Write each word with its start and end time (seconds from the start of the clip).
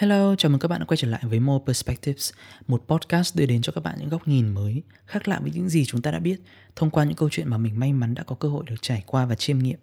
Hello, 0.00 0.34
chào 0.36 0.50
mừng 0.50 0.58
các 0.58 0.68
bạn 0.68 0.80
đã 0.80 0.86
quay 0.86 0.96
trở 0.96 1.08
lại 1.08 1.20
với 1.24 1.40
More 1.40 1.64
Perspectives, 1.66 2.32
một 2.66 2.82
podcast 2.88 3.36
đưa 3.36 3.46
đến 3.46 3.62
cho 3.62 3.72
các 3.72 3.84
bạn 3.84 3.96
những 3.98 4.08
góc 4.08 4.28
nhìn 4.28 4.48
mới, 4.48 4.82
khác 5.06 5.28
lạ 5.28 5.38
với 5.42 5.50
những 5.54 5.68
gì 5.68 5.84
chúng 5.84 6.02
ta 6.02 6.10
đã 6.10 6.18
biết, 6.18 6.36
thông 6.76 6.90
qua 6.90 7.04
những 7.04 7.16
câu 7.16 7.28
chuyện 7.32 7.48
mà 7.48 7.58
mình 7.58 7.80
may 7.80 7.92
mắn 7.92 8.14
đã 8.14 8.22
có 8.22 8.36
cơ 8.36 8.48
hội 8.48 8.64
được 8.66 8.76
trải 8.80 9.02
qua 9.06 9.26
và 9.26 9.34
chiêm 9.34 9.58
nghiệm. 9.58 9.78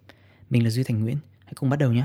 Mình 0.50 0.64
là 0.64 0.70
Duy 0.70 0.82
Thành 0.82 1.00
Nguyễn, 1.00 1.16
hãy 1.44 1.52
cùng 1.54 1.70
bắt 1.70 1.78
đầu 1.78 1.92
nhé. 1.92 2.04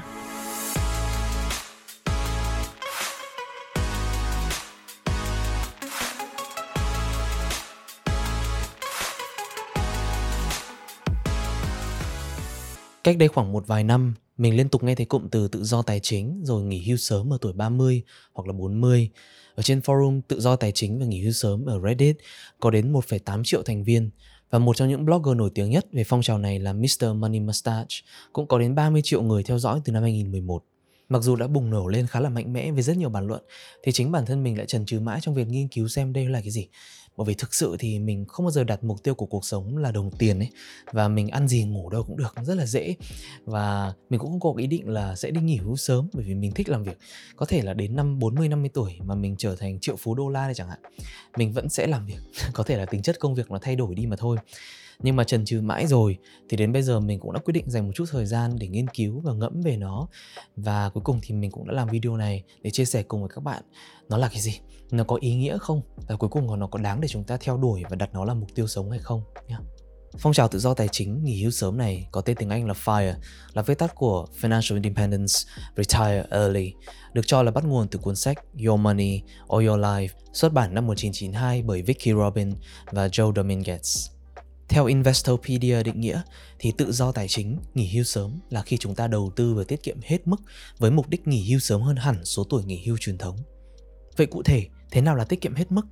Cách 13.09 13.17
đây 13.17 13.27
khoảng 13.27 13.51
một 13.51 13.67
vài 13.67 13.83
năm, 13.83 14.13
mình 14.37 14.57
liên 14.57 14.69
tục 14.69 14.83
nghe 14.83 14.95
thấy 14.95 15.05
cụm 15.05 15.29
từ 15.29 15.47
tự 15.47 15.63
do 15.63 15.81
tài 15.81 15.99
chính 15.99 16.41
rồi 16.43 16.63
nghỉ 16.63 16.83
hưu 16.87 16.97
sớm 16.97 17.33
ở 17.33 17.37
tuổi 17.41 17.53
30 17.53 18.03
hoặc 18.33 18.47
là 18.47 18.53
40. 18.53 19.09
Ở 19.55 19.63
trên 19.63 19.79
forum 19.79 20.21
tự 20.27 20.39
do 20.39 20.55
tài 20.55 20.71
chính 20.71 20.99
và 20.99 21.05
nghỉ 21.05 21.23
hưu 21.23 21.31
sớm 21.31 21.65
ở 21.65 21.79
Reddit 21.87 22.17
có 22.59 22.69
đến 22.69 22.93
1,8 22.93 23.43
triệu 23.43 23.63
thành 23.63 23.83
viên 23.83 24.09
và 24.49 24.59
một 24.59 24.75
trong 24.75 24.89
những 24.89 25.05
blogger 25.05 25.35
nổi 25.35 25.49
tiếng 25.55 25.69
nhất 25.69 25.85
về 25.91 26.03
phong 26.03 26.21
trào 26.21 26.37
này 26.37 26.59
là 26.59 26.73
Mr. 26.73 27.05
Money 27.15 27.39
Mustache 27.39 27.95
cũng 28.33 28.47
có 28.47 28.59
đến 28.59 28.75
30 28.75 29.01
triệu 29.03 29.21
người 29.21 29.43
theo 29.43 29.59
dõi 29.59 29.81
từ 29.85 29.93
năm 29.93 30.03
2011. 30.03 30.63
Mặc 31.09 31.23
dù 31.23 31.35
đã 31.35 31.47
bùng 31.47 31.69
nổ 31.69 31.87
lên 31.87 32.07
khá 32.07 32.19
là 32.19 32.29
mạnh 32.29 32.53
mẽ 32.53 32.71
với 32.71 32.83
rất 32.83 32.97
nhiều 32.97 33.09
bàn 33.09 33.27
luận, 33.27 33.43
thì 33.83 33.91
chính 33.91 34.11
bản 34.11 34.25
thân 34.25 34.43
mình 34.43 34.57
lại 34.57 34.65
chần 34.65 34.85
chừ 34.85 34.99
mãi 34.99 35.19
trong 35.21 35.35
việc 35.35 35.47
nghiên 35.47 35.67
cứu 35.67 35.87
xem 35.87 36.13
đây 36.13 36.29
là 36.29 36.41
cái 36.41 36.51
gì. 36.51 36.67
Bởi 37.17 37.25
vì 37.25 37.33
thực 37.33 37.53
sự 37.53 37.75
thì 37.79 37.99
mình 37.99 38.25
không 38.25 38.45
bao 38.45 38.51
giờ 38.51 38.63
đặt 38.63 38.83
mục 38.83 39.03
tiêu 39.03 39.15
của 39.15 39.25
cuộc 39.25 39.45
sống 39.45 39.77
là 39.77 39.91
đồng 39.91 40.11
tiền 40.11 40.39
ấy, 40.39 40.49
và 40.91 41.07
mình 41.07 41.27
ăn 41.27 41.47
gì 41.47 41.63
ngủ 41.63 41.89
đâu 41.89 42.03
cũng 42.03 42.17
được, 42.17 42.35
rất 42.43 42.55
là 42.55 42.65
dễ. 42.65 42.95
Và 43.45 43.93
mình 44.09 44.19
cũng 44.19 44.31
không 44.31 44.39
có 44.39 44.53
ý 44.57 44.67
định 44.67 44.89
là 44.89 45.15
sẽ 45.15 45.31
đi 45.31 45.41
nghỉ 45.41 45.57
hưu 45.57 45.75
sớm, 45.75 46.09
bởi 46.13 46.23
vì 46.23 46.35
mình 46.35 46.51
thích 46.51 46.69
làm 46.69 46.83
việc. 46.83 46.97
Có 47.35 47.45
thể 47.45 47.61
là 47.61 47.73
đến 47.73 47.95
năm 47.95 48.19
40 48.19 48.47
50 48.49 48.69
tuổi 48.73 48.97
mà 49.03 49.15
mình 49.15 49.35
trở 49.37 49.55
thành 49.55 49.79
triệu 49.79 49.95
phú 49.95 50.15
đô 50.15 50.29
la 50.29 50.45
đây 50.45 50.53
chẳng 50.53 50.69
hạn, 50.69 50.79
mình 51.37 51.53
vẫn 51.53 51.69
sẽ 51.69 51.87
làm 51.87 52.05
việc. 52.05 52.19
Có 52.53 52.63
thể 52.63 52.77
là 52.77 52.85
tính 52.85 53.01
chất 53.01 53.19
công 53.19 53.35
việc 53.35 53.51
nó 53.51 53.59
thay 53.61 53.75
đổi 53.75 53.95
đi 53.95 54.05
mà 54.05 54.15
thôi 54.15 54.37
nhưng 55.03 55.15
mà 55.15 55.23
trần 55.23 55.45
trừ 55.45 55.61
mãi 55.61 55.87
rồi 55.87 56.17
thì 56.49 56.57
đến 56.57 56.73
bây 56.73 56.81
giờ 56.81 56.99
mình 56.99 57.19
cũng 57.19 57.33
đã 57.33 57.39
quyết 57.39 57.51
định 57.51 57.69
dành 57.69 57.85
một 57.87 57.91
chút 57.95 58.05
thời 58.11 58.25
gian 58.25 58.55
để 58.59 58.67
nghiên 58.67 58.87
cứu 58.87 59.19
và 59.19 59.33
ngẫm 59.33 59.61
về 59.61 59.77
nó. 59.77 60.07
Và 60.55 60.89
cuối 60.89 61.03
cùng 61.03 61.19
thì 61.23 61.35
mình 61.35 61.51
cũng 61.51 61.67
đã 61.67 61.73
làm 61.73 61.87
video 61.87 62.17
này 62.17 62.43
để 62.61 62.71
chia 62.71 62.85
sẻ 62.85 63.03
cùng 63.03 63.21
với 63.21 63.29
các 63.35 63.43
bạn. 63.43 63.63
Nó 64.09 64.17
là 64.17 64.27
cái 64.27 64.41
gì? 64.41 64.59
Nó 64.91 65.03
có 65.03 65.17
ý 65.21 65.35
nghĩa 65.35 65.57
không? 65.57 65.81
Và 66.07 66.15
cuối 66.15 66.29
cùng 66.29 66.59
nó 66.59 66.67
có 66.67 66.79
đáng 66.79 67.01
để 67.01 67.07
chúng 67.07 67.23
ta 67.23 67.37
theo 67.37 67.57
đuổi 67.57 67.83
và 67.89 67.95
đặt 67.95 68.13
nó 68.13 68.25
là 68.25 68.33
mục 68.33 68.49
tiêu 68.55 68.67
sống 68.67 68.91
hay 68.91 68.99
không? 68.99 69.23
Nhé 69.47 69.55
Phong 70.17 70.33
trào 70.33 70.47
tự 70.47 70.59
do 70.59 70.73
tài 70.73 70.87
chính 70.87 71.23
nghỉ 71.23 71.41
hưu 71.41 71.51
sớm 71.51 71.77
này 71.77 72.07
có 72.11 72.21
tên 72.21 72.35
tiếng 72.39 72.49
Anh 72.49 72.67
là 72.67 72.73
FIRE, 72.73 73.13
là 73.53 73.61
viết 73.61 73.77
tắt 73.77 73.95
của 73.95 74.27
Financial 74.41 74.75
Independence 74.75 75.33
Retire 75.77 76.25
Early, 76.29 76.73
được 77.13 77.27
cho 77.27 77.43
là 77.43 77.51
bắt 77.51 77.63
nguồn 77.63 77.87
từ 77.87 77.99
cuốn 77.99 78.15
sách 78.15 78.37
Your 78.65 78.79
Money 78.79 79.21
or 79.43 79.67
Your 79.67 79.79
Life, 79.79 80.07
xuất 80.33 80.53
bản 80.53 80.73
năm 80.73 80.87
1992 80.87 81.61
bởi 81.61 81.81
Vicky 81.81 82.13
Robin 82.13 82.53
và 82.91 83.07
Joe 83.07 83.33
Dominguez. 83.33 84.18
Theo 84.69 84.85
Investopedia 84.85 85.83
định 85.83 86.01
nghĩa 86.01 86.21
thì 86.59 86.71
tự 86.77 86.91
do 86.91 87.11
tài 87.11 87.27
chính, 87.27 87.57
nghỉ 87.73 87.93
hưu 87.93 88.03
sớm 88.03 88.39
là 88.49 88.61
khi 88.61 88.77
chúng 88.77 88.95
ta 88.95 89.07
đầu 89.07 89.31
tư 89.35 89.53
và 89.53 89.63
tiết 89.63 89.83
kiệm 89.83 89.97
hết 90.03 90.27
mức 90.27 90.41
với 90.77 90.91
mục 90.91 91.09
đích 91.09 91.27
nghỉ 91.27 91.49
hưu 91.49 91.59
sớm 91.59 91.81
hơn 91.81 91.95
hẳn 91.95 92.25
số 92.25 92.43
tuổi 92.43 92.63
nghỉ 92.63 92.83
hưu 92.85 92.97
truyền 92.99 93.17
thống. 93.17 93.37
Vậy 94.17 94.27
cụ 94.27 94.43
thể, 94.43 94.67
thế 94.91 95.01
nào 95.01 95.15
là 95.15 95.23
tiết 95.23 95.41
kiệm 95.41 95.55
hết 95.55 95.71
mức? 95.71 95.85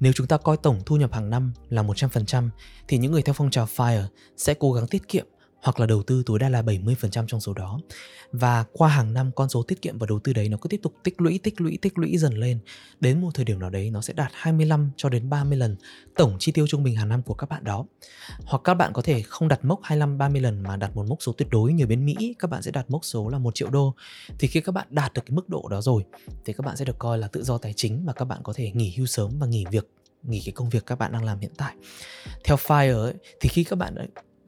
Nếu 0.00 0.12
chúng 0.12 0.26
ta 0.26 0.36
coi 0.36 0.56
tổng 0.56 0.80
thu 0.86 0.96
nhập 0.96 1.12
hàng 1.12 1.30
năm 1.30 1.52
là 1.68 1.82
100% 1.82 2.48
thì 2.88 2.98
những 2.98 3.12
người 3.12 3.22
theo 3.22 3.32
phong 3.32 3.50
trào 3.50 3.66
FIRE 3.76 4.04
sẽ 4.36 4.54
cố 4.54 4.72
gắng 4.72 4.86
tiết 4.86 5.08
kiệm 5.08 5.26
hoặc 5.62 5.80
là 5.80 5.86
đầu 5.86 6.02
tư 6.02 6.22
tối 6.26 6.38
đa 6.38 6.48
là 6.48 6.62
70% 6.62 7.26
trong 7.26 7.40
số 7.40 7.52
đó. 7.54 7.80
Và 8.32 8.64
qua 8.72 8.88
hàng 8.88 9.14
năm 9.14 9.30
con 9.34 9.48
số 9.48 9.62
tiết 9.62 9.82
kiệm 9.82 9.98
và 9.98 10.06
đầu 10.06 10.18
tư 10.18 10.32
đấy 10.32 10.48
nó 10.48 10.56
cứ 10.56 10.68
tiếp 10.68 10.80
tục 10.82 10.94
tích 11.02 11.20
lũy 11.20 11.40
tích 11.42 11.60
lũy 11.60 11.78
tích 11.82 11.98
lũy 11.98 12.18
dần 12.18 12.34
lên. 12.34 12.58
Đến 13.00 13.20
một 13.20 13.30
thời 13.34 13.44
điểm 13.44 13.58
nào 13.58 13.70
đấy 13.70 13.90
nó 13.90 14.00
sẽ 14.00 14.12
đạt 14.12 14.30
25 14.34 14.90
cho 14.96 15.08
đến 15.08 15.30
30 15.30 15.58
lần 15.58 15.76
tổng 16.16 16.36
chi 16.38 16.52
tiêu 16.52 16.66
trung 16.66 16.82
bình 16.82 16.96
hàng 16.96 17.08
năm 17.08 17.22
của 17.22 17.34
các 17.34 17.48
bạn 17.48 17.64
đó. 17.64 17.86
Hoặc 18.44 18.60
các 18.64 18.74
bạn 18.74 18.92
có 18.92 19.02
thể 19.02 19.22
không 19.22 19.48
đặt 19.48 19.64
mốc 19.64 19.80
25 19.82 20.18
30 20.18 20.40
lần 20.40 20.62
mà 20.62 20.76
đặt 20.76 20.96
một 20.96 21.06
mốc 21.08 21.18
số 21.22 21.32
tuyệt 21.32 21.48
đối 21.50 21.72
như 21.72 21.86
bên 21.86 22.04
Mỹ 22.04 22.34
các 22.38 22.50
bạn 22.50 22.62
sẽ 22.62 22.70
đặt 22.70 22.90
mốc 22.90 23.04
số 23.04 23.28
là 23.28 23.38
1 23.38 23.54
triệu 23.54 23.70
đô. 23.70 23.94
Thì 24.38 24.48
khi 24.48 24.60
các 24.60 24.72
bạn 24.72 24.86
đạt 24.90 25.12
được 25.14 25.22
cái 25.26 25.34
mức 25.34 25.48
độ 25.48 25.68
đó 25.70 25.80
rồi 25.80 26.04
thì 26.44 26.52
các 26.52 26.66
bạn 26.66 26.76
sẽ 26.76 26.84
được 26.84 26.98
coi 26.98 27.18
là 27.18 27.28
tự 27.28 27.42
do 27.42 27.58
tài 27.58 27.72
chính 27.76 28.04
và 28.04 28.12
các 28.12 28.24
bạn 28.24 28.40
có 28.42 28.52
thể 28.52 28.70
nghỉ 28.70 28.94
hưu 28.96 29.06
sớm 29.06 29.38
và 29.38 29.46
nghỉ 29.46 29.64
việc 29.70 29.90
nghỉ 30.22 30.42
cái 30.44 30.52
công 30.52 30.68
việc 30.68 30.86
các 30.86 30.98
bạn 30.98 31.12
đang 31.12 31.24
làm 31.24 31.38
hiện 31.38 31.52
tại. 31.56 31.74
Theo 32.44 32.56
FIRE 32.56 33.02
ấy, 33.02 33.14
thì 33.40 33.48
khi 33.48 33.64
các 33.64 33.76
bạn 33.76 33.94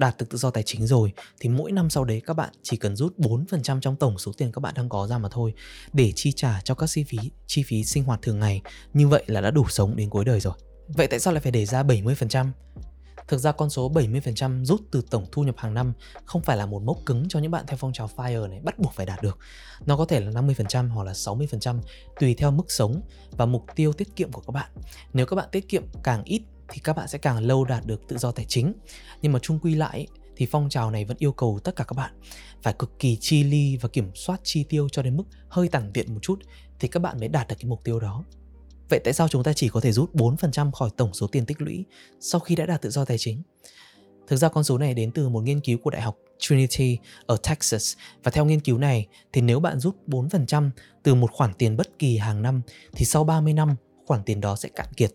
đạt 0.00 0.16
được 0.19 0.27
tự 0.31 0.38
do 0.38 0.50
tài 0.50 0.62
chính 0.62 0.87
rồi, 0.87 1.12
thì 1.41 1.49
mỗi 1.49 1.72
năm 1.72 1.91
sau 1.91 2.05
đấy 2.05 2.22
các 2.27 2.34
bạn 2.34 2.50
chỉ 2.62 2.77
cần 2.77 2.97
rút 2.97 3.19
4% 3.19 3.81
trong 3.81 3.97
tổng 3.97 4.19
số 4.19 4.33
tiền 4.33 4.53
các 4.53 4.61
bạn 4.61 4.75
đang 4.77 4.88
có 4.88 5.06
ra 5.06 5.19
mà 5.19 5.28
thôi, 5.33 5.55
để 5.93 6.12
chi 6.16 6.33
trả 6.33 6.61
cho 6.65 6.75
các 6.75 6.87
chi 6.87 7.05
phí 7.05 7.19
chi 7.47 7.62
phí 7.62 7.84
sinh 7.84 8.05
hoạt 8.05 8.22
thường 8.22 8.41
ngày. 8.41 8.62
Như 8.94 9.09
vậy 9.09 9.25
là 9.27 9.41
đã 9.41 9.50
đủ 9.50 9.65
sống 9.69 9.97
đến 9.97 10.10
cuối 10.10 10.25
đời 10.25 10.41
rồi. 10.41 10.55
Vậy 10.89 11.06
tại 11.06 11.21
sao 11.21 11.33
lại 11.33 11.41
phải 11.41 11.53
để 11.53 11.66
ra 11.66 11.83
70%? 11.83 12.47
Thực 13.28 13.39
ra 13.39 13.53
con 13.53 13.71
số 13.71 13.91
70% 13.91 14.65
rút 14.65 14.81
từ 14.91 15.03
tổng 15.10 15.27
thu 15.33 15.43
nhập 15.43 15.55
hàng 15.59 15.75
năm 15.75 15.93
không 16.25 16.43
phải 16.43 16.56
là 16.56 16.66
một 16.66 16.83
mốc 16.83 16.99
cứng 17.06 17.28
cho 17.28 17.39
những 17.39 17.50
bạn 17.50 17.65
theo 17.69 17.77
phong 17.77 17.93
trào 17.93 18.10
FIRE 18.16 18.49
này 18.49 18.60
bắt 18.60 18.78
buộc 18.78 18.93
phải 18.93 19.06
đạt 19.06 19.22
được. 19.22 19.39
Nó 19.87 19.97
có 19.97 20.05
thể 20.05 20.21
là 20.21 20.31
50% 20.31 20.89
hoặc 20.89 21.05
là 21.05 21.12
60% 21.12 21.81
tùy 22.21 22.34
theo 22.34 22.50
mức 22.50 22.65
sống 22.69 23.00
và 23.31 23.47
mục 23.47 23.65
tiêu 23.77 23.93
tiết 23.93 24.16
kiệm 24.16 24.33
của 24.33 24.41
các 24.41 24.53
bạn. 24.53 24.71
Nếu 25.12 25.27
các 25.27 25.37
bạn 25.37 25.49
tiết 25.53 25.69
kiệm 25.69 25.84
càng 26.03 26.25
ít 26.25 26.43
thì 26.71 26.81
các 26.85 26.97
bạn 26.97 27.09
sẽ 27.09 27.19
càng 27.19 27.39
lâu 27.39 27.65
đạt 27.65 27.87
được 27.87 28.09
tự 28.09 28.19
do 28.19 28.31
tài 28.31 28.45
chính 28.49 28.73
nhưng 29.23 29.33
mà 29.33 29.39
chung 29.39 29.59
quy 29.63 29.75
lại 29.75 30.07
thì 30.37 30.47
phong 30.47 30.69
trào 30.69 30.91
này 30.91 31.05
vẫn 31.05 31.17
yêu 31.21 31.33
cầu 31.33 31.59
tất 31.65 31.77
cả 31.77 31.85
các 31.85 31.95
bạn 31.95 32.15
phải 32.63 32.75
cực 32.79 32.99
kỳ 32.99 33.17
chi 33.21 33.45
ly 33.45 33.77
và 33.77 33.89
kiểm 33.89 34.11
soát 34.15 34.41
chi 34.43 34.65
tiêu 34.65 34.89
cho 34.89 35.03
đến 35.03 35.17
mức 35.17 35.25
hơi 35.49 35.69
tản 35.69 35.91
tiện 35.93 36.15
một 36.15 36.21
chút 36.23 36.41
thì 36.79 36.89
các 36.89 37.01
bạn 37.01 37.21
mới 37.21 37.29
đạt 37.29 37.49
được 37.49 37.55
cái 37.59 37.69
mục 37.69 37.85
tiêu 37.85 38.01
đó. 38.01 38.25
Vậy 38.89 39.01
tại 39.05 39.13
sao 39.13 39.29
chúng 39.29 39.43
ta 39.43 39.53
chỉ 39.53 39.69
có 39.69 39.81
thể 39.81 39.93
rút 39.93 40.15
4% 40.15 40.71
khỏi 40.71 40.91
tổng 40.97 41.15
số 41.15 41.27
tiền 41.27 41.47
tích 41.47 41.61
lũy 41.61 41.85
sau 42.21 42.41
khi 42.41 42.55
đã 42.55 42.67
đạt 42.67 42.83
tự 42.83 42.91
do 42.91 43.05
tài 43.05 43.19
chính? 43.19 43.43
Thực 44.27 44.37
ra 44.37 44.49
con 44.49 44.65
số 44.65 44.79
này 44.79 44.95
đến 44.95 45.11
từ 45.13 45.29
một 45.29 45.41
nghiên 45.41 45.61
cứu 45.61 45.79
của 45.79 45.91
Đại 45.91 46.03
học 46.03 46.17
Trinity 46.39 46.99
ở 47.27 47.37
Texas 47.49 47.97
và 48.23 48.31
theo 48.31 48.45
nghiên 48.45 48.61
cứu 48.61 48.79
này 48.79 49.07
thì 49.33 49.41
nếu 49.41 49.61
bạn 49.61 49.81
rút 49.81 49.97
4% 50.07 50.71
từ 51.03 51.15
một 51.15 51.33
khoản 51.33 51.55
tiền 51.55 51.77
bất 51.77 51.99
kỳ 51.99 52.17
hàng 52.17 52.43
năm 52.43 52.63
thì 52.93 53.05
sau 53.05 53.25
30 53.25 53.53
năm, 53.53 53.77
khoản 54.07 54.23
tiền 54.25 54.41
đó 54.41 54.57
sẽ 54.57 54.69
cạn 54.69 54.87
kiệt 54.97 55.11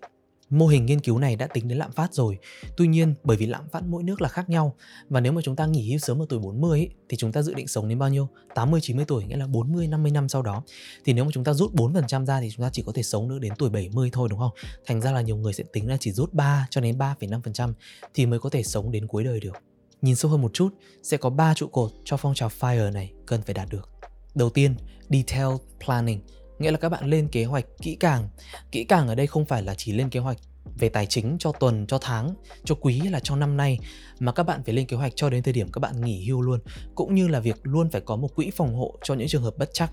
Mô 0.55 0.67
hình 0.67 0.85
nghiên 0.85 0.99
cứu 0.99 1.19
này 1.19 1.35
đã 1.35 1.47
tính 1.47 1.67
đến 1.67 1.77
lạm 1.77 1.91
phát 1.91 2.13
rồi. 2.13 2.37
Tuy 2.77 2.87
nhiên, 2.87 3.13
bởi 3.23 3.37
vì 3.37 3.45
lạm 3.45 3.69
phát 3.69 3.83
mỗi 3.83 4.03
nước 4.03 4.21
là 4.21 4.29
khác 4.29 4.49
nhau 4.49 4.75
và 5.09 5.19
nếu 5.19 5.31
mà 5.31 5.41
chúng 5.41 5.55
ta 5.55 5.65
nghỉ 5.65 5.89
hưu 5.89 5.99
sớm 5.99 6.21
ở 6.21 6.25
tuổi 6.29 6.39
40 6.39 6.79
ấy, 6.79 6.89
thì 7.09 7.17
chúng 7.17 7.31
ta 7.31 7.41
dự 7.41 7.53
định 7.53 7.67
sống 7.67 7.87
đến 7.89 7.99
bao 7.99 8.09
nhiêu? 8.09 8.27
80 8.55 8.81
90 8.83 9.05
tuổi 9.05 9.25
nghĩa 9.25 9.37
là 9.37 9.47
40 9.47 9.87
50 9.87 10.11
năm 10.11 10.29
sau 10.29 10.41
đó. 10.41 10.63
Thì 11.05 11.13
nếu 11.13 11.25
mà 11.25 11.31
chúng 11.33 11.43
ta 11.43 11.53
rút 11.53 11.73
4% 11.73 12.25
ra 12.25 12.41
thì 12.41 12.49
chúng 12.51 12.63
ta 12.63 12.69
chỉ 12.73 12.83
có 12.85 12.91
thể 12.91 13.03
sống 13.03 13.29
được 13.29 13.39
đến 13.39 13.53
tuổi 13.57 13.69
70 13.69 14.09
thôi 14.13 14.27
đúng 14.31 14.39
không? 14.39 14.51
Thành 14.85 15.01
ra 15.01 15.11
là 15.11 15.21
nhiều 15.21 15.37
người 15.37 15.53
sẽ 15.53 15.63
tính 15.73 15.89
là 15.89 15.97
chỉ 15.99 16.11
rút 16.11 16.33
3 16.33 16.67
cho 16.69 16.81
đến 16.81 16.97
3,5% 16.97 17.73
thì 18.13 18.25
mới 18.25 18.39
có 18.39 18.49
thể 18.49 18.63
sống 18.63 18.91
đến 18.91 19.07
cuối 19.07 19.23
đời 19.23 19.39
được. 19.39 19.55
Nhìn 20.01 20.15
sâu 20.15 20.31
hơn 20.31 20.41
một 20.41 20.53
chút, 20.53 20.69
sẽ 21.03 21.17
có 21.17 21.29
3 21.29 21.53
trụ 21.53 21.67
cột 21.67 21.91
cho 22.03 22.17
phong 22.17 22.33
trào 22.33 22.49
FIRE 22.59 22.91
này 22.91 23.13
cần 23.25 23.41
phải 23.41 23.53
đạt 23.53 23.69
được. 23.69 23.89
Đầu 24.35 24.49
tiên, 24.49 24.75
detailed 25.09 25.59
planning 25.85 26.19
nghĩa 26.59 26.71
là 26.71 26.77
các 26.77 26.89
bạn 26.89 27.09
lên 27.09 27.27
kế 27.27 27.45
hoạch 27.45 27.65
kỹ 27.81 27.95
càng. 27.95 28.29
Kỹ 28.71 28.83
càng 28.83 29.07
ở 29.07 29.15
đây 29.15 29.27
không 29.27 29.45
phải 29.45 29.63
là 29.63 29.75
chỉ 29.77 29.93
lên 29.93 30.09
kế 30.09 30.19
hoạch 30.19 30.37
về 30.79 30.89
tài 30.89 31.05
chính 31.05 31.35
cho 31.39 31.51
tuần, 31.51 31.87
cho 31.87 31.97
tháng, 31.97 32.33
cho 32.63 32.75
quý 32.75 32.99
hay 32.99 33.11
là 33.11 33.19
cho 33.19 33.35
năm 33.35 33.57
nay 33.57 33.79
mà 34.19 34.31
các 34.31 34.43
bạn 34.43 34.63
phải 34.63 34.75
lên 34.75 34.85
kế 34.85 34.97
hoạch 34.97 35.13
cho 35.15 35.29
đến 35.29 35.43
thời 35.43 35.53
điểm 35.53 35.71
các 35.71 35.79
bạn 35.79 36.01
nghỉ 36.01 36.27
hưu 36.27 36.41
luôn. 36.41 36.59
Cũng 36.95 37.15
như 37.15 37.27
là 37.27 37.39
việc 37.39 37.59
luôn 37.63 37.89
phải 37.91 38.01
có 38.01 38.15
một 38.15 38.35
quỹ 38.35 38.51
phòng 38.55 38.75
hộ 38.75 38.95
cho 39.03 39.13
những 39.13 39.27
trường 39.27 39.43
hợp 39.43 39.57
bất 39.57 39.69
chắc. 39.73 39.91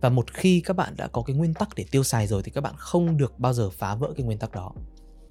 Và 0.00 0.08
một 0.08 0.34
khi 0.34 0.60
các 0.60 0.76
bạn 0.76 0.94
đã 0.96 1.06
có 1.06 1.22
cái 1.22 1.36
nguyên 1.36 1.54
tắc 1.54 1.68
để 1.74 1.84
tiêu 1.90 2.04
xài 2.04 2.26
rồi 2.26 2.42
thì 2.42 2.50
các 2.50 2.60
bạn 2.60 2.74
không 2.76 3.16
được 3.16 3.38
bao 3.38 3.52
giờ 3.52 3.70
phá 3.70 3.94
vỡ 3.94 4.12
cái 4.16 4.26
nguyên 4.26 4.38
tắc 4.38 4.52
đó. 4.52 4.72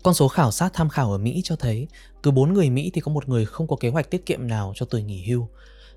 Con 0.04 0.14
số 0.14 0.28
khảo 0.28 0.52
sát 0.52 0.74
tham 0.74 0.90
khảo 0.90 1.12
ở 1.12 1.18
Mỹ 1.18 1.42
cho 1.44 1.56
thấy 1.56 1.88
cứ 2.24 2.32
4 2.32 2.54
người 2.54 2.70
Mỹ 2.70 2.92
thì 2.94 3.02
có 3.02 3.12
một 3.12 3.30
người 3.30 3.46
không 3.46 3.68
có 3.68 3.76
kế 3.80 3.90
hoạch 3.90 4.10
tiết 4.10 4.26
kiệm 4.26 4.48
nào 4.48 4.74
cho 4.76 4.86
tuổi 4.86 5.04
nghỉ 5.04 5.26
hưu. 5.28 5.48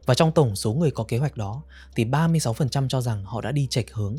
Và 0.07 0.15
trong 0.15 0.33
tổng 0.33 0.57
số 0.57 0.73
người 0.73 0.91
có 0.91 1.05
kế 1.05 1.19
hoạch 1.19 1.37
đó 1.37 1.63
thì 1.97 2.05
36% 2.05 2.89
cho 2.89 3.01
rằng 3.01 3.25
họ 3.25 3.41
đã 3.41 3.53
đi 3.53 3.67
chệch 3.67 3.93
hướng 3.93 4.17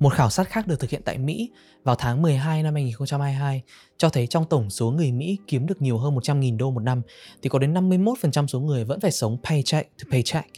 một 0.00 0.14
khảo 0.14 0.30
sát 0.30 0.48
khác 0.48 0.66
được 0.66 0.80
thực 0.80 0.90
hiện 0.90 1.02
tại 1.04 1.18
Mỹ 1.18 1.50
vào 1.84 1.94
tháng 1.94 2.22
12 2.22 2.62
năm 2.62 2.74
2022 2.74 3.62
cho 3.98 4.08
thấy 4.08 4.26
trong 4.26 4.44
tổng 4.44 4.70
số 4.70 4.90
người 4.90 5.12
Mỹ 5.12 5.38
kiếm 5.46 5.66
được 5.66 5.82
nhiều 5.82 5.98
hơn 5.98 6.16
100.000 6.16 6.56
đô 6.56 6.70
một 6.70 6.80
năm 6.80 7.02
thì 7.42 7.48
có 7.48 7.58
đến 7.58 7.74
51% 7.74 8.46
số 8.46 8.60
người 8.60 8.84
vẫn 8.84 9.00
phải 9.00 9.12
sống 9.12 9.38
paycheck 9.44 9.90
to 9.98 10.08
paycheck, 10.10 10.48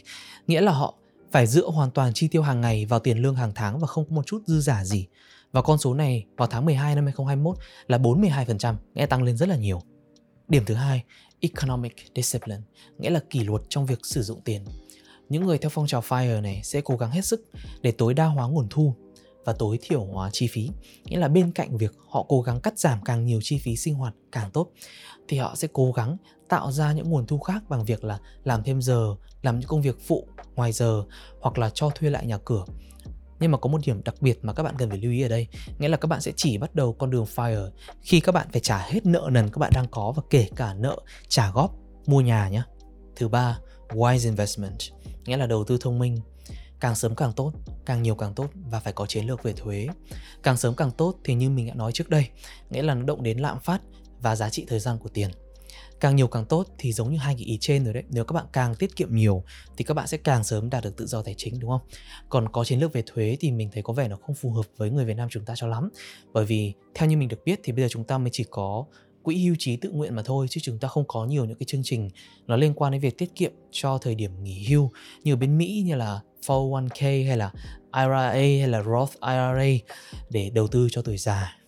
nghĩa 0.47 0.61
là 0.61 0.71
họ 0.71 0.93
phải 1.31 1.47
dựa 1.47 1.67
hoàn 1.67 1.91
toàn 1.91 2.13
chi 2.13 2.27
tiêu 2.27 2.41
hàng 2.41 2.61
ngày 2.61 2.85
vào 2.85 2.99
tiền 2.99 3.17
lương 3.17 3.35
hàng 3.35 3.51
tháng 3.55 3.79
và 3.79 3.87
không 3.87 4.05
có 4.05 4.15
một 4.15 4.25
chút 4.25 4.41
dư 4.45 4.59
giả 4.59 4.83
gì. 4.83 5.07
Và 5.51 5.61
con 5.61 5.77
số 5.77 5.93
này 5.93 6.25
vào 6.37 6.47
tháng 6.47 6.65
12 6.65 6.95
năm 6.95 7.05
2021 7.05 7.57
là 7.87 7.97
42%, 7.97 8.75
nghĩa 8.93 9.05
tăng 9.05 9.23
lên 9.23 9.37
rất 9.37 9.49
là 9.49 9.55
nhiều. 9.55 9.81
Điểm 10.47 10.65
thứ 10.65 10.73
hai, 10.73 11.03
economic 11.39 11.95
discipline, 12.15 12.61
nghĩa 12.97 13.09
là 13.09 13.19
kỷ 13.29 13.43
luật 13.43 13.61
trong 13.69 13.85
việc 13.85 13.99
sử 14.03 14.21
dụng 14.23 14.41
tiền. 14.41 14.65
Những 15.29 15.45
người 15.45 15.57
theo 15.57 15.69
phong 15.69 15.87
trào 15.87 16.01
FIRE 16.01 16.41
này 16.41 16.61
sẽ 16.63 16.81
cố 16.81 16.97
gắng 16.97 17.11
hết 17.11 17.25
sức 17.25 17.49
để 17.81 17.91
tối 17.91 18.13
đa 18.13 18.25
hóa 18.25 18.47
nguồn 18.47 18.67
thu 18.69 18.95
và 19.45 19.53
tối 19.53 19.79
thiểu 19.81 20.05
hóa 20.05 20.29
chi 20.33 20.47
phí. 20.47 20.69
Nghĩa 21.05 21.17
là 21.17 21.27
bên 21.27 21.51
cạnh 21.51 21.77
việc 21.77 21.93
họ 22.09 22.25
cố 22.29 22.41
gắng 22.41 22.61
cắt 22.61 22.79
giảm 22.79 22.99
càng 23.05 23.25
nhiều 23.25 23.39
chi 23.43 23.57
phí 23.57 23.75
sinh 23.75 23.95
hoạt 23.95 24.13
càng 24.31 24.51
tốt, 24.51 24.71
thì 25.27 25.37
họ 25.37 25.55
sẽ 25.55 25.67
cố 25.73 25.91
gắng 25.91 26.17
tạo 26.49 26.71
ra 26.71 26.93
những 26.93 27.09
nguồn 27.09 27.27
thu 27.27 27.39
khác 27.39 27.63
bằng 27.69 27.85
việc 27.85 28.03
là 28.03 28.19
làm 28.43 28.63
thêm 28.63 28.81
giờ, 28.81 29.15
làm 29.41 29.59
những 29.59 29.67
công 29.67 29.81
việc 29.81 29.97
phụ 30.07 30.27
ngoài 30.55 30.71
giờ 30.71 31.03
hoặc 31.41 31.57
là 31.57 31.69
cho 31.69 31.89
thuê 31.89 32.09
lại 32.09 32.25
nhà 32.25 32.37
cửa. 32.45 32.65
Nhưng 33.39 33.51
mà 33.51 33.57
có 33.57 33.69
một 33.69 33.81
điểm 33.85 34.03
đặc 34.03 34.15
biệt 34.21 34.39
mà 34.41 34.53
các 34.53 34.63
bạn 34.63 34.75
cần 34.77 34.89
phải 34.89 34.97
lưu 34.97 35.11
ý 35.11 35.21
ở 35.21 35.29
đây, 35.29 35.47
nghĩa 35.79 35.87
là 35.87 35.97
các 35.97 36.07
bạn 36.07 36.21
sẽ 36.21 36.31
chỉ 36.35 36.57
bắt 36.57 36.75
đầu 36.75 36.93
con 36.93 37.09
đường 37.09 37.25
fire 37.35 37.69
khi 38.01 38.19
các 38.19 38.31
bạn 38.31 38.47
phải 38.51 38.61
trả 38.61 38.77
hết 38.77 39.05
nợ 39.05 39.29
nần 39.31 39.49
các 39.49 39.59
bạn 39.59 39.71
đang 39.75 39.87
có 39.91 40.13
và 40.15 40.23
kể 40.29 40.47
cả 40.55 40.73
nợ 40.73 40.97
trả 41.27 41.51
góp 41.51 41.75
mua 42.05 42.21
nhà 42.21 42.49
nhé 42.49 42.63
thứ 43.15 43.27
ba, 43.27 43.59
wise 43.89 44.25
investment, 44.25 44.79
nghĩa 45.25 45.37
là 45.37 45.47
đầu 45.47 45.63
tư 45.63 45.77
thông 45.81 45.99
minh 45.99 46.17
càng 46.83 46.95
sớm 46.95 47.15
càng 47.15 47.33
tốt, 47.33 47.53
càng 47.85 48.03
nhiều 48.03 48.15
càng 48.15 48.33
tốt 48.33 48.49
và 48.69 48.79
phải 48.79 48.93
có 48.93 49.05
chiến 49.05 49.25
lược 49.25 49.43
về 49.43 49.53
thuế. 49.53 49.87
Càng 50.43 50.57
sớm 50.57 50.75
càng 50.75 50.91
tốt 50.91 51.15
thì 51.23 51.33
như 51.33 51.49
mình 51.49 51.67
đã 51.67 51.73
nói 51.73 51.91
trước 51.91 52.09
đây, 52.09 52.27
nghĩa 52.69 52.81
là 52.81 52.93
nó 52.93 53.03
động 53.05 53.23
đến 53.23 53.39
lạm 53.39 53.59
phát 53.59 53.81
và 54.21 54.35
giá 54.35 54.49
trị 54.49 54.65
thời 54.67 54.79
gian 54.79 54.97
của 54.97 55.09
tiền. 55.09 55.29
Càng 55.99 56.15
nhiều 56.15 56.27
càng 56.27 56.45
tốt 56.45 56.67
thì 56.77 56.93
giống 56.93 57.11
như 57.11 57.17
hai 57.17 57.35
cái 57.35 57.43
ý 57.43 57.57
trên 57.61 57.83
rồi 57.83 57.93
đấy, 57.93 58.03
nếu 58.09 58.25
các 58.25 58.33
bạn 58.33 58.45
càng 58.53 58.75
tiết 58.75 58.95
kiệm 58.95 59.15
nhiều 59.15 59.43
thì 59.77 59.83
các 59.83 59.93
bạn 59.93 60.07
sẽ 60.07 60.17
càng 60.17 60.43
sớm 60.43 60.69
đạt 60.69 60.83
được 60.83 60.97
tự 60.97 61.05
do 61.05 61.21
tài 61.21 61.35
chính, 61.37 61.59
đúng 61.59 61.69
không? 61.69 61.81
Còn 62.29 62.49
có 62.49 62.63
chiến 62.63 62.79
lược 62.79 62.93
về 62.93 63.03
thuế 63.05 63.37
thì 63.39 63.51
mình 63.51 63.69
thấy 63.73 63.83
có 63.83 63.93
vẻ 63.93 64.07
nó 64.07 64.15
không 64.15 64.35
phù 64.35 64.51
hợp 64.51 64.65
với 64.77 64.89
người 64.89 65.05
Việt 65.05 65.17
Nam 65.17 65.27
chúng 65.31 65.45
ta 65.45 65.53
cho 65.57 65.67
lắm. 65.67 65.89
Bởi 66.33 66.45
vì 66.45 66.73
theo 66.93 67.09
như 67.09 67.17
mình 67.17 67.29
được 67.29 67.45
biết 67.45 67.59
thì 67.63 67.71
bây 67.73 67.85
giờ 67.85 67.87
chúng 67.91 68.03
ta 68.03 68.17
mới 68.17 68.29
chỉ 68.33 68.43
có 68.49 68.85
quỹ 69.23 69.45
hưu 69.45 69.55
trí 69.59 69.77
tự 69.77 69.91
nguyện 69.91 70.15
mà 70.15 70.21
thôi, 70.25 70.47
chứ 70.49 70.61
chúng 70.63 70.79
ta 70.79 70.87
không 70.87 71.03
có 71.07 71.25
nhiều 71.25 71.45
những 71.45 71.57
cái 71.57 71.65
chương 71.65 71.83
trình 71.83 72.09
nó 72.47 72.55
liên 72.55 72.73
quan 72.73 72.91
đến 72.91 73.01
việc 73.01 73.17
tiết 73.17 73.35
kiệm 73.35 73.51
cho 73.71 73.97
thời 73.97 74.15
điểm 74.15 74.43
nghỉ 74.43 74.65
hưu 74.69 74.91
như 75.23 75.33
ở 75.33 75.35
bên 75.35 75.57
Mỹ 75.57 75.83
như 75.85 75.95
là 75.95 76.21
401k 76.47 77.27
hay 77.27 77.37
là 77.37 77.51
IRA 77.95 78.31
hay 78.31 78.67
là 78.67 78.83
Roth 78.83 79.13
IRA 79.21 79.85
để 80.29 80.49
đầu 80.53 80.67
tư 80.67 80.87
cho 80.91 81.01
tuổi 81.01 81.17
già 81.17 81.62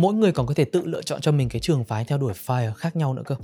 mỗi 0.00 0.14
người 0.14 0.32
còn 0.32 0.46
có 0.46 0.54
thể 0.54 0.64
tự 0.64 0.82
lựa 0.84 1.02
chọn 1.02 1.20
cho 1.20 1.32
mình 1.32 1.48
cái 1.48 1.60
trường 1.60 1.84
phái 1.84 2.04
theo 2.04 2.18
đuổi 2.18 2.32
FIRE 2.46 2.72
khác 2.72 2.96
nhau 2.96 3.14
nữa 3.14 3.22
cơ. 3.26 3.36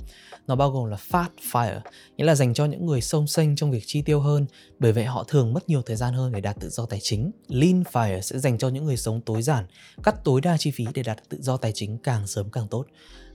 Nó 0.47 0.55
bao 0.55 0.71
gồm 0.71 0.89
là 0.89 0.97
Fast 1.09 1.29
FIRE, 1.51 1.79
nghĩa 2.17 2.25
là 2.25 2.35
dành 2.35 2.53
cho 2.53 2.65
những 2.65 2.85
người 2.85 3.01
sông 3.01 3.27
xanh 3.27 3.55
trong 3.55 3.71
việc 3.71 3.83
chi 3.85 4.01
tiêu 4.01 4.19
hơn, 4.19 4.45
bởi 4.79 4.91
vậy 4.91 5.05
họ 5.05 5.23
thường 5.23 5.53
mất 5.53 5.69
nhiều 5.69 5.81
thời 5.81 5.95
gian 5.95 6.13
hơn 6.13 6.31
để 6.31 6.41
đạt 6.41 6.59
tự 6.59 6.69
do 6.69 6.85
tài 6.85 6.99
chính. 6.99 7.31
Lean 7.47 7.83
FIRE 7.91 8.21
sẽ 8.21 8.39
dành 8.39 8.57
cho 8.57 8.69
những 8.69 8.85
người 8.85 8.97
sống 8.97 9.21
tối 9.21 9.41
giản, 9.41 9.65
cắt 10.03 10.23
tối 10.23 10.41
đa 10.41 10.57
chi 10.57 10.71
phí 10.71 10.85
để 10.93 11.03
đạt 11.03 11.29
tự 11.29 11.37
do 11.41 11.57
tài 11.57 11.71
chính 11.75 11.97
càng 11.97 12.27
sớm 12.27 12.49
càng 12.49 12.67
tốt. 12.67 12.85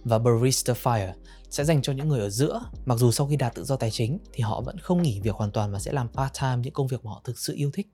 Và 0.05 0.19
Barista 0.19 0.73
FIRE 0.73 1.13
sẽ 1.51 1.65
dành 1.65 1.83
cho 1.83 1.93
những 1.93 2.09
người 2.09 2.21
ở 2.21 2.31
giữa, 2.31 2.61
mặc 2.85 2.99
dù 2.99 3.11
sau 3.11 3.27
khi 3.27 3.37
đạt 3.37 3.55
tự 3.55 3.65
do 3.65 3.77
tài 3.77 3.91
chính 3.91 4.19
thì 4.33 4.43
họ 4.43 4.61
vẫn 4.61 4.79
không 4.79 5.03
nghỉ 5.03 5.21
việc 5.21 5.35
hoàn 5.35 5.51
toàn 5.51 5.73
mà 5.73 5.79
sẽ 5.79 5.93
làm 5.93 6.09
part-time 6.13 6.61
những 6.61 6.73
công 6.73 6.87
việc 6.87 7.05
mà 7.05 7.11
họ 7.11 7.21
thực 7.25 7.39
sự 7.39 7.55
yêu 7.57 7.71
thích. 7.75 7.87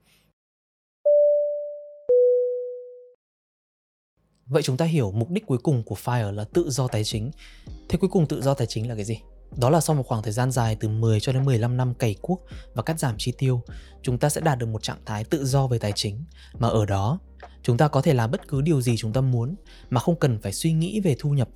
Vậy 4.48 4.62
chúng 4.62 4.76
ta 4.76 4.84
hiểu 4.84 5.12
mục 5.12 5.30
đích 5.30 5.46
cuối 5.46 5.58
cùng 5.58 5.82
của 5.82 5.96
FIRE 6.04 6.32
là 6.32 6.44
tự 6.44 6.70
do 6.70 6.88
tài 6.88 7.04
chính. 7.04 7.30
Thế 7.88 7.98
cuối 7.98 8.10
cùng 8.10 8.26
tự 8.26 8.42
do 8.42 8.54
tài 8.54 8.66
chính 8.66 8.88
là 8.88 8.94
cái 8.94 9.04
gì? 9.04 9.20
Đó 9.56 9.70
là 9.70 9.80
sau 9.80 9.96
một 9.96 10.02
khoảng 10.06 10.22
thời 10.22 10.32
gian 10.32 10.50
dài 10.50 10.76
từ 10.80 10.88
10 10.88 11.20
cho 11.20 11.32
đến 11.32 11.44
15 11.44 11.76
năm 11.76 11.94
cày 11.94 12.14
cuốc 12.22 12.44
và 12.74 12.82
cắt 12.82 12.98
giảm 12.98 13.14
chi 13.18 13.32
tiêu, 13.38 13.62
chúng 14.02 14.18
ta 14.18 14.28
sẽ 14.28 14.40
đạt 14.40 14.58
được 14.58 14.66
một 14.66 14.82
trạng 14.82 14.98
thái 15.06 15.24
tự 15.24 15.44
do 15.44 15.66
về 15.66 15.78
tài 15.78 15.92
chính 15.94 16.24
mà 16.58 16.68
ở 16.68 16.86
đó 16.86 17.18
chúng 17.62 17.76
ta 17.76 17.88
có 17.88 18.02
thể 18.02 18.14
làm 18.14 18.30
bất 18.30 18.48
cứ 18.48 18.60
điều 18.60 18.80
gì 18.80 18.96
chúng 18.96 19.12
ta 19.12 19.20
muốn 19.20 19.54
mà 19.90 20.00
không 20.00 20.16
cần 20.16 20.38
phải 20.40 20.52
suy 20.52 20.72
nghĩ 20.72 21.00
về 21.00 21.16
thu 21.18 21.30
nhập. 21.30 21.48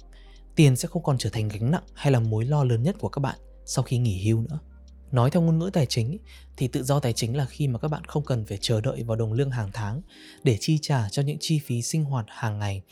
Tiền 0.55 0.77
sẽ 0.77 0.89
không 0.89 1.03
còn 1.03 1.19
trở 1.19 1.31
thành 1.31 1.49
gánh 1.49 1.71
nặng 1.71 1.85
hay 1.95 2.13
là 2.13 2.21
mối 2.21 2.45
lo 2.45 2.65
lớn 2.65 2.83
nhất 2.83 2.97
của 2.99 3.09
các 3.09 3.21
bạn 3.21 3.39
sau 3.65 3.85
khi 3.85 3.99
nghỉ 3.99 4.25
hưu 4.25 4.41
nữa. 4.41 4.59
Nói 5.13 5.31
theo 5.31 5.43
ngôn 5.43 5.59
ngữ 5.59 5.71
tài 5.73 5.87
chính 5.87 6.19
thì 6.57 6.69
tự 6.69 6.83
do 6.83 7.01
tài 7.01 7.13
chính 7.13 7.37
là 7.37 7.45
khi 7.45 7.69
mà 7.69 7.79
các 7.79 7.89
bạn 7.89 8.05
không 8.05 8.25
cần 8.25 8.45
phải 8.45 8.59
chờ 8.61 8.81
đợi 8.81 9.03
vào 9.03 9.17
đồng 9.17 9.33
lương 9.33 9.51
hàng 9.51 9.71
tháng 9.73 10.01
để 10.43 10.57
chi 10.61 10.79
trả 10.83 11.09
cho 11.09 11.23
những 11.23 11.37
chi 11.41 11.59
phí 11.59 11.83
sinh 11.83 12.05
hoạt 12.05 12.27
hàng 12.29 12.59
ngày 12.59 12.83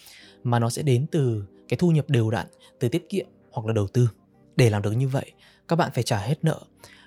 mà 0.42 0.58
nó 0.58 0.70
sẽ 0.70 0.82
đến 0.82 1.06
từ 1.10 1.44
cái 1.68 1.76
thu 1.76 1.90
nhập 1.90 2.10
đều 2.10 2.30
đặn 2.30 2.46
từ 2.80 2.88
tiết 2.88 3.08
kiệm 3.08 3.26
hoặc 3.52 3.66
là 3.66 3.72
đầu 3.72 3.86
tư. 3.88 4.08
Để 4.56 4.70
làm 4.70 4.82
được 4.82 4.92
như 4.92 5.08
vậy, 5.08 5.32
các 5.68 5.76
bạn 5.76 5.90
phải 5.94 6.02
trả 6.02 6.18
hết 6.18 6.44
nợ, 6.44 6.60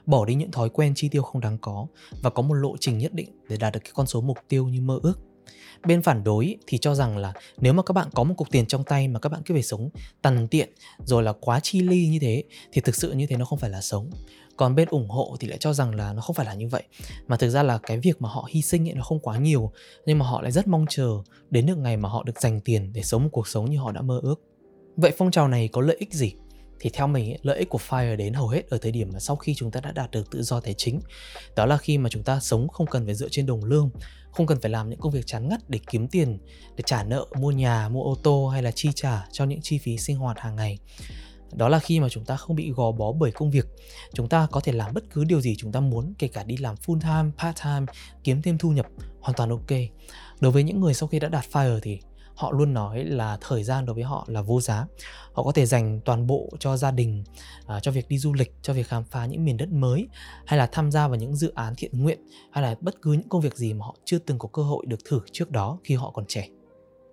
bỏ 0.05 0.25
đi 0.25 0.35
những 0.35 0.51
thói 0.51 0.69
quen 0.69 0.93
chi 0.95 1.09
tiêu 1.09 1.21
không 1.21 1.41
đáng 1.41 1.57
có 1.57 1.87
và 2.21 2.29
có 2.29 2.41
một 2.41 2.53
lộ 2.53 2.77
trình 2.79 2.97
nhất 2.97 3.13
định 3.13 3.29
để 3.49 3.57
đạt 3.57 3.73
được 3.73 3.79
cái 3.83 3.91
con 3.95 4.07
số 4.07 4.21
mục 4.21 4.37
tiêu 4.47 4.67
như 4.67 4.81
mơ 4.81 4.99
ước. 5.03 5.19
Bên 5.85 6.01
phản 6.01 6.23
đối 6.23 6.55
thì 6.67 6.77
cho 6.77 6.95
rằng 6.95 7.17
là 7.17 7.33
nếu 7.57 7.73
mà 7.73 7.83
các 7.83 7.93
bạn 7.93 8.07
có 8.13 8.23
một 8.23 8.33
cục 8.37 8.51
tiền 8.51 8.65
trong 8.65 8.83
tay 8.83 9.07
mà 9.07 9.19
các 9.19 9.29
bạn 9.31 9.41
cứ 9.45 9.53
phải 9.53 9.63
sống 9.63 9.89
tằn 10.21 10.47
tiện 10.47 10.69
rồi 11.05 11.23
là 11.23 11.33
quá 11.33 11.59
chi 11.63 11.81
ly 11.81 12.07
như 12.07 12.19
thế 12.19 12.43
thì 12.71 12.81
thực 12.81 12.95
sự 12.95 13.11
như 13.11 13.25
thế 13.25 13.37
nó 13.37 13.45
không 13.45 13.59
phải 13.59 13.69
là 13.69 13.81
sống. 13.81 14.09
Còn 14.57 14.75
bên 14.75 14.87
ủng 14.87 15.09
hộ 15.09 15.37
thì 15.39 15.47
lại 15.47 15.57
cho 15.57 15.73
rằng 15.73 15.95
là 15.95 16.13
nó 16.13 16.21
không 16.21 16.35
phải 16.35 16.45
là 16.45 16.53
như 16.53 16.67
vậy. 16.67 16.83
Mà 17.27 17.37
thực 17.37 17.49
ra 17.49 17.63
là 17.63 17.77
cái 17.77 17.99
việc 17.99 18.21
mà 18.21 18.29
họ 18.29 18.47
hy 18.51 18.61
sinh 18.61 18.89
ấy 18.89 18.93
nó 18.93 19.03
không 19.03 19.19
quá 19.19 19.37
nhiều 19.37 19.71
nhưng 20.05 20.19
mà 20.19 20.25
họ 20.25 20.41
lại 20.41 20.51
rất 20.51 20.67
mong 20.67 20.85
chờ 20.89 21.09
đến 21.49 21.65
được 21.65 21.77
ngày 21.77 21.97
mà 21.97 22.09
họ 22.09 22.23
được 22.23 22.41
dành 22.41 22.59
tiền 22.61 22.93
để 22.93 23.03
sống 23.03 23.23
một 23.23 23.29
cuộc 23.31 23.47
sống 23.47 23.69
như 23.69 23.77
họ 23.77 23.91
đã 23.91 24.01
mơ 24.01 24.19
ước. 24.23 24.41
Vậy 24.95 25.11
phong 25.17 25.31
trào 25.31 25.47
này 25.47 25.67
có 25.67 25.81
lợi 25.81 25.95
ích 25.99 26.13
gì? 26.13 26.33
Thì 26.79 26.89
theo 26.93 27.07
mình 27.07 27.31
ấy, 27.31 27.37
lợi 27.41 27.57
ích 27.57 27.69
của 27.69 27.79
FIRE 27.89 28.15
đến 28.15 28.33
hầu 28.33 28.47
hết 28.47 28.69
ở 28.69 28.77
thời 28.77 28.91
điểm 28.91 29.09
mà 29.13 29.19
sau 29.19 29.35
khi 29.35 29.55
chúng 29.55 29.71
ta 29.71 29.79
đã 29.79 29.91
đạt 29.91 30.11
được 30.11 30.31
tự 30.31 30.43
do 30.43 30.59
tài 30.59 30.73
chính 30.73 30.99
đó 31.55 31.65
là 31.65 31.77
khi 31.77 31.97
mà 31.97 32.09
chúng 32.09 32.23
ta 32.23 32.39
sống 32.39 32.67
không 32.67 32.87
cần 32.87 33.05
phải 33.05 33.15
dựa 33.15 33.29
trên 33.29 33.45
đồng 33.45 33.63
lương 33.63 33.89
không 34.33 34.45
cần 34.45 34.61
phải 34.61 34.71
làm 34.71 34.89
những 34.89 34.99
công 34.99 35.11
việc 35.11 35.27
chán 35.27 35.49
ngắt 35.49 35.69
để 35.69 35.79
kiếm 35.91 36.07
tiền, 36.07 36.37
để 36.75 36.83
trả 36.85 37.03
nợ, 37.03 37.25
mua 37.39 37.51
nhà, 37.51 37.89
mua 37.89 38.03
ô 38.03 38.15
tô 38.23 38.47
hay 38.47 38.63
là 38.63 38.71
chi 38.71 38.89
trả 38.95 39.25
cho 39.31 39.45
những 39.45 39.61
chi 39.61 39.77
phí 39.77 39.97
sinh 39.97 40.17
hoạt 40.17 40.39
hàng 40.39 40.55
ngày. 40.55 40.79
Đó 41.53 41.69
là 41.69 41.79
khi 41.79 41.99
mà 41.99 42.09
chúng 42.09 42.25
ta 42.25 42.37
không 42.37 42.55
bị 42.55 42.71
gò 42.71 42.91
bó 42.91 43.11
bởi 43.11 43.31
công 43.31 43.51
việc. 43.51 43.65
Chúng 44.13 44.29
ta 44.29 44.47
có 44.51 44.59
thể 44.59 44.71
làm 44.71 44.93
bất 44.93 45.03
cứ 45.13 45.23
điều 45.23 45.41
gì 45.41 45.55
chúng 45.57 45.71
ta 45.71 45.79
muốn, 45.79 46.13
kể 46.19 46.27
cả 46.27 46.43
đi 46.43 46.57
làm 46.57 46.75
full 46.75 46.99
time, 46.99 47.31
part 47.37 47.63
time, 47.63 47.85
kiếm 48.23 48.41
thêm 48.41 48.57
thu 48.57 48.71
nhập, 48.71 48.85
hoàn 49.19 49.35
toàn 49.37 49.49
ok. 49.49 49.79
Đối 50.39 50.51
với 50.51 50.63
những 50.63 50.79
người 50.79 50.93
sau 50.93 51.07
khi 51.07 51.19
đã 51.19 51.29
đạt 51.29 51.45
fire 51.51 51.79
thì 51.83 51.99
họ 52.35 52.51
luôn 52.51 52.73
nói 52.73 53.03
là 53.03 53.37
thời 53.41 53.63
gian 53.63 53.85
đối 53.85 53.93
với 53.93 54.03
họ 54.03 54.25
là 54.27 54.41
vô 54.41 54.61
giá. 54.61 54.85
Họ 55.33 55.43
có 55.43 55.51
thể 55.51 55.65
dành 55.65 55.99
toàn 56.05 56.27
bộ 56.27 56.49
cho 56.59 56.77
gia 56.77 56.91
đình 56.91 57.23
à, 57.67 57.79
cho 57.79 57.91
việc 57.91 58.09
đi 58.09 58.17
du 58.17 58.33
lịch 58.33 58.53
cho 58.61 58.73
việc 58.73 58.87
khám 58.87 59.03
phá 59.03 59.25
những 59.25 59.45
miền 59.45 59.57
đất 59.57 59.69
mới 59.69 60.07
hay 60.45 60.59
là 60.59 60.67
tham 60.71 60.91
gia 60.91 61.07
vào 61.07 61.15
những 61.15 61.35
dự 61.35 61.51
án 61.55 61.73
thiện 61.77 62.03
nguyện 62.03 62.19
hay 62.51 62.63
là 62.63 62.75
bất 62.81 63.01
cứ 63.01 63.11
những 63.11 63.29
công 63.29 63.41
việc 63.41 63.57
gì 63.57 63.73
mà 63.73 63.85
họ 63.85 63.95
chưa 64.05 64.19
từng 64.19 64.39
có 64.39 64.49
cơ 64.53 64.63
hội 64.63 64.85
được 64.87 64.99
thử 65.05 65.19
trước 65.31 65.51
đó 65.51 65.77
khi 65.83 65.95
họ 65.95 66.11
còn 66.11 66.25
trẻ. 66.27 66.47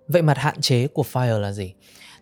Vậy 0.07 0.21
mặt 0.21 0.37
hạn 0.37 0.61
chế 0.61 0.87
của 0.87 1.03
fire 1.11 1.39
là 1.39 1.51
gì? 1.51 1.73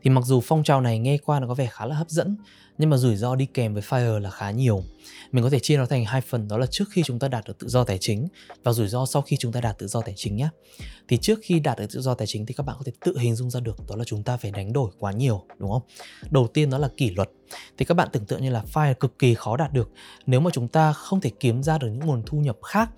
Thì 0.03 0.09
mặc 0.09 0.23
dù 0.25 0.41
phong 0.41 0.63
trào 0.63 0.81
này 0.81 0.99
nghe 0.99 1.17
qua 1.17 1.39
nó 1.39 1.47
có 1.47 1.53
vẻ 1.53 1.67
khá 1.71 1.85
là 1.85 1.95
hấp 1.95 2.09
dẫn 2.09 2.37
nhưng 2.79 2.89
mà 2.89 2.97
rủi 2.97 3.15
ro 3.15 3.35
đi 3.35 3.45
kèm 3.45 3.73
với 3.73 3.83
fire 3.83 4.19
là 4.19 4.29
khá 4.29 4.51
nhiều. 4.51 4.83
Mình 5.31 5.43
có 5.43 5.49
thể 5.49 5.59
chia 5.59 5.77
nó 5.77 5.85
thành 5.85 6.05
hai 6.05 6.21
phần 6.21 6.47
đó 6.47 6.57
là 6.57 6.65
trước 6.65 6.85
khi 6.91 7.03
chúng 7.05 7.19
ta 7.19 7.27
đạt 7.27 7.47
được 7.47 7.59
tự 7.59 7.67
do 7.67 7.83
tài 7.83 7.97
chính 7.97 8.27
và 8.63 8.73
rủi 8.73 8.87
ro 8.87 9.05
sau 9.05 9.21
khi 9.21 9.37
chúng 9.37 9.51
ta 9.51 9.61
đạt 9.61 9.77
tự 9.77 9.87
do 9.87 10.01
tài 10.01 10.13
chính 10.17 10.35
nhé 10.35 10.49
thì 11.07 11.17
trước 11.17 11.39
khi 11.43 11.59
đạt 11.59 11.79
được 11.79 11.85
tự 11.93 12.01
do 12.01 12.13
tài 12.13 12.27
chính 12.27 12.45
thì 12.45 12.53
các 12.53 12.65
bạn 12.65 12.75
có 12.79 12.83
thể 12.85 12.91
tự 13.05 13.17
hình 13.17 13.35
dung 13.35 13.49
ra 13.49 13.59
được 13.59 13.77
đó 13.89 13.95
là 13.95 14.03
chúng 14.03 14.23
ta 14.23 14.37
phải 14.37 14.51
đánh 14.51 14.73
đổi 14.73 14.91
quá 14.99 15.11
nhiều 15.11 15.43
đúng 15.57 15.71
không? 15.71 15.81
Đầu 16.29 16.47
tiên 16.47 16.69
đó 16.69 16.77
là 16.77 16.89
kỷ 16.97 17.09
luật. 17.09 17.29
Thì 17.77 17.85
các 17.85 17.95
bạn 17.95 18.07
tưởng 18.11 18.25
tượng 18.25 18.41
như 18.41 18.49
là 18.49 18.63
fire 18.73 18.93
cực 18.93 19.19
kỳ 19.19 19.33
khó 19.33 19.57
đạt 19.57 19.73
được. 19.73 19.91
Nếu 20.25 20.39
mà 20.39 20.51
chúng 20.53 20.67
ta 20.67 20.93
không 20.93 21.21
thể 21.21 21.31
kiếm 21.39 21.63
ra 21.63 21.77
được 21.77 21.87
những 21.87 21.99
nguồn 21.99 22.23
thu 22.25 22.37
nhập 22.37 22.57
khác 22.63 22.89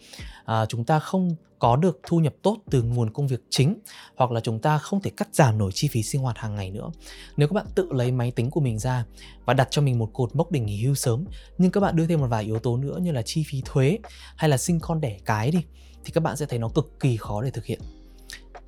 à, 0.46 0.66
chúng 0.66 0.86
ta 0.86 1.00
không 1.00 1.36
có 1.62 1.76
được 1.76 2.00
thu 2.04 2.20
nhập 2.20 2.34
tốt 2.42 2.58
từ 2.72 2.84
nguồn 2.84 3.10
công 3.10 3.28
việc 3.28 3.44
chính, 3.50 3.80
hoặc 4.16 4.32
là 4.32 4.40
chúng 4.40 4.60
ta 4.60 4.78
không 4.78 5.02
thể 5.02 5.12
cắt 5.18 5.28
giảm 5.32 5.58
nổi 5.58 5.72
chi 5.74 5.88
phí 5.88 6.04
sinh 6.04 6.22
hoạt 6.22 6.38
hàng 6.38 6.56
ngày 6.56 6.72
nữa. 6.72 6.90
Nếu 7.38 7.48
các 7.48 7.54
bạn 7.54 7.66
tự 7.76 7.88
lấy 7.92 8.12
máy 8.12 8.32
tính 8.32 8.52
của 8.52 8.60
mình 8.60 8.80
ra 8.80 9.06
và 9.46 9.54
đặt 9.54 9.68
cho 9.72 9.82
mình 9.82 10.00
một 10.00 10.10
cột 10.14 10.36
mốc 10.36 10.52
để 10.52 10.60
nghỉ 10.60 10.84
hưu 10.84 10.96
sớm, 10.96 11.26
nhưng 11.58 11.72
các 11.72 11.80
bạn 11.80 11.96
đưa 11.96 12.08
thêm 12.08 12.20
một 12.20 12.28
vài 12.28 12.44
yếu 12.44 12.60
tố 12.60 12.78
nữa 12.78 12.98
như 13.02 13.12
là 13.12 13.22
chi 13.22 13.44
phí 13.48 13.62
thuế 13.66 13.98
hay 14.36 14.50
là 14.50 14.58
sinh 14.58 14.80
con 14.80 15.02
đẻ 15.02 15.18
cái 15.26 15.52
đi, 15.52 15.64
thì 16.04 16.12
các 16.12 16.24
bạn 16.24 16.38
sẽ 16.38 16.46
thấy 16.46 16.60
nó 16.60 16.70
cực 16.70 17.00
kỳ 17.00 17.18
khó 17.18 17.42
để 17.42 17.52
thực 17.52 17.66
hiện. 17.66 17.80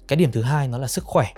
Cái 0.07 0.17
điểm 0.17 0.31
thứ 0.31 0.41
hai 0.41 0.67
nó 0.67 0.77
là 0.77 0.87
sức 0.87 1.03
khỏe 1.03 1.33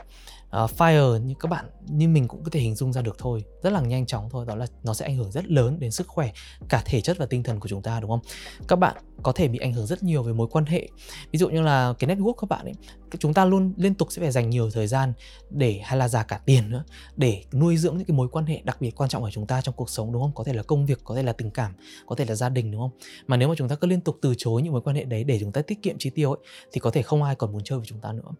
uh, 0.64 0.72
fire 0.78 1.18
như 1.18 1.34
các 1.40 1.50
bạn 1.50 1.66
như 1.88 2.08
mình 2.08 2.28
cũng 2.28 2.44
có 2.44 2.50
thể 2.52 2.60
hình 2.60 2.76
dung 2.76 2.94
ra 2.94 3.02
được 3.02 3.16
thôi. 3.18 3.44
Rất 3.64 3.70
là 3.74 3.82
nhanh 3.82 4.06
chóng 4.06 4.30
thôi 4.32 4.46
đó 4.46 4.56
là 4.56 4.68
nó 4.84 4.94
sẽ 4.94 5.06
ảnh 5.06 5.16
hưởng 5.16 5.32
rất 5.32 5.48
lớn 5.48 5.80
đến 5.80 5.92
sức 5.92 6.08
khỏe 6.08 6.32
cả 6.70 6.82
thể 6.86 7.02
chất 7.02 7.18
và 7.18 7.26
tinh 7.26 7.44
thần 7.44 7.60
của 7.60 7.68
chúng 7.68 7.82
ta 7.82 8.00
đúng 8.00 8.10
không? 8.10 8.20
Các 8.68 8.76
bạn 8.76 8.96
có 9.24 9.32
thể 9.32 9.48
bị 9.48 9.60
ảnh 9.60 9.74
hưởng 9.74 9.86
rất 9.86 10.04
nhiều 10.04 10.24
về 10.24 10.34
mối 10.34 10.48
quan 10.52 10.66
hệ. 10.66 10.88
Ví 11.32 11.40
dụ 11.40 11.50
như 11.50 11.62
là 11.62 11.94
cái 12.00 12.16
network 12.16 12.34
các 12.34 12.50
bạn 12.50 12.66
ấy 12.66 12.74
chúng 13.20 13.34
ta 13.34 13.46
luôn 13.46 13.74
liên 13.78 13.96
tục 13.96 14.08
sẽ 14.12 14.22
phải 14.22 14.32
dành 14.32 14.50
nhiều 14.50 14.72
thời 14.72 14.88
gian 14.88 15.14
để 15.50 15.80
hay 15.84 15.98
là 15.98 16.08
già 16.08 16.24
cả 16.24 16.40
tiền 16.46 16.70
nữa 16.70 16.84
để 17.16 17.44
nuôi 17.54 17.78
dưỡng 17.78 17.98
những 17.98 18.06
cái 18.06 18.18
mối 18.18 18.28
quan 18.32 18.46
hệ 18.46 18.62
đặc 18.64 18.82
biệt 18.82 18.92
quan 18.92 19.10
trọng 19.10 19.22
của 19.22 19.32
chúng 19.32 19.48
ta 19.48 19.62
trong 19.62 19.76
cuộc 19.76 19.90
sống 19.90 20.14
đúng 20.14 20.22
không? 20.22 20.32
Có 20.36 20.44
thể 20.44 20.54
là 20.54 20.64
công 20.64 20.86
việc 20.86 21.00
có 21.04 21.16
thể 21.16 21.24
là 21.24 21.34
tình 21.34 21.52
cảm 21.52 21.74
có 22.06 22.16
thể 22.16 22.26
là 22.26 22.36
gia 22.36 22.50
đình 22.50 22.72
đúng 22.72 22.82
không? 22.82 22.92
Mà 23.28 23.38
nếu 23.38 23.50
mà 23.50 23.56
chúng 23.58 23.70
ta 23.70 23.76
cứ 23.76 23.88
liên 23.88 24.02
tục 24.02 24.18
từ 24.22 24.34
chối 24.38 24.62
những 24.62 24.74
mối 24.74 24.82
quan 24.82 24.96
hệ 24.96 25.04
đấy 25.04 25.24
để 25.24 25.40
chúng 25.40 25.52
ta 25.52 25.62
tiết 25.62 25.82
kiệm 25.82 25.96
chi 26.00 26.10
tiêu 26.10 26.32
ấy 26.32 26.40
thì 26.72 26.80
có 26.80 26.92
thể 26.92 27.02
không 27.02 27.24
ai 27.24 27.36
còn 27.36 27.52
muốn 27.52 27.64
chơi 27.64 27.80
với 27.80 27.88
chúng 27.88 28.00
ta 28.00 28.12
nữa. 28.12 28.32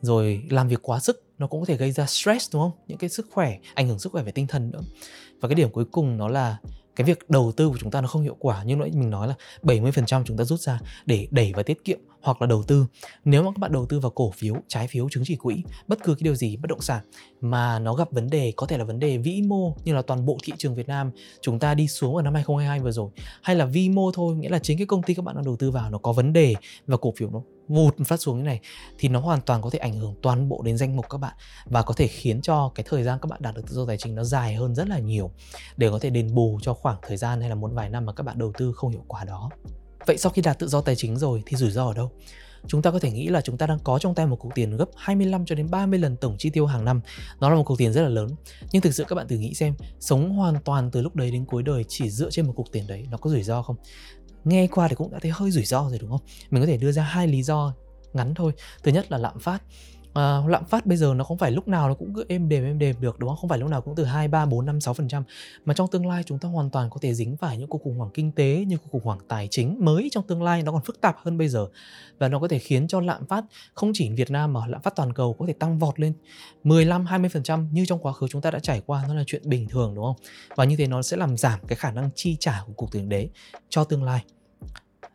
Rồi 0.00 0.42
làm 0.50 0.68
việc 0.68 0.78
quá 0.82 1.00
sức 1.00 1.29
nó 1.40 1.46
cũng 1.46 1.60
có 1.60 1.66
thể 1.66 1.76
gây 1.76 1.92
ra 1.92 2.06
stress, 2.06 2.52
đúng 2.52 2.62
không? 2.62 2.72
Những 2.86 2.98
cái 2.98 3.10
sức 3.10 3.26
khỏe, 3.30 3.58
ảnh 3.74 3.88
hưởng 3.88 3.98
sức 3.98 4.12
khỏe 4.12 4.22
về 4.22 4.32
tinh 4.32 4.46
thần 4.46 4.70
nữa. 4.70 4.80
Và 5.40 5.48
cái 5.48 5.54
điểm 5.54 5.70
cuối 5.70 5.84
cùng 5.84 6.16
nó 6.16 6.28
là 6.28 6.56
cái 6.96 7.04
việc 7.04 7.30
đầu 7.30 7.52
tư 7.56 7.68
của 7.68 7.76
chúng 7.80 7.90
ta 7.90 8.00
nó 8.00 8.08
không 8.08 8.22
hiệu 8.22 8.36
quả. 8.38 8.62
Như 8.64 8.76
nãy 8.76 8.90
mình 8.94 9.10
nói 9.10 9.28
là 9.28 9.34
70% 9.62 10.24
chúng 10.24 10.36
ta 10.36 10.44
rút 10.44 10.60
ra 10.60 10.80
để 11.06 11.28
đẩy 11.30 11.52
và 11.56 11.62
tiết 11.62 11.84
kiệm 11.84 11.98
hoặc 12.22 12.42
là 12.42 12.46
đầu 12.46 12.62
tư. 12.62 12.86
Nếu 13.24 13.42
mà 13.42 13.50
các 13.50 13.58
bạn 13.58 13.72
đầu 13.72 13.86
tư 13.86 14.00
vào 14.00 14.10
cổ 14.10 14.30
phiếu, 14.30 14.54
trái 14.68 14.86
phiếu, 14.86 15.08
chứng 15.08 15.22
chỉ 15.26 15.36
quỹ, 15.36 15.62
bất 15.86 15.98
cứ 16.04 16.14
cái 16.14 16.22
điều 16.22 16.34
gì, 16.34 16.56
bất 16.56 16.66
động 16.68 16.80
sản 16.80 17.04
mà 17.40 17.78
nó 17.78 17.94
gặp 17.94 18.12
vấn 18.12 18.30
đề, 18.30 18.52
có 18.56 18.66
thể 18.66 18.78
là 18.78 18.84
vấn 18.84 18.98
đề 18.98 19.18
vĩ 19.18 19.42
mô 19.42 19.76
như 19.84 19.94
là 19.94 20.02
toàn 20.02 20.26
bộ 20.26 20.38
thị 20.42 20.52
trường 20.58 20.74
Việt 20.74 20.88
Nam 20.88 21.10
chúng 21.40 21.58
ta 21.58 21.74
đi 21.74 21.88
xuống 21.88 22.16
ở 22.16 22.22
năm 22.22 22.34
2022 22.34 22.80
vừa 22.80 22.92
rồi, 22.92 23.10
hay 23.42 23.56
là 23.56 23.64
vi 23.64 23.88
mô 23.88 24.12
thôi, 24.12 24.36
nghĩa 24.36 24.48
là 24.48 24.58
chính 24.58 24.78
cái 24.78 24.86
công 24.86 25.02
ty 25.02 25.14
các 25.14 25.24
bạn 25.24 25.34
đang 25.34 25.44
đầu 25.44 25.56
tư 25.56 25.70
vào 25.70 25.90
nó 25.90 25.98
có 25.98 26.12
vấn 26.12 26.32
đề 26.32 26.54
và 26.86 26.96
cổ 26.96 27.12
phiếu 27.16 27.30
nó 27.30 27.40
vụt 27.68 27.94
phát 28.06 28.20
xuống 28.20 28.38
như 28.38 28.44
này, 28.44 28.60
thì 28.98 29.08
nó 29.08 29.20
hoàn 29.20 29.40
toàn 29.40 29.62
có 29.62 29.70
thể 29.70 29.78
ảnh 29.78 29.94
hưởng 29.94 30.14
toàn 30.22 30.48
bộ 30.48 30.62
đến 30.62 30.76
danh 30.76 30.96
mục 30.96 31.06
các 31.10 31.18
bạn 31.18 31.34
và 31.64 31.82
có 31.82 31.94
thể 31.94 32.06
khiến 32.06 32.42
cho 32.42 32.72
cái 32.74 32.86
thời 32.88 33.02
gian 33.02 33.18
các 33.22 33.26
bạn 33.30 33.42
đạt 33.42 33.54
được 33.54 33.62
tự 33.68 33.74
do 33.74 33.86
tài 33.86 33.98
chính 33.98 34.14
nó 34.14 34.24
dài 34.24 34.54
hơn 34.54 34.74
rất 34.74 34.88
là 34.88 34.98
nhiều 34.98 35.30
để 35.76 35.90
có 35.90 35.98
thể 35.98 36.10
đền 36.10 36.34
bù 36.34 36.58
cho 36.62 36.74
khoảng 36.74 36.98
thời 37.02 37.16
gian 37.16 37.40
hay 37.40 37.48
là 37.48 37.54
một 37.54 37.70
vài 37.72 37.90
năm 37.90 38.06
mà 38.06 38.12
các 38.12 38.22
bạn 38.22 38.38
đầu 38.38 38.52
tư 38.58 38.72
không 38.72 38.90
hiệu 38.90 39.04
quả 39.08 39.24
đó. 39.24 39.50
Vậy 40.06 40.18
sau 40.18 40.32
khi 40.32 40.42
đạt 40.42 40.58
tự 40.58 40.68
do 40.68 40.80
tài 40.80 40.96
chính 40.96 41.16
rồi 41.16 41.42
thì 41.46 41.56
rủi 41.56 41.70
ro 41.70 41.86
ở 41.86 41.94
đâu? 41.94 42.10
chúng 42.66 42.82
ta 42.82 42.90
có 42.90 42.98
thể 42.98 43.10
nghĩ 43.10 43.28
là 43.28 43.40
chúng 43.40 43.56
ta 43.56 43.66
đang 43.66 43.78
có 43.84 43.98
trong 43.98 44.14
tay 44.14 44.26
một 44.26 44.36
cục 44.36 44.54
tiền 44.54 44.76
gấp 44.76 44.88
25 44.96 45.46
cho 45.46 45.54
đến 45.54 45.70
30 45.70 45.98
lần 45.98 46.16
tổng 46.16 46.36
chi 46.38 46.50
tiêu 46.50 46.66
hàng 46.66 46.84
năm. 46.84 47.00
Nó 47.40 47.48
là 47.48 47.54
một 47.54 47.62
cục 47.62 47.78
tiền 47.78 47.92
rất 47.92 48.02
là 48.02 48.08
lớn. 48.08 48.28
Nhưng 48.72 48.82
thực 48.82 48.94
sự 48.94 49.04
các 49.08 49.14
bạn 49.16 49.28
thử 49.28 49.36
nghĩ 49.36 49.54
xem, 49.54 49.74
sống 50.00 50.30
hoàn 50.30 50.62
toàn 50.64 50.90
từ 50.90 51.02
lúc 51.02 51.16
đấy 51.16 51.30
đến 51.30 51.44
cuối 51.44 51.62
đời 51.62 51.84
chỉ 51.88 52.10
dựa 52.10 52.30
trên 52.30 52.46
một 52.46 52.52
cục 52.56 52.66
tiền 52.72 52.86
đấy, 52.86 53.06
nó 53.10 53.16
có 53.16 53.30
rủi 53.30 53.42
ro 53.42 53.62
không? 53.62 53.76
Nghe 54.44 54.66
qua 54.66 54.88
thì 54.88 54.94
cũng 54.94 55.10
đã 55.10 55.18
thấy 55.22 55.30
hơi 55.30 55.50
rủi 55.50 55.64
ro 55.64 55.88
rồi 55.88 55.98
đúng 55.98 56.10
không? 56.10 56.20
Mình 56.50 56.62
có 56.62 56.66
thể 56.66 56.76
đưa 56.76 56.92
ra 56.92 57.02
hai 57.02 57.26
lý 57.26 57.42
do 57.42 57.74
ngắn 58.12 58.34
thôi. 58.34 58.52
Thứ 58.82 58.92
nhất 58.92 59.12
là 59.12 59.18
lạm 59.18 59.38
phát 59.40 59.62
à, 60.14 60.42
lạm 60.46 60.64
phát 60.64 60.86
bây 60.86 60.96
giờ 60.96 61.14
nó 61.16 61.24
không 61.24 61.38
phải 61.38 61.50
lúc 61.50 61.68
nào 61.68 61.88
nó 61.88 61.94
cũng 61.94 62.14
cứ 62.14 62.24
êm 62.28 62.48
đềm 62.48 62.64
êm 62.64 62.78
đềm 62.78 62.96
được 63.00 63.18
đúng 63.18 63.28
không? 63.28 63.36
Không 63.36 63.50
phải 63.50 63.58
lúc 63.58 63.70
nào 63.70 63.82
cũng 63.82 63.94
từ 63.94 64.04
2, 64.04 64.28
3, 64.28 64.46
4, 64.46 64.66
5, 64.66 64.78
6% 64.78 65.22
mà 65.64 65.74
trong 65.74 65.88
tương 65.88 66.06
lai 66.06 66.22
chúng 66.26 66.38
ta 66.38 66.48
hoàn 66.48 66.70
toàn 66.70 66.90
có 66.90 66.98
thể 67.02 67.14
dính 67.14 67.36
phải 67.36 67.58
những 67.58 67.68
cuộc 67.68 67.82
khủng 67.82 67.98
hoảng 67.98 68.10
kinh 68.14 68.32
tế 68.32 68.64
như 68.66 68.76
cuộc 68.76 68.88
khủng 68.92 69.04
hoảng 69.04 69.18
tài 69.28 69.48
chính 69.50 69.84
mới 69.84 70.08
trong 70.12 70.26
tương 70.26 70.42
lai 70.42 70.62
nó 70.62 70.72
còn 70.72 70.82
phức 70.82 71.00
tạp 71.00 71.16
hơn 71.18 71.38
bây 71.38 71.48
giờ 71.48 71.66
và 72.18 72.28
nó 72.28 72.38
có 72.38 72.48
thể 72.48 72.58
khiến 72.58 72.88
cho 72.88 73.00
lạm 73.00 73.26
phát 73.26 73.44
không 73.74 73.90
chỉ 73.94 74.10
Việt 74.10 74.30
Nam 74.30 74.52
mà 74.52 74.66
lạm 74.66 74.82
phát 74.82 74.96
toàn 74.96 75.12
cầu 75.12 75.36
có 75.38 75.46
thể 75.46 75.52
tăng 75.52 75.78
vọt 75.78 76.00
lên 76.00 76.12
15, 76.64 77.04
20% 77.04 77.66
như 77.72 77.84
trong 77.86 77.98
quá 77.98 78.12
khứ 78.12 78.28
chúng 78.28 78.42
ta 78.42 78.50
đã 78.50 78.58
trải 78.58 78.82
qua 78.86 79.04
nó 79.08 79.14
là 79.14 79.24
chuyện 79.26 79.42
bình 79.44 79.68
thường 79.68 79.94
đúng 79.94 80.04
không? 80.04 80.16
Và 80.56 80.64
như 80.64 80.76
thế 80.76 80.86
nó 80.86 81.02
sẽ 81.02 81.16
làm 81.16 81.36
giảm 81.36 81.60
cái 81.66 81.76
khả 81.76 81.90
năng 81.90 82.10
chi 82.14 82.36
trả 82.40 82.62
của 82.66 82.72
cục 82.72 82.92
tiền 82.92 83.08
đế 83.08 83.28
cho 83.68 83.84
tương 83.84 84.04
lai. 84.04 84.24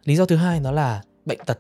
Lý 0.04 0.16
do 0.16 0.26
thứ 0.26 0.36
hai 0.36 0.60
nó 0.60 0.72
là 0.72 1.02
bệnh 1.26 1.40
tật 1.46 1.60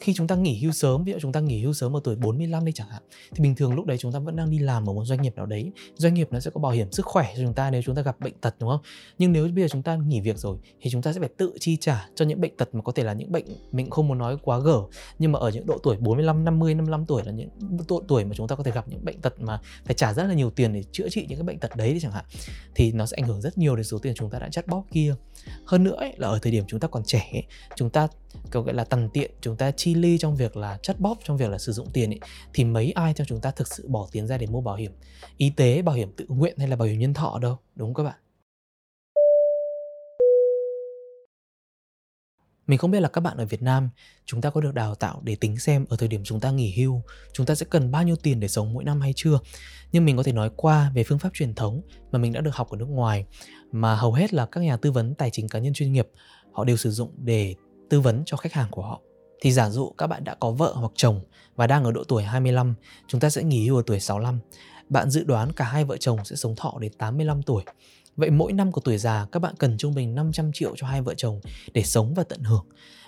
khi 0.00 0.14
chúng 0.14 0.26
ta 0.26 0.36
nghỉ 0.36 0.58
hưu 0.62 0.72
sớm 0.72 1.04
ví 1.04 1.12
dụ 1.12 1.18
chúng 1.20 1.32
ta 1.32 1.40
nghỉ 1.40 1.62
hưu 1.62 1.72
sớm 1.72 1.96
ở 1.96 2.00
tuổi 2.04 2.16
45 2.16 2.64
đi 2.64 2.72
chẳng 2.72 2.88
hạn 2.88 3.02
thì 3.34 3.42
bình 3.42 3.54
thường 3.54 3.74
lúc 3.74 3.86
đấy 3.86 3.98
chúng 3.98 4.12
ta 4.12 4.18
vẫn 4.18 4.36
đang 4.36 4.50
đi 4.50 4.58
làm 4.58 4.90
ở 4.90 4.92
một 4.92 5.04
doanh 5.04 5.22
nghiệp 5.22 5.36
nào 5.36 5.46
đấy 5.46 5.70
doanh 5.96 6.14
nghiệp 6.14 6.28
nó 6.30 6.40
sẽ 6.40 6.50
có 6.50 6.60
bảo 6.60 6.72
hiểm 6.72 6.92
sức 6.92 7.06
khỏe 7.06 7.32
cho 7.36 7.42
chúng 7.42 7.54
ta 7.54 7.70
nếu 7.70 7.82
chúng 7.82 7.94
ta 7.94 8.02
gặp 8.02 8.20
bệnh 8.20 8.34
tật 8.40 8.54
đúng 8.60 8.70
không 8.70 8.80
nhưng 9.18 9.32
nếu 9.32 9.48
bây 9.54 9.64
giờ 9.64 9.68
chúng 9.70 9.82
ta 9.82 9.96
nghỉ 9.96 10.20
việc 10.20 10.38
rồi 10.38 10.58
thì 10.80 10.90
chúng 10.90 11.02
ta 11.02 11.12
sẽ 11.12 11.20
phải 11.20 11.28
tự 11.36 11.52
chi 11.60 11.76
trả 11.76 12.08
cho 12.14 12.24
những 12.24 12.40
bệnh 12.40 12.56
tật 12.56 12.74
mà 12.74 12.82
có 12.82 12.92
thể 12.92 13.04
là 13.04 13.12
những 13.12 13.32
bệnh 13.32 13.44
mình 13.72 13.90
không 13.90 14.08
muốn 14.08 14.18
nói 14.18 14.36
quá 14.42 14.58
gở 14.58 14.82
nhưng 15.18 15.32
mà 15.32 15.38
ở 15.38 15.50
những 15.50 15.66
độ 15.66 15.78
tuổi 15.82 15.96
45 15.96 16.44
50 16.44 16.74
55 16.74 17.06
tuổi 17.06 17.22
là 17.24 17.32
những 17.32 17.48
độ 17.88 18.02
tuổi 18.08 18.24
mà 18.24 18.34
chúng 18.34 18.48
ta 18.48 18.56
có 18.56 18.62
thể 18.62 18.70
gặp 18.70 18.88
những 18.88 19.04
bệnh 19.04 19.20
tật 19.20 19.40
mà 19.40 19.60
phải 19.84 19.94
trả 19.94 20.12
rất 20.12 20.24
là 20.24 20.34
nhiều 20.34 20.50
tiền 20.50 20.72
để 20.72 20.82
chữa 20.92 21.08
trị 21.08 21.26
những 21.28 21.38
cái 21.38 21.44
bệnh 21.44 21.58
tật 21.58 21.76
đấy 21.76 21.92
đi 21.92 22.00
chẳng 22.00 22.12
hạn 22.12 22.24
thì 22.74 22.92
nó 22.92 23.06
sẽ 23.06 23.16
ảnh 23.20 23.28
hưởng 23.28 23.40
rất 23.40 23.58
nhiều 23.58 23.76
đến 23.76 23.84
số 23.84 23.98
tiền 23.98 24.14
chúng 24.16 24.30
ta 24.30 24.38
đã 24.38 24.48
chắt 24.48 24.66
bóp 24.66 24.84
kia 24.92 25.14
hơn 25.64 25.84
nữa 25.84 25.96
ấy, 25.96 26.14
là 26.16 26.28
ở 26.28 26.38
thời 26.42 26.52
điểm 26.52 26.64
chúng 26.68 26.80
ta 26.80 26.88
còn 26.88 27.04
trẻ 27.04 27.28
ấy, 27.32 27.44
chúng 27.76 27.90
ta 27.90 28.08
gọi 28.52 28.74
là 28.74 28.84
tằn 28.84 29.08
tiện 29.12 29.30
chúng 29.40 29.56
ta 29.56 29.70
chi 29.70 29.87
ly 29.94 30.18
trong 30.18 30.36
việc 30.36 30.56
là 30.56 30.78
chất 30.82 31.00
bóp 31.00 31.18
trong 31.24 31.36
việc 31.36 31.50
là 31.50 31.58
sử 31.58 31.72
dụng 31.72 31.90
tiền 31.92 32.10
ấy, 32.10 32.20
thì 32.54 32.64
mấy 32.64 32.92
ai 32.92 33.14
trong 33.14 33.26
chúng 33.26 33.40
ta 33.40 33.50
thực 33.50 33.68
sự 33.68 33.88
bỏ 33.88 34.08
tiền 34.12 34.26
ra 34.26 34.38
để 34.38 34.46
mua 34.46 34.60
bảo 34.60 34.76
hiểm 34.76 34.92
y 35.36 35.50
tế 35.50 35.82
bảo 35.82 35.94
hiểm 35.94 36.12
tự 36.16 36.26
nguyện 36.28 36.54
hay 36.58 36.68
là 36.68 36.76
bảo 36.76 36.88
hiểm 36.88 36.98
nhân 36.98 37.14
thọ 37.14 37.38
đâu 37.42 37.58
đúng 37.74 37.94
không 37.94 38.04
các 38.04 38.10
bạn 38.10 38.18
Mình 42.68 42.78
không 42.78 42.90
biết 42.90 43.00
là 43.00 43.08
các 43.08 43.20
bạn 43.20 43.36
ở 43.36 43.46
Việt 43.46 43.62
Nam 43.62 43.90
chúng 44.24 44.40
ta 44.40 44.50
có 44.50 44.60
được 44.60 44.74
đào 44.74 44.94
tạo 44.94 45.20
để 45.24 45.36
tính 45.36 45.58
xem 45.58 45.86
ở 45.88 45.96
thời 45.96 46.08
điểm 46.08 46.20
chúng 46.24 46.40
ta 46.40 46.50
nghỉ 46.50 46.74
hưu 46.76 47.02
chúng 47.32 47.46
ta 47.46 47.54
sẽ 47.54 47.66
cần 47.70 47.90
bao 47.90 48.02
nhiêu 48.02 48.16
tiền 48.16 48.40
để 48.40 48.48
sống 48.48 48.74
mỗi 48.74 48.84
năm 48.84 49.00
hay 49.00 49.12
chưa. 49.16 49.38
Nhưng 49.92 50.04
mình 50.04 50.16
có 50.16 50.22
thể 50.22 50.32
nói 50.32 50.50
qua 50.56 50.92
về 50.94 51.04
phương 51.04 51.18
pháp 51.18 51.30
truyền 51.34 51.54
thống 51.54 51.82
mà 52.12 52.18
mình 52.18 52.32
đã 52.32 52.40
được 52.40 52.54
học 52.54 52.70
ở 52.70 52.76
nước 52.76 52.88
ngoài 52.88 53.24
mà 53.72 53.94
hầu 53.94 54.12
hết 54.12 54.34
là 54.34 54.46
các 54.46 54.60
nhà 54.60 54.76
tư 54.76 54.92
vấn 54.92 55.14
tài 55.14 55.30
chính 55.30 55.48
cá 55.48 55.58
nhân 55.58 55.72
chuyên 55.72 55.92
nghiệp 55.92 56.08
họ 56.52 56.64
đều 56.64 56.76
sử 56.76 56.90
dụng 56.90 57.14
để 57.16 57.54
tư 57.90 58.00
vấn 58.00 58.22
cho 58.26 58.36
khách 58.36 58.52
hàng 58.52 58.70
của 58.70 58.82
họ. 58.82 59.00
Thì 59.40 59.52
giả 59.52 59.70
dụ 59.70 59.90
các 59.98 60.06
bạn 60.06 60.24
đã 60.24 60.34
có 60.34 60.50
vợ 60.50 60.72
hoặc 60.74 60.92
chồng 60.94 61.20
và 61.56 61.66
đang 61.66 61.84
ở 61.84 61.92
độ 61.92 62.04
tuổi 62.04 62.22
25, 62.22 62.74
chúng 63.08 63.20
ta 63.20 63.30
sẽ 63.30 63.42
nghỉ 63.42 63.66
hưu 63.66 63.76
ở 63.76 63.82
tuổi 63.86 64.00
65. 64.00 64.38
Bạn 64.88 65.10
dự 65.10 65.24
đoán 65.24 65.52
cả 65.52 65.64
hai 65.64 65.84
vợ 65.84 65.96
chồng 65.96 66.24
sẽ 66.24 66.36
sống 66.36 66.56
thọ 66.56 66.78
đến 66.80 66.92
85 66.98 67.42
tuổi. 67.42 67.64
Vậy 68.16 68.30
mỗi 68.30 68.52
năm 68.52 68.72
của 68.72 68.80
tuổi 68.80 68.98
già 68.98 69.26
các 69.32 69.40
bạn 69.40 69.54
cần 69.58 69.78
trung 69.78 69.94
bình 69.94 70.14
500 70.14 70.50
triệu 70.54 70.76
cho 70.76 70.86
hai 70.86 71.02
vợ 71.02 71.14
chồng 71.14 71.40
để 71.74 71.82
sống 71.82 72.14
và 72.14 72.24
tận 72.24 72.42
hưởng. 72.42 72.64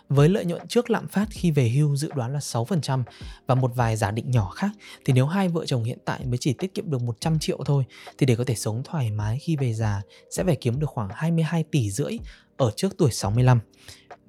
Với 0.08 0.28
lợi 0.28 0.44
nhuận 0.44 0.68
trước 0.68 0.90
lạm 0.90 1.08
phát 1.08 1.28
khi 1.30 1.50
về 1.50 1.68
hưu 1.68 1.96
dự 1.96 2.10
đoán 2.14 2.32
là 2.32 2.38
6% 2.38 3.02
và 3.46 3.54
một 3.54 3.72
vài 3.75 3.96
giả 3.96 4.10
định 4.10 4.30
nhỏ 4.30 4.50
khác 4.50 4.70
thì 5.04 5.12
nếu 5.12 5.26
hai 5.26 5.49
vợ 5.49 5.66
chồng 5.66 5.84
hiện 5.84 5.99
tại 6.04 6.25
mới 6.25 6.38
chỉ 6.38 6.52
tiết 6.52 6.75
kiệm 6.75 6.90
được 6.90 7.02
100 7.02 7.38
triệu 7.38 7.58
thôi 7.64 7.84
thì 8.18 8.26
để 8.26 8.37
có 8.37 8.44
thể 8.44 8.54
sống 8.54 8.82
thoải 8.84 9.10
mái 9.10 9.38
khi 9.38 9.56
về 9.56 9.75
già 9.75 10.02
sẽ 10.30 10.44
phải 10.44 10.56
kiếm 10.56 10.80
được 10.80 10.90
khoảng 10.90 11.08
22 11.12 11.64
tỷ 11.70 11.90
rưỡi 11.90 12.18
ở 12.56 12.70
trước 12.76 12.99
tuổi 12.99 13.10
65. 13.10 13.60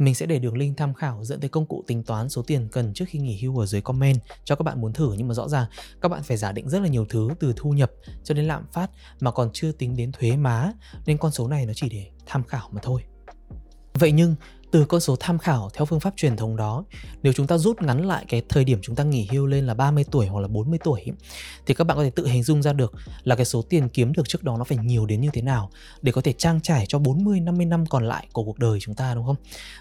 Mình 0.02 0.16
sẽ 0.16 0.26
để 0.26 0.40
đường 0.40 0.58
link 0.58 0.78
tham 0.78 0.94
khảo 0.94 1.24
dẫn 1.24 1.40
tới 1.40 1.50
công 1.50 1.66
cụ 1.66 1.84
tính 1.88 2.04
toán 2.04 2.30
số 2.30 2.42
tiền 2.42 2.68
cần 2.72 2.94
trước 2.94 3.06
khi 3.08 3.20
nghỉ 3.20 3.42
hưu 3.42 3.60
ở 3.60 3.66
dưới 3.66 3.82
comment 3.82 4.22
cho 4.44 4.56
các 4.56 4.64
bạn 4.64 4.82
muốn 4.82 4.94
thử 4.94 5.14
nhưng 5.18 5.28
mà 5.28 5.34
rõ 5.34 5.48
ràng, 5.48 5.66
các 6.02 6.10
bạn 6.10 6.24
phải 6.24 6.38
giả 6.38 6.52
định 6.52 6.70
rất 6.70 6.80
là 6.80 6.88
nhiều 6.88 7.06
thứ 7.10 7.30
từ 7.40 7.54
thu 7.56 7.72
nhập 7.72 7.92
cho 8.24 8.34
đến 8.34 8.46
lạm 8.46 8.66
phát 8.72 8.92
mà 9.20 9.32
còn 9.32 9.50
chưa 9.54 9.72
tính 9.72 9.96
đến 9.96 10.12
thuế 10.12 10.36
má 10.38 10.72
nên 11.06 11.18
con 11.18 11.32
số 11.32 11.48
này 11.48 11.66
nó 11.66 11.74
chỉ 11.74 11.90
để 11.90 12.10
tham 12.26 12.44
khảo 12.44 12.70
mà 12.72 12.82
thôi. 12.84 13.02
Vậy 13.94 14.12
nhưng 14.12 14.36
từ 14.72 14.86
con 14.86 15.02
số 15.02 15.16
tham 15.20 15.38
khảo 15.38 15.70
theo 15.74 15.86
phương 15.86 16.00
pháp 16.00 16.14
truyền 16.18 16.36
thống 16.36 16.56
đó, 16.56 16.84
nếu 17.24 17.34
chúng 17.34 17.48
ta 17.48 17.58
rút 17.58 17.82
ngắn 17.82 18.06
lại 18.06 18.26
cái 18.28 18.42
thời 18.50 18.64
điểm 18.64 18.80
chúng 18.82 18.96
ta 18.96 19.04
nghỉ 19.04 19.28
hưu 19.32 19.46
lên 19.46 19.68
là 19.68 19.74
30 19.74 20.06
tuổi 20.12 20.28
hoặc 20.28 20.40
là 20.40 20.48
40 20.48 20.80
tuổi 20.84 21.06
thì 21.66 21.74
các 21.74 21.84
bạn 21.84 21.98
có 21.98 22.04
thể 22.04 22.10
tự 22.10 22.28
hình 22.28 22.44
dung 22.44 22.62
ra 22.62 22.74
được 22.74 22.94
là 23.24 23.36
cái 23.36 23.46
số 23.46 23.62
tiền 23.62 23.90
kiếm 23.90 24.14
được 24.14 24.30
trước 24.30 24.44
đó 24.44 24.58
nó 24.58 24.64
phải 24.64 24.78
nhiều 24.78 25.06
đến 25.06 25.22
như 25.22 25.30
thế 25.34 25.42
nào 25.42 25.70
để 26.02 26.12
có 26.12 26.22
thể 26.22 26.34
trang 26.34 26.62
trải 26.62 26.86
cho 26.88 27.00
40 27.00 27.40
50 27.40 27.66
năm 27.66 27.86
còn 27.86 28.08
lại 28.08 28.28
của 28.32 28.44
cuộc 28.44 28.60
đời 28.60 28.80
chúng 28.82 28.96
ta 28.96 29.16
đúng 29.16 29.26
không? 29.26 29.36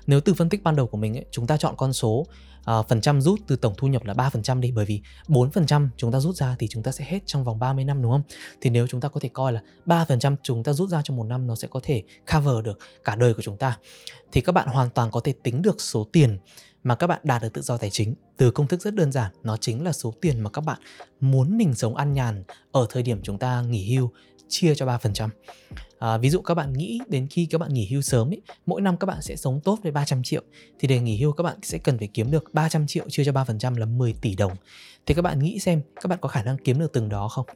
Nếu 0.07 0.21
từ 0.21 0.35
phân 0.35 0.49
tích 0.49 0.63
ban 0.63 0.77
đầu 0.77 0.87
của 0.87 0.99
mình 0.99 1.17
ấy, 1.17 1.25
chúng 1.31 1.47
ta 1.47 1.57
chọn 1.57 1.75
con 1.77 1.93
số 1.93 2.27
uh, 2.71 2.89
phần 2.89 3.01
trăm 3.01 3.21
rút 3.21 3.41
từ 3.47 3.57
tổng 3.57 3.75
thu 3.77 3.89
nhập 3.89 4.05
là 4.05 4.15
3% 4.15 4.61
đi 4.61 4.73
bởi 4.73 4.85
vì 4.85 5.01
4% 5.29 5.89
chúng 5.97 6.13
ta 6.13 6.21
rút 6.21 6.37
ra 6.37 6.57
thì 6.59 6.69
chúng 6.69 6.83
ta 6.83 6.93
sẽ 6.93 7.05
hết 7.09 7.19
trong 7.27 7.45
vòng 7.45 7.59
30 7.59 7.85
năm 7.85 8.03
đúng 8.03 8.13
không? 8.13 8.23
Thì 8.61 8.71
nếu 8.71 8.87
chúng 8.87 9.01
ta 9.01 9.09
có 9.09 9.21
thể 9.21 9.29
coi 9.29 9.53
là 9.53 9.63
3% 9.87 10.37
chúng 10.43 10.65
ta 10.65 10.73
rút 10.73 10.89
ra 10.89 11.03
trong 11.03 11.17
một 11.17 11.25
năm 11.25 11.47
nó 11.47 11.55
sẽ 11.55 11.69
có 11.69 11.81
thể 11.83 12.03
cover 12.33 12.65
được 12.65 12.79
cả 13.05 13.17
đời 13.17 13.35
của 13.35 13.43
chúng 13.43 13.57
ta. 13.57 13.79
Thì 14.33 14.41
các 14.41 14.53
bạn 14.53 14.69
hoàn 14.69 14.91
toàn 14.91 15.11
có 15.11 15.21
thể 15.21 15.35
tính 15.43 15.63
được 15.63 15.81
số 15.81 16.07
tiền 16.13 16.39
mà 16.83 16.95
các 16.95 17.07
bạn 17.07 17.21
đạt 17.23 17.43
được 17.43 17.53
tự 17.53 17.63
do 17.63 17.77
tài 17.77 17.91
chính 17.91 18.15
từ 18.37 18.51
công 18.51 18.67
thức 18.67 18.83
rất 18.83 18.95
đơn 18.95 19.13
giản 19.13 19.33
nó 19.43 19.57
chính 19.57 19.85
là 19.85 19.93
số 19.93 20.15
tiền 20.21 20.41
mà 20.41 20.51
các 20.51 20.61
bạn 20.61 20.79
muốn 21.21 21.57
mình 21.57 21.75
sống 21.75 21.97
ăn 21.97 22.13
nhàn 22.13 22.45
ở 22.73 22.87
thời 22.91 23.03
điểm 23.03 23.21
chúng 23.23 23.39
ta 23.39 23.63
nghỉ 23.63 23.95
hưu 23.95 24.11
chia 24.51 24.75
cho 24.75 24.87
3%. 24.87 25.29
À, 25.99 26.19
ví 26.19 26.31
dụ 26.31 26.41
các 26.41 26.55
bạn 26.55 26.73
nghĩ 26.73 27.01
đến 27.09 27.27
khi 27.31 27.47
các 27.47 27.59
bạn 27.59 27.75
nghỉ 27.75 27.89
hưu 27.91 28.03
sớm 28.03 28.33
ấy, 28.33 28.43
mỗi 28.67 28.81
năm 28.81 28.97
các 28.97 29.07
bạn 29.07 29.23
sẽ 29.23 29.37
sống 29.37 29.61
tốt 29.65 29.79
với 29.83 29.93
300 29.93 30.23
triệu 30.23 30.43
thì 30.79 30.89
để 30.89 31.01
nghỉ 31.01 31.21
hưu 31.21 31.33
các 31.33 31.43
bạn 31.43 31.59
sẽ 31.63 31.79
cần 31.79 31.99
phải 31.99 32.09
kiếm 32.15 32.31
được 32.31 32.45
300 32.55 32.87
triệu 32.87 33.05
chia 33.09 33.25
cho 33.25 33.33
3% 33.33 33.79
là 33.79 33.87
10 33.87 34.15
tỷ 34.21 34.35
đồng. 34.35 34.53
Thì 35.07 35.15
các 35.15 35.23
bạn 35.23 35.39
nghĩ 35.39 35.59
xem 35.59 35.83
các 36.01 36.09
bạn 36.09 36.19
có 36.23 36.29
khả 36.29 36.43
năng 36.43 36.57
kiếm 36.59 36.79
được 36.79 36.93
từng 36.93 37.09
đó 37.09 37.29
không? 37.29 37.47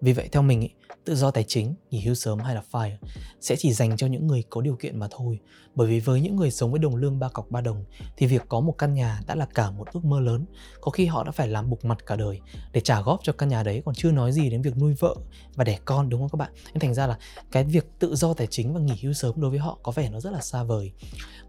Vì 0.00 0.12
vậy 0.12 0.28
theo 0.32 0.42
mình 0.42 0.60
ý, 0.60 0.70
tự 1.04 1.14
do 1.14 1.30
tài 1.30 1.44
chính, 1.44 1.74
nghỉ 1.90 2.00
hưu 2.00 2.14
sớm 2.14 2.38
hay 2.38 2.54
là 2.54 2.62
FIRE 2.72 2.96
sẽ 3.40 3.56
chỉ 3.56 3.72
dành 3.72 3.96
cho 3.96 4.06
những 4.06 4.26
người 4.26 4.44
có 4.50 4.60
điều 4.60 4.76
kiện 4.76 4.98
mà 4.98 5.08
thôi. 5.10 5.38
Bởi 5.74 5.88
vì 5.88 6.00
với 6.00 6.20
những 6.20 6.36
người 6.36 6.50
sống 6.50 6.70
với 6.70 6.78
đồng 6.78 6.96
lương 6.96 7.18
ba 7.18 7.28
cọc 7.28 7.50
ba 7.50 7.60
đồng 7.60 7.84
thì 8.16 8.26
việc 8.26 8.42
có 8.48 8.60
một 8.60 8.74
căn 8.78 8.94
nhà 8.94 9.20
đã 9.26 9.34
là 9.34 9.46
cả 9.54 9.70
một 9.70 9.86
ước 9.92 10.04
mơ 10.04 10.20
lớn. 10.20 10.44
Có 10.80 10.90
khi 10.90 11.06
họ 11.06 11.24
đã 11.24 11.30
phải 11.30 11.48
làm 11.48 11.70
bục 11.70 11.84
mặt 11.84 12.06
cả 12.06 12.16
đời 12.16 12.40
để 12.72 12.80
trả 12.80 13.00
góp 13.00 13.20
cho 13.22 13.32
căn 13.32 13.48
nhà 13.48 13.62
đấy 13.62 13.82
còn 13.84 13.94
chưa 13.94 14.10
nói 14.10 14.32
gì 14.32 14.50
đến 14.50 14.62
việc 14.62 14.76
nuôi 14.76 14.94
vợ 14.98 15.14
và 15.54 15.64
đẻ 15.64 15.78
con 15.84 16.08
đúng 16.08 16.20
không 16.20 16.28
các 16.28 16.36
bạn? 16.36 16.52
Nên 16.72 16.80
thành 16.80 16.94
ra 16.94 17.06
là 17.06 17.18
cái 17.52 17.64
việc 17.64 17.86
tự 17.98 18.14
do 18.14 18.34
tài 18.34 18.46
chính 18.46 18.74
và 18.74 18.80
nghỉ 18.80 18.94
hưu 19.02 19.12
sớm 19.12 19.40
đối 19.40 19.50
với 19.50 19.58
họ 19.58 19.78
có 19.82 19.92
vẻ 19.92 20.10
nó 20.10 20.20
rất 20.20 20.32
là 20.32 20.40
xa 20.40 20.62
vời. 20.62 20.92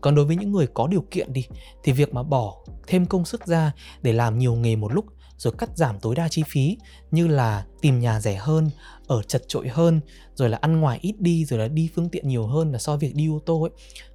Còn 0.02 0.16
đối 0.16 0.26
với 0.26 0.36
những 0.36 0.52
người 0.52 0.68
có 0.68 0.88
điều 0.88 1.06
kiện 1.12 1.34
đi 1.34 1.46
thì 1.84 1.92
việc 1.92 2.14
mà 2.14 2.24
bỏ 2.24 2.56
thêm 2.88 3.06
công 3.06 3.26
sức 3.26 3.48
ra 3.48 3.72
để 4.02 4.14
làm 4.14 4.38
nhiều 4.38 4.56
nghề 4.56 4.76
một 4.76 4.94
lúc 4.94 5.06
rồi 5.42 5.54
cắt 5.58 5.78
giảm 5.78 6.00
tối 6.00 6.16
đa 6.16 6.28
chi 6.28 6.44
phí 6.48 6.78
như 7.12 7.28
là 7.28 7.66
tìm 7.82 8.00
nhà 8.00 8.20
rẻ 8.20 8.36
hơn, 8.36 8.70
ở 9.08 9.24
chật 9.24 9.44
trội 9.48 9.68
hơn, 9.68 10.00
rồi 10.36 10.50
là 10.50 10.58
ăn 10.62 10.80
ngoài 10.80 11.00
ít 11.02 11.16
đi, 11.20 11.46
rồi 11.46 11.60
là 11.60 11.68
đi 11.68 11.90
phương 11.96 12.10
tiện 12.10 12.28
nhiều 12.28 12.48
hơn 12.48 12.72
là 12.72 12.80
so 12.80 12.92
với 12.92 13.00
việc 13.00 13.16
đi 13.16 13.28
ô 13.28 13.40
tô 13.46 13.62
ấy 13.62 13.72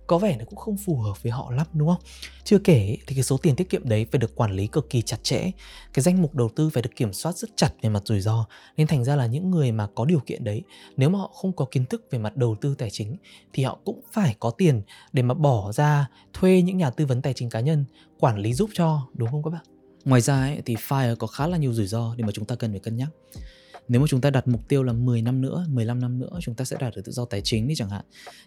có 0.06 0.18
vẻ 0.18 0.36
nó 0.38 0.44
cũng 0.44 0.56
không 0.58 0.76
phù 0.76 0.96
hợp 0.96 1.22
với 1.22 1.32
họ 1.32 1.50
lắm 1.50 1.66
đúng 1.72 1.88
không? 1.88 2.00
Chưa 2.44 2.58
kể 2.58 2.96
thì 3.06 3.14
cái 3.14 3.22
số 3.22 3.36
tiền 3.36 3.56
tiết 3.56 3.70
kiệm 3.70 3.88
đấy 3.88 4.06
phải 4.12 4.18
được 4.18 4.36
quản 4.36 4.52
lý 4.52 4.66
cực 4.66 4.90
kỳ 4.90 5.02
chặt 5.02 5.16
chẽ, 5.22 5.50
cái 5.92 6.02
danh 6.02 6.22
mục 6.22 6.34
đầu 6.34 6.50
tư 6.56 6.70
phải 6.70 6.82
được 6.82 6.96
kiểm 6.96 7.12
soát 7.12 7.36
rất 7.36 7.50
chặt 7.56 7.70
về 7.82 7.88
mặt 7.88 8.02
rủi 8.04 8.20
ro. 8.20 8.46
Nên 8.76 8.86
thành 8.86 9.04
ra 9.04 9.16
là 9.16 9.26
những 9.26 9.50
người 9.50 9.72
mà 9.72 9.86
có 9.94 10.04
điều 10.04 10.20
kiện 10.20 10.44
đấy, 10.44 10.62
nếu 10.96 11.08
mà 11.08 11.18
họ 11.18 11.30
không 11.34 11.52
có 11.52 11.66
kiến 11.70 11.86
thức 11.86 12.06
về 12.10 12.18
mặt 12.18 12.36
đầu 12.36 12.56
tư 12.60 12.74
tài 12.78 12.90
chính 12.90 13.16
thì 13.52 13.64
họ 13.64 13.78
cũng 13.84 14.00
phải 14.12 14.36
có 14.40 14.50
tiền 14.50 14.82
để 15.12 15.22
mà 15.22 15.34
bỏ 15.34 15.72
ra 15.72 16.08
thuê 16.32 16.62
những 16.62 16.76
nhà 16.76 16.90
tư 16.90 17.06
vấn 17.06 17.22
tài 17.22 17.32
chính 17.34 17.50
cá 17.50 17.60
nhân 17.60 17.84
quản 18.20 18.38
lý 18.38 18.54
giúp 18.54 18.70
cho, 18.72 19.08
đúng 19.14 19.30
không 19.30 19.42
các 19.42 19.50
bạn? 19.50 19.75
Ngoài 20.06 20.20
ra 20.20 20.40
ấy, 20.40 20.62
thì 20.64 20.74
FIRE 20.74 21.16
có 21.16 21.26
khá 21.26 21.46
là 21.46 21.56
nhiều 21.56 21.72
rủi 21.72 21.86
ro 21.86 22.14
để 22.16 22.24
mà 22.24 22.32
chúng 22.32 22.44
ta 22.44 22.54
cần 22.54 22.70
phải 22.70 22.80
cân 22.80 22.96
nhắc. 22.96 23.08
Nếu 23.88 24.00
mà 24.00 24.06
chúng 24.06 24.20
ta 24.20 24.30
đặt 24.30 24.48
mục 24.48 24.68
tiêu 24.68 24.82
là 24.82 24.92
10 24.92 25.22
năm 25.22 25.40
nữa, 25.40 25.66
15 25.68 26.00
năm 26.00 26.18
nữa 26.18 26.38
chúng 26.40 26.54
ta 26.54 26.64
sẽ 26.64 26.76
đạt 26.80 26.96
được 26.96 27.02
tự 27.04 27.12
do 27.12 27.24
tài 27.24 27.40
chính 27.44 27.68
đi 27.68 27.74
chẳng 27.74 27.90
hạn. 27.90 28.04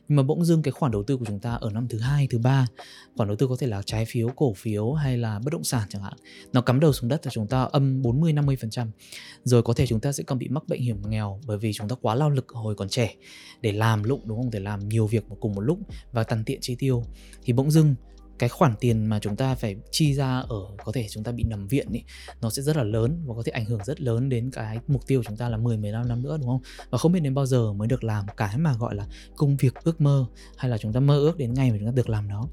Nhưng 0.07 0.15
mà 0.15 0.23
bỗng 0.23 0.45
dưng 0.45 0.61
cái 0.61 0.71
khoản 0.71 0.91
đầu 0.91 1.03
tư 1.03 1.17
của 1.17 1.25
chúng 1.25 1.39
ta 1.39 1.55
ở 1.55 1.71
năm 1.71 1.87
thứ 1.87 1.99
hai, 1.99 2.27
thứ 2.27 2.37
ba, 2.37 2.67
khoản 3.15 3.29
đầu 3.29 3.35
tư 3.35 3.47
có 3.47 3.55
thể 3.59 3.67
là 3.67 3.81
trái 3.85 4.05
phiếu, 4.05 4.29
cổ 4.29 4.53
phiếu 4.53 4.93
hay 4.93 5.17
là 5.17 5.39
bất 5.39 5.53
động 5.53 5.63
sản 5.63 5.87
chẳng 5.89 6.03
hạn. 6.03 6.13
Nó 6.53 6.61
cắm 6.61 6.79
đầu 6.79 6.93
xuống 6.93 7.09
đất 7.09 7.21
thì 7.23 7.29
chúng 7.33 7.47
ta 7.47 7.63
âm 7.63 8.01
40 8.01 8.33
50%. 8.33 8.87
Rồi 9.43 9.63
có 9.63 9.73
thể 9.73 9.87
chúng 9.87 9.99
ta 9.99 10.11
sẽ 10.11 10.23
còn 10.23 10.39
bị 10.39 10.47
mắc 10.47 10.63
bệnh 10.67 10.81
hiểm 10.81 11.01
nghèo 11.09 11.39
bởi 11.45 11.57
vì 11.57 11.73
chúng 11.73 11.87
ta 11.87 11.95
quá 12.01 12.15
lao 12.15 12.29
lực 12.29 12.49
hồi 12.49 12.75
còn 12.75 12.89
trẻ 12.89 13.15
để 13.61 13.71
làm 13.71 14.03
lụng 14.03 14.21
đúng 14.25 14.37
không? 14.37 14.51
Để 14.51 14.59
làm 14.59 14.89
nhiều 14.89 15.07
việc 15.07 15.25
cùng 15.39 15.55
một 15.55 15.61
lúc 15.61 15.79
và 16.11 16.23
tằn 16.23 16.43
tiện 16.43 16.59
chi 16.61 16.75
tiêu 16.79 17.03
thì 17.43 17.53
bỗng 17.53 17.71
dưng 17.71 17.95
cái 18.39 18.49
khoản 18.49 18.75
tiền 18.79 19.05
mà 19.05 19.19
chúng 19.19 19.35
ta 19.35 19.55
phải 19.55 19.75
chi 19.91 20.13
ra 20.13 20.39
ở 20.39 20.61
có 20.85 20.91
thể 20.91 21.07
chúng 21.09 21.23
ta 21.23 21.31
bị 21.31 21.43
nằm 21.43 21.67
viện 21.67 21.87
ý, 21.91 22.03
nó 22.41 22.49
sẽ 22.49 22.61
rất 22.61 22.77
là 22.77 22.83
lớn 22.83 23.23
và 23.25 23.35
có 23.35 23.43
thể 23.45 23.51
ảnh 23.51 23.65
hưởng 23.65 23.79
rất 23.83 24.01
lớn 24.01 24.29
đến 24.29 24.51
cái 24.51 24.77
mục 24.87 25.07
tiêu 25.07 25.19
của 25.19 25.23
chúng 25.27 25.37
ta 25.37 25.49
là 25.49 25.57
10 25.57 25.77
15 25.77 26.07
năm 26.07 26.21
nữa 26.21 26.37
đúng 26.37 26.47
không? 26.47 26.61
Và 26.89 26.97
không 26.97 27.11
biết 27.11 27.19
đến 27.19 27.33
bao 27.33 27.45
giờ 27.45 27.73
mới 27.73 27.87
được 27.87 28.03
làm 28.03 28.25
cái 28.37 28.57
mà 28.57 28.73
gọi 28.79 28.95
là 28.95 29.07
công 29.35 29.57
việc 29.57 29.73
ước 29.83 30.01
mơ 30.01 30.25
hay 30.57 30.71
là 30.71 30.77
chúng 30.77 30.93
ta 30.93 30.99
mơ 30.99 31.17
ước 31.17 31.37
đến 31.37 31.53
ngày 31.53 31.71
mà 31.71 31.77
chúng 31.77 31.87
ta 31.87 31.93
được 31.95 32.09
làm 32.09 32.27
nó. 32.27 32.47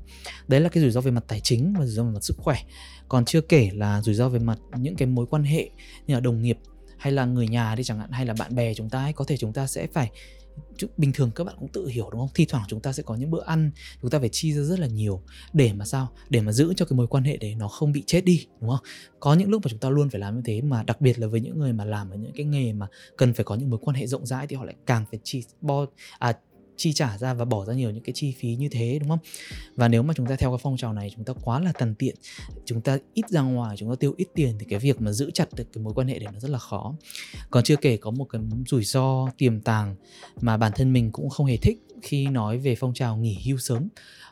Đấy 0.48 0.60
là 0.60 0.68
cái 0.68 0.82
rủi 0.82 0.90
ro 0.90 1.00
về 1.00 1.10
mặt 1.10 1.24
tài 1.28 1.40
chính 1.40 1.74
và 1.78 1.86
rủi 1.86 1.94
ro 1.94 2.04
về 2.04 2.10
mặt 2.10 2.24
sức 2.24 2.36
khỏe. 2.36 2.56
Còn 3.08 3.24
chưa 3.24 3.40
kể 3.40 3.70
là 3.74 4.02
rủi 4.02 4.14
ro 4.14 4.28
về 4.28 4.38
mặt 4.38 4.58
những 4.76 4.96
cái 4.96 5.08
mối 5.08 5.26
quan 5.26 5.44
hệ 5.44 5.70
như 6.06 6.14
là 6.14 6.20
đồng 6.20 6.42
nghiệp 6.42 6.58
hay 6.98 7.12
là 7.12 7.24
người 7.24 7.48
nhà 7.48 7.74
đi 7.74 7.84
chẳng 7.84 7.98
hạn 7.98 8.10
hay 8.10 8.26
là 8.26 8.34
bạn 8.38 8.54
bè 8.54 8.74
chúng 8.74 8.90
ta 8.90 9.02
ấy 9.02 9.12
có 9.12 9.24
thể 9.24 9.36
chúng 9.36 9.52
ta 9.52 9.66
sẽ 9.66 9.86
phải 9.86 10.10
bình 10.96 11.12
thường 11.12 11.30
các 11.34 11.44
bạn 11.44 11.56
cũng 11.58 11.68
tự 11.68 11.86
hiểu 11.86 12.10
đúng 12.10 12.20
không? 12.20 12.28
Thi 12.34 12.44
thoảng 12.44 12.64
chúng 12.68 12.80
ta 12.80 12.92
sẽ 12.92 13.02
có 13.02 13.14
những 13.14 13.30
bữa 13.30 13.44
ăn, 13.44 13.70
chúng 14.02 14.10
ta 14.10 14.18
phải 14.18 14.28
chi 14.32 14.52
ra 14.52 14.62
rất 14.62 14.78
là 14.78 14.86
nhiều 14.86 15.22
để 15.52 15.72
mà 15.72 15.84
sao? 15.84 16.08
Để 16.28 16.40
mà 16.40 16.52
giữ 16.52 16.74
cho 16.76 16.86
cái 16.86 16.96
mối 16.96 17.06
quan 17.06 17.24
hệ 17.24 17.36
đấy 17.36 17.54
nó 17.54 17.68
không 17.68 17.92
bị 17.92 18.04
chết 18.06 18.24
đi, 18.24 18.46
đúng 18.60 18.70
không? 18.70 18.80
Có 19.20 19.34
những 19.34 19.50
lúc 19.50 19.62
mà 19.64 19.68
chúng 19.70 19.78
ta 19.78 19.88
luôn 19.88 20.10
phải 20.10 20.20
làm 20.20 20.36
như 20.36 20.42
thế, 20.44 20.60
mà 20.60 20.82
đặc 20.82 21.00
biệt 21.00 21.18
là 21.18 21.26
với 21.26 21.40
những 21.40 21.58
người 21.58 21.72
mà 21.72 21.84
làm 21.84 22.10
ở 22.10 22.16
những 22.16 22.32
cái 22.36 22.46
nghề 22.46 22.72
mà 22.72 22.86
cần 23.16 23.34
phải 23.34 23.44
có 23.44 23.54
những 23.54 23.70
mối 23.70 23.78
quan 23.82 23.96
hệ 23.96 24.06
rộng 24.06 24.26
rãi 24.26 24.46
thì 24.46 24.56
họ 24.56 24.64
lại 24.64 24.74
càng 24.86 25.04
phải 25.10 25.20
chi, 25.24 25.44
bo 25.60 25.86
à 26.18 26.38
chi 26.76 26.92
trả 26.92 27.18
ra 27.18 27.34
và 27.34 27.44
bỏ 27.44 27.64
ra 27.64 27.74
nhiều 27.74 27.90
những 27.90 28.02
cái 28.02 28.12
chi 28.12 28.34
phí 28.38 28.56
như 28.56 28.68
thế 28.68 28.98
đúng 28.98 29.08
không? 29.08 29.18
Và 29.74 29.88
nếu 29.88 30.02
mà 30.02 30.14
chúng 30.14 30.26
ta 30.26 30.36
theo 30.36 30.50
cái 30.50 30.58
phong 30.62 30.76
trào 30.76 30.92
này 30.92 31.12
chúng 31.16 31.24
ta 31.24 31.32
quá 31.44 31.60
là 31.60 31.72
tần 31.72 31.94
tiện 31.94 32.14
chúng 32.64 32.80
ta 32.80 32.98
ít 33.14 33.28
ra 33.28 33.40
ngoài 33.40 33.76
chúng 33.76 33.90
ta 33.90 33.94
tiêu 34.00 34.14
ít 34.16 34.28
tiền 34.34 34.54
thì 34.58 34.66
cái 34.68 34.78
việc 34.78 35.00
mà 35.00 35.12
giữ 35.12 35.30
chặt 35.30 35.48
được 35.54 35.72
cái 35.72 35.84
mối 35.84 35.94
quan 35.94 36.08
hệ 36.08 36.18
đấy 36.18 36.28
nó 36.32 36.40
rất 36.40 36.50
là 36.50 36.58
khó. 36.58 36.94
Còn 37.50 37.64
chưa 37.64 37.76
kể 37.76 37.96
có 37.96 38.10
một 38.10 38.24
cái 38.24 38.42
rủi 38.66 38.84
ro 38.84 39.28
tiềm 39.38 39.60
tàng 39.60 39.96
mà 40.40 40.56
bản 40.56 40.72
thân 40.74 40.92
mình 40.92 41.12
cũng 41.12 41.30
không 41.30 41.46
hề 41.46 41.56
thích 41.56 41.78
khi 42.02 42.26
nói 42.26 42.58
về 42.58 42.74
phong 42.74 42.94
trào 42.94 43.16
nghỉ 43.16 43.38
hưu 43.46 43.58
sớm. 43.58 43.88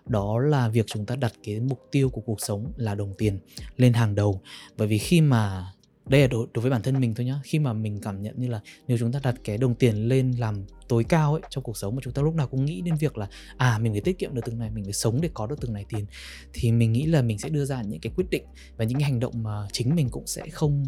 Đó 0.06 0.38
là 0.38 0.68
việc 0.68 0.86
chúng 0.86 1.06
ta 1.06 1.16
đặt 1.16 1.32
cái 1.44 1.60
mục 1.60 1.80
tiêu 1.90 2.08
của 2.08 2.20
cuộc 2.20 2.40
sống 2.40 2.72
là 2.76 2.94
đồng 2.94 3.14
tiền 3.18 3.38
lên 3.76 3.92
hàng 3.92 4.14
đầu. 4.14 4.40
Bởi 4.76 4.88
vì 4.88 4.98
khi 4.98 5.20
mà 5.20 5.66
đây 6.06 6.20
là 6.20 6.26
đối, 6.26 6.46
đối 6.54 6.62
với 6.62 6.70
bản 6.70 6.82
thân 6.82 7.00
mình 7.00 7.14
thôi 7.14 7.26
nhá 7.26 7.40
khi 7.44 7.58
mà 7.58 7.72
mình 7.72 8.00
cảm 8.02 8.22
nhận 8.22 8.34
như 8.36 8.48
là 8.48 8.60
nếu 8.88 8.98
chúng 8.98 9.12
ta 9.12 9.20
đặt 9.22 9.34
cái 9.44 9.58
đồng 9.58 9.74
tiền 9.74 10.08
lên 10.08 10.32
làm 10.38 10.64
tối 10.88 11.04
cao 11.04 11.32
ấy, 11.32 11.42
trong 11.50 11.64
cuộc 11.64 11.76
sống 11.76 11.96
mà 11.96 12.00
chúng 12.04 12.12
ta 12.12 12.22
lúc 12.22 12.34
nào 12.34 12.46
cũng 12.46 12.64
nghĩ 12.64 12.80
đến 12.80 12.94
việc 12.96 13.18
là 13.18 13.28
à 13.56 13.78
mình 13.78 13.92
phải 13.92 14.00
tiết 14.00 14.18
kiệm 14.18 14.34
được 14.34 14.42
từng 14.44 14.58
này, 14.58 14.70
mình 14.70 14.84
phải 14.84 14.92
sống 14.92 15.20
để 15.20 15.30
có 15.34 15.46
được 15.46 15.60
từng 15.60 15.72
này 15.72 15.84
tiền, 15.88 16.06
thì 16.52 16.72
mình 16.72 16.92
nghĩ 16.92 17.06
là 17.06 17.22
mình 17.22 17.38
sẽ 17.38 17.48
đưa 17.48 17.64
ra 17.64 17.82
những 17.82 18.00
cái 18.00 18.12
quyết 18.16 18.30
định 18.30 18.44
và 18.76 18.84
những 18.84 18.98
cái 18.98 19.10
hành 19.10 19.20
động 19.20 19.42
mà 19.42 19.66
chính 19.72 19.94
mình 19.94 20.08
cũng 20.10 20.26
sẽ 20.26 20.42
không 20.48 20.84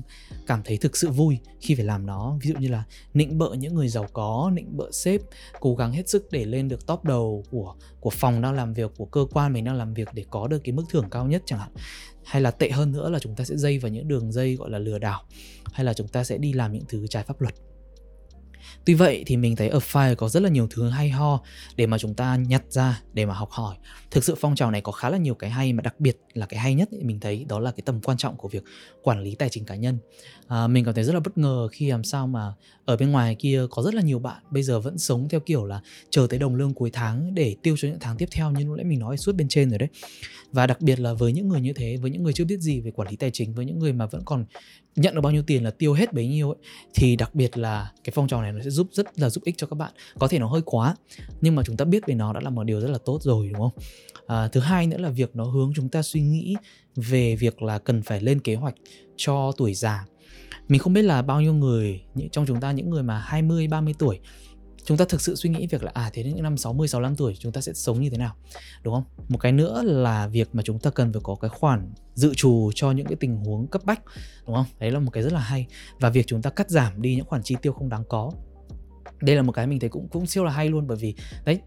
cảm 0.47 0.62
thấy 0.65 0.76
thực 0.76 0.97
sự 0.97 1.11
vui 1.11 1.38
khi 1.61 1.75
phải 1.75 1.85
làm 1.85 2.07
nó. 2.07 2.38
Ví 2.43 2.49
dụ 2.49 2.55
như 2.59 2.69
là 2.69 2.85
nịnh 3.15 3.38
bợ 3.38 3.55
những 3.55 3.75
người 3.75 3.88
giàu 3.88 4.07
có, 4.12 4.50
nịnh 4.55 4.76
bợ 4.76 4.93
sếp, 4.93 5.21
cố 5.61 5.75
gắng 5.75 5.93
hết 5.93 6.09
sức 6.09 6.29
để 6.31 6.45
lên 6.45 6.69
được 6.69 6.87
top 6.87 7.05
đầu 7.05 7.45
của 7.50 7.75
của 8.00 8.11
phòng 8.11 8.43
đang 8.43 8.55
làm 8.55 8.73
việc, 8.73 8.91
của 8.97 9.05
cơ 9.05 9.26
quan 9.33 9.53
mình 9.53 9.65
đang 9.65 9.75
làm 9.75 9.95
việc 9.95 10.09
để 10.15 10.25
có 10.31 10.49
được 10.49 10.59
cái 10.65 10.73
mức 10.73 10.85
thưởng 10.91 11.11
cao 11.11 11.26
nhất 11.26 11.43
chẳng 11.47 11.59
hạn. 11.59 11.71
Hay 12.25 12.43
là 12.43 12.50
tệ 12.50 12.71
hơn 12.71 12.93
nữa 12.93 13.11
là 13.11 13.19
chúng 13.19 13.35
ta 13.35 13.45
sẽ 13.45 13.57
dây 13.57 13.79
vào 13.79 13.93
những 13.93 14.09
đường 14.09 14.33
dây 14.33 14.57
gọi 14.57 14.71
là 14.71 14.79
lừa 14.79 14.99
đảo, 14.99 15.23
hay 15.73 15.85
là 15.85 15.95
chúng 15.95 16.09
ta 16.09 16.25
sẽ 16.25 16.38
đi 16.38 16.53
làm 16.53 16.73
những 16.73 16.85
thứ 16.88 17.07
trái 17.07 17.23
pháp 17.23 17.41
luật. 17.41 17.55
Tuy 18.85 18.95
vậy 18.95 19.23
thì 19.27 19.37
mình 19.37 19.57
thấy 19.57 19.69
ở 19.69 19.79
file 19.79 20.15
có 20.15 20.29
rất 20.29 20.43
là 20.43 20.49
nhiều 20.49 20.67
thứ 20.71 20.89
hay 20.89 21.11
ho 21.11 21.41
để 21.77 21.87
mà 21.87 21.99
chúng 21.99 22.15
ta 22.15 22.37
nhặt 22.37 22.63
ra 22.69 23.01
để 23.13 23.27
mà 23.27 23.35
học 23.35 23.51
hỏi. 23.51 23.77
Thực 24.11 24.25
sự 24.25 24.35
phong 24.41 24.57
trào 24.57 24.71
này 24.71 24.81
có 24.81 24.93
khá 24.93 25.11
là 25.11 25.19
nhiều 25.19 25.35
cái 25.35 25.51
hay 25.51 25.73
mà 25.73 25.83
đặc 25.83 26.01
biệt 26.01 26.19
là 26.35 26.47
cái 26.47 26.61
hay 26.61 26.75
nhất 26.75 26.89
mình 27.03 27.21
thấy 27.21 27.45
đó 27.49 27.59
là 27.59 27.71
cái 27.71 27.83
tầm 27.85 28.01
quan 28.01 28.17
trọng 28.17 28.37
của 28.37 28.49
việc 28.49 28.65
quản 29.03 29.21
lý 29.21 29.35
tài 29.35 29.49
chính 29.49 29.65
cá 29.65 29.75
nhân. 29.75 29.99
À, 30.47 30.67
mình 30.67 30.85
cảm 30.85 30.95
thấy 30.95 31.05
rất 31.05 31.15
là 31.15 31.21
bất 31.21 31.39
ngờ 31.39 31.69
khi 31.73 31.91
làm 31.91 32.05
sao 32.05 32.27
mà 32.27 32.53
ở 32.85 32.97
bên 32.97 33.11
ngoài 33.11 33.37
kia 33.39 33.63
có 33.71 33.83
rất 33.83 33.95
là 33.95 34.03
nhiều 34.03 34.19
bạn 34.19 34.43
bây 34.51 34.63
giờ 34.63 34.81
vẫn 34.81 34.99
sống 34.99 35.29
theo 35.29 35.41
kiểu 35.41 35.67
là 35.67 35.81
chờ 36.11 36.27
tới 36.31 36.39
đồng 36.39 36.55
lương 36.55 36.75
cuối 36.75 36.91
tháng 36.93 37.35
để 37.35 37.57
tiêu 37.63 37.77
cho 37.79 37.89
những 37.89 38.01
tháng 38.01 38.17
tiếp 38.17 38.29
theo 38.33 38.51
như 38.51 38.65
lúc 38.67 38.77
nãy 38.77 38.85
mình 38.85 38.99
nói 38.99 39.17
suốt 39.17 39.35
bên 39.35 39.49
trên 39.49 39.71
rồi 39.71 39.79
đấy. 39.79 39.89
Và 40.53 40.67
đặc 40.67 40.81
biệt 40.81 41.00
là 41.00 41.12
với 41.12 41.33
những 41.33 41.49
người 41.49 41.61
như 41.61 41.73
thế, 41.73 41.97
với 41.97 42.11
những 42.11 42.23
người 42.23 42.33
chưa 42.33 42.45
biết 42.45 42.61
gì 42.61 42.81
về 42.81 42.91
quản 42.91 43.09
lý 43.09 43.17
tài 43.17 43.31
chính, 43.31 43.55
với 43.55 43.65
những 43.65 43.79
người 43.79 43.93
mà 43.93 44.07
vẫn 44.07 44.23
còn 44.25 44.45
nhận 44.97 45.15
được 45.15 45.21
bao 45.21 45.33
nhiêu 45.33 45.43
tiền 45.43 45.65
là 45.65 45.71
tiêu 45.71 45.93
hết 45.93 46.12
bấy 46.12 46.26
nhiêu 46.26 46.50
ấy 46.50 46.59
thì 46.95 47.17
đặc 47.17 47.35
biệt 47.35 47.59
là 47.59 47.93
cái 48.05 48.12
phong 48.15 48.29
trào 48.29 48.43
này 48.43 48.53
nó 48.53 48.62
sẽ 48.65 48.71
giúp 48.71 48.88
rất 48.93 49.19
là 49.19 49.31
giúp 49.31 49.45
ích 49.45 49.55
cho 49.59 49.67
các 49.67 49.75
bạn. 49.75 49.93
Có 50.19 50.29
thể 50.29 50.38
nó 50.38 50.49
hơi 50.49 50.62
quá 50.65 50.97
nhưng 51.41 51.55
mà 51.55 51.62
chúng 51.67 51.76
ta 51.76 51.85
biết 51.85 52.07
về 52.07 52.15
nó 52.15 52.33
đã 52.33 52.41
là 52.41 52.50
một 52.50 52.65
điều 52.65 52.81
rất 52.81 52.91
là 52.91 52.99
tốt 53.05 53.23
rồi 53.23 53.50
đúng 53.53 53.62
không? 53.62 53.83
À, 54.26 54.49
thứ 54.49 54.61
hai 54.61 54.87
nữa 54.87 54.99
là 54.99 55.11
việc 55.11 55.37
nó 55.37 55.45
hướng 55.45 55.73
chúng 55.76 55.88
ta 55.88 56.03
suy 56.03 56.21
nghĩ 56.21 56.57
về 56.97 57.37
việc 57.37 57.62
là 57.62 57.79
cần 57.79 58.03
phải 58.03 58.21
lên 58.21 58.41
kế 58.41 58.55
hoạch 58.55 58.75
cho 59.17 59.53
tuổi 59.57 59.75
già. 59.75 60.07
Mình 60.69 60.81
không 60.81 60.93
biết 60.93 61.03
là 61.03 61.23
bao 61.23 61.41
nhiêu 61.41 61.55
người 61.55 62.00
trong 62.33 62.47
chúng 62.47 62.61
ta 62.61 62.73
những 62.73 62.91
người 62.91 63.03
mà 63.03 63.19
20 63.19 63.69
30 63.69 63.95
tuổi 63.99 64.19
chúng 64.87 64.97
ta 64.97 65.05
thực 65.09 65.21
sự 65.21 65.35
suy 65.35 65.51
nghĩ 65.51 65.67
việc 65.67 65.83
là 65.83 65.91
à 65.95 66.11
thế 66.13 66.23
đến 66.23 66.35
những 66.35 66.43
năm 66.43 66.57
60 66.57 66.89
65 66.89 67.17
tuổi 67.17 67.35
chúng 67.39 67.53
ta 67.53 67.61
sẽ 67.61 67.73
sống 67.73 68.01
như 68.01 68.11
thế 68.11 68.19
nào, 68.19 68.35
đúng 68.83 68.95
không? 68.95 69.05
Một 69.29 69.39
cái 69.39 69.53
nữa 69.53 69.83
là 69.83 70.27
việc 70.27 70.49
mà 70.53 70.63
chúng 70.63 70.79
ta 70.79 70.91
cần 70.91 71.13
phải 71.13 71.23
có 71.25 71.35
cái 71.35 71.49
khoản 71.49 71.93
dự 72.15 72.35
trù 72.35 72.71
cho 72.75 72.91
những 72.91 73.07
cái 73.07 73.17
tình 73.21 73.37
huống 73.37 73.67
cấp 73.67 73.85
bách, 73.85 74.01
đúng 74.47 74.57
không? 74.57 74.67
Đấy 74.79 74.91
là 74.91 74.99
một 74.99 75.11
cái 75.11 75.23
rất 75.23 75.33
là 75.33 75.41
hay. 75.41 75.67
Và 76.01 76.11
việc 76.11 76.27
chúng 76.27 76.43
ta 76.43 76.51
cắt 76.51 76.71
giảm 76.71 77.03
đi 77.03 77.17
những 77.17 77.27
khoản 77.27 77.43
chi 77.43 77.57
tiêu 77.63 77.73
không 77.73 77.89
đáng 77.89 78.05
có. 78.09 78.33
Đây 79.21 79.37
là 79.37 79.43
một 79.43 79.53
cái 79.53 79.67
mình 79.67 79.81
thấy 79.81 79.89
cũng 79.89 80.09
cũng 80.09 80.27
siêu 80.27 80.45
là 80.45 80.53
hay 80.53 80.69
luôn 80.69 80.87
bởi 80.87 80.97
vì, 80.97 81.15
đấy 81.45 81.61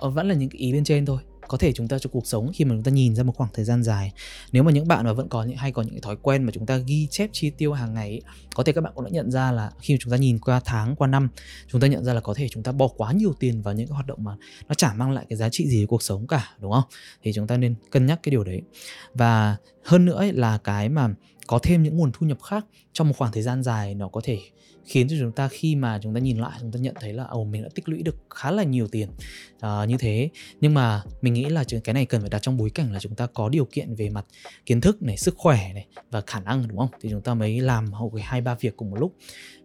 vẫn 0.00 0.28
là 0.28 0.34
những 0.34 0.48
cái 0.48 0.58
ý 0.58 0.72
bên 0.72 0.84
trên 0.84 1.06
thôi 1.06 1.18
có 1.48 1.58
thể 1.58 1.72
chúng 1.72 1.88
ta 1.88 1.98
cho 1.98 2.10
cuộc 2.12 2.26
sống 2.26 2.50
khi 2.54 2.64
mà 2.64 2.74
chúng 2.74 2.82
ta 2.82 2.90
nhìn 2.90 3.14
ra 3.14 3.22
một 3.22 3.32
khoảng 3.36 3.50
thời 3.52 3.64
gian 3.64 3.82
dài. 3.82 4.12
Nếu 4.52 4.62
mà 4.62 4.72
những 4.72 4.88
bạn 4.88 5.04
mà 5.04 5.12
vẫn 5.12 5.28
có 5.28 5.42
những 5.42 5.56
hay 5.56 5.72
có 5.72 5.82
những 5.82 5.94
cái 5.94 6.00
thói 6.00 6.16
quen 6.22 6.42
mà 6.42 6.52
chúng 6.54 6.66
ta 6.66 6.76
ghi 6.76 7.06
chép 7.10 7.30
chi 7.32 7.50
tiêu 7.50 7.72
hàng 7.72 7.94
ngày 7.94 8.08
ấy, 8.08 8.22
có 8.54 8.62
thể 8.62 8.72
các 8.72 8.80
bạn 8.80 8.92
cũng 8.94 9.04
đã 9.04 9.10
nhận 9.10 9.30
ra 9.30 9.52
là 9.52 9.70
khi 9.80 9.94
mà 9.94 9.98
chúng 10.00 10.10
ta 10.10 10.16
nhìn 10.16 10.38
qua 10.38 10.60
tháng 10.64 10.96
qua 10.96 11.08
năm 11.08 11.28
chúng 11.68 11.80
ta 11.80 11.86
nhận 11.86 12.04
ra 12.04 12.14
là 12.14 12.20
có 12.20 12.34
thể 12.34 12.48
chúng 12.48 12.62
ta 12.62 12.72
bỏ 12.72 12.88
quá 12.88 13.12
nhiều 13.12 13.34
tiền 13.40 13.62
vào 13.62 13.74
những 13.74 13.86
cái 13.86 13.94
hoạt 13.94 14.06
động 14.06 14.24
mà 14.24 14.36
nó 14.68 14.74
chả 14.74 14.92
mang 14.92 15.12
lại 15.12 15.26
cái 15.28 15.36
giá 15.36 15.48
trị 15.48 15.68
gì 15.68 15.84
của 15.84 15.90
cuộc 15.90 16.02
sống 16.02 16.26
cả 16.26 16.50
đúng 16.58 16.72
không? 16.72 16.84
Thì 17.22 17.32
chúng 17.32 17.46
ta 17.46 17.56
nên 17.56 17.74
cân 17.90 18.06
nhắc 18.06 18.20
cái 18.22 18.30
điều 18.30 18.44
đấy. 18.44 18.62
Và 19.14 19.56
hơn 19.84 20.04
nữa 20.04 20.16
ấy, 20.18 20.32
là 20.32 20.58
cái 20.58 20.88
mà 20.88 21.08
có 21.46 21.58
thêm 21.62 21.82
những 21.82 21.96
nguồn 21.96 22.12
thu 22.12 22.26
nhập 22.26 22.42
khác 22.42 22.66
trong 22.92 23.08
một 23.08 23.14
khoảng 23.16 23.32
thời 23.32 23.42
gian 23.42 23.62
dài 23.62 23.94
nó 23.94 24.08
có 24.08 24.20
thể 24.24 24.38
khiến 24.86 25.08
cho 25.08 25.16
chúng 25.20 25.32
ta 25.32 25.48
khi 25.48 25.76
mà 25.76 25.98
chúng 26.02 26.14
ta 26.14 26.20
nhìn 26.20 26.38
lại 26.38 26.58
chúng 26.60 26.72
ta 26.72 26.78
nhận 26.78 26.94
thấy 27.00 27.12
là 27.12 27.24
ồ 27.24 27.44
mình 27.44 27.62
đã 27.62 27.68
tích 27.74 27.88
lũy 27.88 28.02
được 28.02 28.16
khá 28.30 28.50
là 28.50 28.62
nhiều 28.62 28.88
tiền 28.88 29.08
uh, 29.56 29.88
như 29.88 29.96
thế. 29.98 30.28
Nhưng 30.60 30.74
mà 30.74 31.02
mình 31.22 31.34
nghĩ 31.34 31.44
là 31.44 31.64
cái 31.84 31.94
này 31.94 32.06
cần 32.06 32.20
phải 32.20 32.30
đặt 32.30 32.38
trong 32.42 32.56
bối 32.56 32.70
cảnh 32.70 32.92
là 32.92 32.98
chúng 32.98 33.14
ta 33.14 33.26
có 33.26 33.48
điều 33.48 33.64
kiện 33.64 33.94
về 33.94 34.08
mặt 34.08 34.26
kiến 34.66 34.80
thức 34.80 35.02
này 35.02 35.16
sức 35.16 35.34
khỏe 35.38 35.72
này 35.74 35.86
và 36.10 36.20
khả 36.26 36.40
năng 36.40 36.68
đúng 36.68 36.78
không? 36.78 36.88
Thì 37.00 37.08
chúng 37.10 37.22
ta 37.22 37.34
mới 37.34 37.60
làm 37.60 37.92
hậu 37.92 38.12
hai 38.22 38.40
ba 38.40 38.54
việc 38.54 38.76
cùng 38.76 38.90
một 38.90 38.96
lúc. 38.96 39.14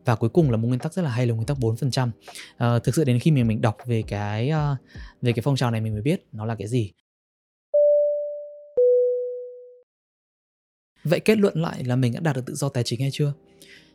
Và 0.05 0.15
cuối 0.15 0.29
cùng 0.29 0.51
là 0.51 0.57
một 0.57 0.67
nguyên 0.67 0.79
tắc 0.79 0.93
rất 0.93 1.01
là 1.01 1.09
hay 1.09 1.25
là 1.25 1.33
nguyên 1.33 1.45
tắc 1.45 1.57
4% 1.57 2.07
uh, 2.07 2.13
ờ, 2.57 2.79
thực 2.79 2.95
sự 2.95 3.03
đến 3.03 3.19
khi 3.19 3.31
mình 3.31 3.47
mình 3.47 3.61
đọc 3.61 3.77
về 3.85 4.03
cái 4.07 4.51
uh, 4.51 4.77
về 5.21 5.33
cái 5.33 5.41
phong 5.41 5.55
trào 5.55 5.71
này 5.71 5.81
mình 5.81 5.93
mới 5.93 6.01
biết 6.01 6.25
nó 6.31 6.45
là 6.45 6.55
cái 6.55 6.67
gì. 6.67 6.91
Vậy 11.03 11.19
kết 11.19 11.37
luận 11.37 11.61
lại 11.61 11.83
là 11.83 11.95
mình 11.95 12.13
đã 12.13 12.19
đạt 12.19 12.35
được 12.35 12.45
tự 12.45 12.55
do 12.55 12.69
tài 12.69 12.83
chính 12.83 13.01
hay 13.01 13.09
chưa? 13.13 13.33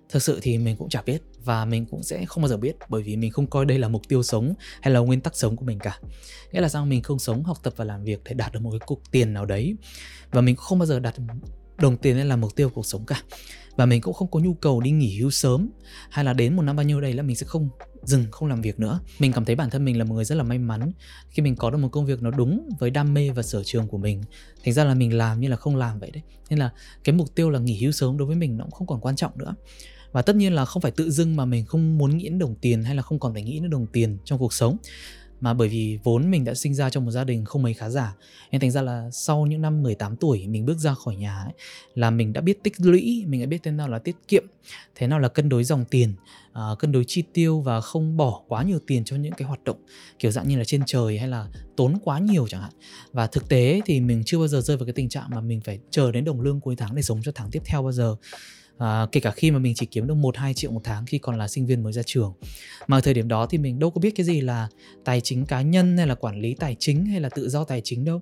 Thực 0.09 0.23
sự 0.23 0.38
thì 0.42 0.59
mình 0.59 0.77
cũng 0.77 0.88
chả 0.88 1.03
biết 1.03 1.23
và 1.45 1.64
mình 1.64 1.87
cũng 1.87 2.03
sẽ 2.03 2.25
không 2.25 2.42
bao 2.42 2.49
giờ 2.49 2.57
biết 2.57 2.77
bởi 2.88 3.03
vì 3.03 3.16
mình 3.16 3.31
không 3.31 3.47
coi 3.47 3.64
đây 3.64 3.79
là 3.79 3.88
mục 3.88 4.03
tiêu 4.09 4.23
sống 4.23 4.55
hay 4.81 4.95
là 4.95 5.01
nguyên 5.01 5.21
tắc 5.21 5.37
sống 5.37 5.57
của 5.57 5.64
mình 5.64 5.79
cả. 5.79 5.99
Nghĩa 6.53 6.61
là 6.61 6.69
sao? 6.69 6.87
Mình 6.87 7.03
không 7.03 7.19
sống, 7.19 7.45
học 7.45 7.59
tập 7.62 7.73
và 7.77 7.85
làm 7.85 8.05
việc 8.05 8.21
để 8.25 8.35
đạt 8.35 8.53
được 8.53 8.61
một 8.61 8.71
cái 8.71 8.81
cục 8.87 9.03
tiền 9.11 9.35
nào 9.35 9.45
đấy 9.45 9.77
và 10.31 10.40
mình 10.40 10.57
cũng 10.57 10.64
không 10.64 10.79
bao 10.79 10.87
giờ 10.87 11.01
đặt 11.01 11.14
đồng 11.79 11.97
tiền 11.97 12.16
lên 12.16 12.27
là 12.27 12.37
mục 12.37 12.57
tiêu 12.57 12.71
cuộc 12.71 12.87
sống 12.87 13.07
cả. 13.07 13.23
Và 13.77 13.87
mình 13.87 14.01
cũng 14.01 14.14
không 14.14 14.31
có 14.31 14.40
nhu 14.40 14.55
cầu 14.55 14.81
đi 14.81 14.90
nghỉ 14.90 15.19
hưu 15.19 15.31
sớm 15.31 15.71
hay 16.11 16.25
là 16.25 16.33
đến 16.33 16.57
một 16.57 16.62
năm 16.62 16.77
bao 16.77 16.85
nhiêu 16.85 17.01
đây 17.01 17.12
là 17.12 17.23
mình 17.23 17.37
sẽ 17.37 17.47
không 17.47 17.69
dừng 18.03 18.25
không 18.31 18.49
làm 18.49 18.62
việc 18.62 18.81
nữa. 18.81 19.01
Mình 19.19 19.33
cảm 19.33 19.45
thấy 19.45 19.57
bản 19.57 19.71
thân 19.71 19.85
mình 19.85 19.99
là 19.99 20.05
một 20.05 20.14
người 20.14 20.25
rất 20.25 20.35
là 20.35 20.42
may 20.42 20.59
mắn 20.59 20.92
khi 21.31 21.42
mình 21.42 21.57
có 21.57 21.71
được 21.71 21.79
một 21.79 21.88
công 21.88 22.07
việc 22.07 22.23
nó 22.23 22.31
đúng 22.31 22.69
với 22.79 22.90
đam 22.90 23.14
mê 23.14 23.31
và 23.31 23.42
sở 23.42 23.64
trường 23.64 23.88
của 23.88 23.99
mình. 23.99 24.23
Thành 24.64 24.75
ra 24.75 24.85
là 24.85 24.95
mình 24.95 25.16
làm 25.19 25.40
như 25.40 25.49
là 25.49 25.57
không 25.57 25.77
làm 25.77 25.99
vậy 25.99 26.11
đấy. 26.11 26.23
Nên 26.51 26.59
là 26.59 26.71
cái 27.05 27.14
mục 27.14 27.35
tiêu 27.35 27.51
là 27.51 27.59
nghỉ 27.59 27.83
hưu 27.83 27.92
sớm 27.92 28.16
đối 28.16 28.27
với 28.27 28.37
mình 28.37 28.57
nó 28.57 28.64
cũng 28.64 28.73
không 28.73 28.87
còn 28.87 29.01
quan 29.01 29.16
trọng 29.16 29.38
nữa 29.38 29.55
và 30.12 30.23
tất 30.23 30.37
nhiên 30.37 30.53
là 30.53 30.64
không 30.64 30.83
phải 30.83 30.92
tự 30.92 31.11
dưng 31.11 31.37
mà 31.37 31.45
mình 31.45 31.64
không 31.64 31.99
muốn 31.99 32.16
nghĩ 32.16 32.25
đến 32.25 32.38
đồng 32.38 32.55
tiền 32.55 32.83
hay 32.83 32.95
là 32.95 33.03
không 33.03 33.19
còn 33.19 33.33
phải 33.33 33.42
nghĩ 33.42 33.61
đến 33.61 33.71
đồng 33.71 33.87
tiền 33.87 34.19
trong 34.25 34.38
cuộc 34.38 34.53
sống. 34.53 34.77
Mà 35.40 35.55
bởi 35.55 35.69
vì 35.69 35.99
vốn 36.05 36.31
mình 36.31 36.45
đã 36.45 36.55
sinh 36.55 36.75
ra 36.75 36.90
trong 36.90 37.05
một 37.05 37.11
gia 37.11 37.25
đình 37.25 37.45
không 37.45 37.62
mấy 37.62 37.75
khá 37.75 37.88
giả 37.88 38.14
nên 38.53 38.61
thành 38.61 38.71
ra 38.71 38.83
là 38.83 39.11
sau 39.12 39.47
những 39.47 39.62
năm 39.62 39.83
18 39.83 40.16
tuổi 40.16 40.47
mình 40.47 40.66
bước 40.66 40.79
ra 40.79 40.95
khỏi 40.95 41.16
nhà 41.16 41.37
ấy, 41.37 41.53
là 41.95 42.11
mình 42.11 42.33
đã 42.33 42.40
biết 42.40 42.62
tích 42.62 42.75
lũy 42.79 43.25
mình 43.27 43.40
đã 43.40 43.47
biết 43.47 43.62
thế 43.62 43.71
nào 43.71 43.88
là 43.88 43.99
tiết 43.99 44.16
kiệm 44.29 44.45
thế 44.95 45.07
nào 45.07 45.19
là 45.19 45.29
cân 45.29 45.49
đối 45.49 45.64
dòng 45.64 45.85
tiền 45.85 46.14
uh, 46.73 46.79
cân 46.79 46.92
đối 46.92 47.05
chi 47.07 47.23
tiêu 47.33 47.61
và 47.61 47.81
không 47.81 48.16
bỏ 48.16 48.42
quá 48.49 48.62
nhiều 48.62 48.79
tiền 48.87 49.05
cho 49.05 49.16
những 49.16 49.33
cái 49.33 49.49
hoạt 49.49 49.64
động 49.64 49.77
kiểu 50.19 50.31
dạng 50.31 50.49
như 50.49 50.59
là 50.59 50.64
trên 50.64 50.83
trời 50.87 51.19
hay 51.19 51.29
là 51.29 51.49
tốn 51.77 51.99
quá 52.05 52.19
nhiều 52.19 52.47
chẳng 52.49 52.62
hạn. 52.62 52.73
Và 53.12 53.27
thực 53.27 53.49
tế 53.49 53.81
thì 53.87 54.01
mình 54.01 54.23
chưa 54.27 54.38
bao 54.38 54.49
giờ 54.49 54.61
rơi 54.61 54.77
vào 54.77 54.87
cái 54.87 54.92
tình 54.92 55.09
trạng 55.09 55.31
mà 55.31 55.40
mình 55.40 55.61
phải 55.61 55.79
chờ 55.90 56.12
đến 56.12 56.25
đồng 56.25 56.40
lương 56.40 56.61
cuối 56.61 56.77
tháng 56.77 56.95
để 56.95 57.03
sống 57.03 57.21
cho 57.25 57.33
tháng 57.35 57.51
tiếp 57.51 57.62
theo 57.64 57.83
bao 57.83 57.92
giờ 57.92 58.16
à, 58.79 59.07
kể 59.12 59.21
cả 59.21 59.31
khi 59.31 59.51
mà 59.51 59.59
mình 59.59 59.75
chỉ 59.75 59.87
kiếm 59.87 60.07
được 60.07 60.15
một 60.15 60.37
hai 60.37 60.55
triệu 60.55 60.71
một 60.71 60.81
tháng 60.85 61.07
khi 61.07 61.19
còn 61.19 61.39
là 61.39 61.49
sinh 61.49 61.67
viên 61.67 61.83
mới 61.83 61.93
ra 61.93 62.03
trường. 62.07 62.33
Mà 62.87 62.97
ở 62.97 63.01
thời 63.01 63.15
điểm 63.15 63.29
đó 63.29 63.47
thì 63.47 63.59
mình 63.59 63.79
đâu 63.79 63.91
có 63.91 64.01
biết 64.01 64.11
cái 64.11 64.27
gì 64.27 64.41
là 64.41 64.69
tài 65.05 65.21
chính 65.21 65.47
cá 65.47 65.62
nhân 65.62 65.97
hay 65.97 66.07
là 66.07 66.15
quản 66.15 66.41
lý 66.41 66.55
tài 66.55 66.77
chính 66.79 67.07
hay 67.07 67.21
là 67.21 67.29
tự 67.29 67.49
do 67.49 67.65
tài 67.65 67.81
chính 67.85 68.05
đâu. 68.05 68.21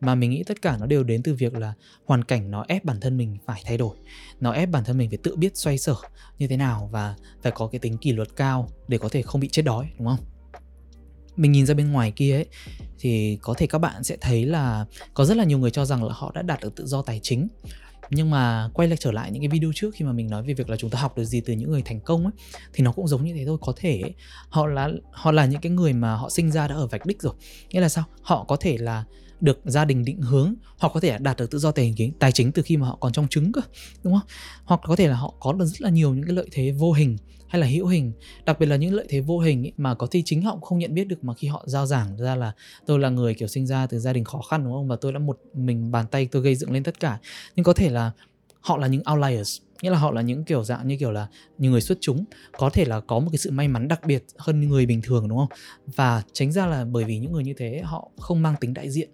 Mà 0.00 0.14
mình 0.14 0.30
nghĩ 0.30 0.42
tất 0.46 0.62
cả 0.62 0.76
nó 0.80 0.86
đều 0.86 1.04
đến 1.04 1.22
từ 1.22 1.34
việc 1.34 1.54
là 1.54 1.72
hoàn 2.04 2.24
cảnh 2.24 2.50
nó 2.50 2.64
ép 2.68 2.84
bản 2.84 3.00
thân 3.00 3.16
mình 3.16 3.36
phải 3.46 3.62
thay 3.64 3.78
đổi. 3.78 3.96
Nó 4.40 4.52
ép 4.52 4.70
bản 4.70 4.84
thân 4.84 4.98
mình 4.98 5.10
phải 5.10 5.18
tự 5.22 5.36
biết 5.36 5.56
xoay 5.56 5.78
sở 5.78 5.94
như 6.38 6.46
thế 6.46 6.56
nào 6.56 6.88
và 6.92 7.14
phải 7.42 7.52
có 7.52 7.66
cái 7.66 7.78
tính 7.78 7.98
kỷ 7.98 8.12
luật 8.12 8.36
cao 8.36 8.68
để 8.88 8.98
có 8.98 9.08
thể 9.08 9.22
không 9.22 9.40
bị 9.40 9.48
chết 9.48 9.62
đói 9.62 9.88
đúng 9.98 10.06
không? 10.06 10.18
Mình 11.36 11.52
nhìn 11.52 11.66
ra 11.66 11.74
bên 11.74 11.92
ngoài 11.92 12.10
kia 12.10 12.34
ấy 12.36 12.46
thì 12.98 13.38
có 13.42 13.54
thể 13.54 13.66
các 13.66 13.78
bạn 13.78 14.04
sẽ 14.04 14.16
thấy 14.20 14.46
là 14.46 14.86
có 15.14 15.24
rất 15.24 15.36
là 15.36 15.44
nhiều 15.44 15.58
người 15.58 15.70
cho 15.70 15.84
rằng 15.84 16.04
là 16.04 16.14
họ 16.14 16.32
đã 16.34 16.42
đạt 16.42 16.60
được 16.60 16.74
tự 16.76 16.86
do 16.86 17.02
tài 17.02 17.20
chính 17.22 17.48
nhưng 18.10 18.30
mà 18.30 18.70
quay 18.74 18.88
lại 18.88 18.96
trở 18.96 19.12
lại 19.12 19.30
những 19.30 19.42
cái 19.42 19.48
video 19.48 19.70
trước 19.74 19.94
khi 19.94 20.04
mà 20.04 20.12
mình 20.12 20.30
nói 20.30 20.42
về 20.42 20.54
việc 20.54 20.70
là 20.70 20.76
chúng 20.76 20.90
ta 20.90 20.98
học 20.98 21.16
được 21.16 21.24
gì 21.24 21.40
từ 21.40 21.52
những 21.52 21.70
người 21.70 21.82
thành 21.82 22.00
công 22.00 22.24
ấy 22.24 22.32
thì 22.72 22.84
nó 22.84 22.92
cũng 22.92 23.08
giống 23.08 23.24
như 23.24 23.34
thế 23.34 23.44
thôi. 23.46 23.58
Có 23.60 23.72
thể 23.76 24.00
ấy, 24.00 24.14
họ 24.48 24.66
là 24.66 24.90
họ 25.12 25.32
là 25.32 25.46
những 25.46 25.60
cái 25.60 25.72
người 25.72 25.92
mà 25.92 26.14
họ 26.14 26.30
sinh 26.30 26.50
ra 26.50 26.68
đã 26.68 26.74
ở 26.74 26.86
vạch 26.86 27.06
đích 27.06 27.22
rồi. 27.22 27.34
Nghĩa 27.70 27.80
là 27.80 27.88
sao? 27.88 28.04
Họ 28.22 28.44
có 28.44 28.56
thể 28.56 28.78
là 28.78 29.04
được 29.40 29.60
gia 29.64 29.84
đình 29.84 30.04
định 30.04 30.22
hướng 30.22 30.54
hoặc 30.78 30.90
có 30.94 31.00
thể 31.00 31.18
đạt 31.18 31.36
được 31.36 31.50
tự 31.50 31.58
do 31.58 31.70
tài 31.70 31.94
chính 31.96 32.12
tài 32.12 32.32
chính 32.32 32.52
từ 32.52 32.62
khi 32.62 32.76
mà 32.76 32.86
họ 32.86 32.98
còn 33.00 33.12
trong 33.12 33.28
trứng 33.28 33.52
cơ 33.52 33.60
đúng 34.04 34.12
không? 34.12 34.28
Hoặc 34.64 34.80
có 34.84 34.96
thể 34.96 35.08
là 35.08 35.16
họ 35.16 35.34
có 35.40 35.52
được 35.52 35.64
rất 35.64 35.82
là 35.82 35.90
nhiều 35.90 36.14
những 36.14 36.24
cái 36.24 36.34
lợi 36.34 36.48
thế 36.52 36.70
vô 36.70 36.92
hình 36.92 37.16
hay 37.48 37.60
là 37.60 37.66
hữu 37.66 37.86
hình. 37.86 38.12
Đặc 38.44 38.58
biệt 38.58 38.66
là 38.66 38.76
những 38.76 38.94
lợi 38.94 39.06
thế 39.08 39.20
vô 39.20 39.38
hình 39.38 39.66
ấy, 39.66 39.72
mà 39.76 39.94
có 39.94 40.06
thể 40.10 40.22
chính 40.24 40.42
họ 40.42 40.52
cũng 40.52 40.62
không 40.62 40.78
nhận 40.78 40.94
biết 40.94 41.04
được 41.04 41.24
mà 41.24 41.34
khi 41.34 41.48
họ 41.48 41.64
giao 41.66 41.86
giảng 41.86 42.16
ra 42.16 42.34
là 42.34 42.52
tôi 42.86 42.98
là 42.98 43.08
người 43.08 43.34
kiểu 43.34 43.48
sinh 43.48 43.66
ra 43.66 43.86
từ 43.86 43.98
gia 43.98 44.12
đình 44.12 44.24
khó 44.24 44.40
khăn 44.50 44.64
đúng 44.64 44.72
không? 44.72 44.88
Và 44.88 44.96
tôi 44.96 45.12
đã 45.12 45.18
một 45.18 45.40
mình 45.54 45.90
bàn 45.90 46.06
tay 46.10 46.26
tôi 46.26 46.42
gây 46.42 46.54
dựng 46.54 46.72
lên 46.72 46.82
tất 46.82 47.00
cả. 47.00 47.18
Nhưng 47.56 47.64
có 47.64 47.72
thể 47.72 47.90
là 47.90 48.10
họ 48.60 48.76
là 48.76 48.86
những 48.86 49.02
outliers 49.12 49.58
nghĩa 49.82 49.90
là 49.90 49.98
họ 49.98 50.10
là 50.10 50.22
những 50.22 50.44
kiểu 50.44 50.64
dạng 50.64 50.88
như 50.88 50.96
kiểu 50.96 51.10
là 51.10 51.26
những 51.58 51.72
người 51.72 51.80
xuất 51.80 51.98
chúng. 52.00 52.24
Có 52.58 52.70
thể 52.70 52.84
là 52.84 53.00
có 53.00 53.18
một 53.18 53.28
cái 53.32 53.38
sự 53.38 53.50
may 53.50 53.68
mắn 53.68 53.88
đặc 53.88 54.00
biệt 54.06 54.24
hơn 54.38 54.68
người 54.68 54.86
bình 54.86 55.02
thường 55.02 55.28
đúng 55.28 55.38
không? 55.38 55.58
Và 55.86 56.22
tránh 56.32 56.52
ra 56.52 56.66
là 56.66 56.84
bởi 56.84 57.04
vì 57.04 57.18
những 57.18 57.32
người 57.32 57.44
như 57.44 57.54
thế 57.56 57.80
họ 57.84 58.10
không 58.18 58.42
mang 58.42 58.54
tính 58.60 58.74
đại 58.74 58.90
diện. 58.90 59.10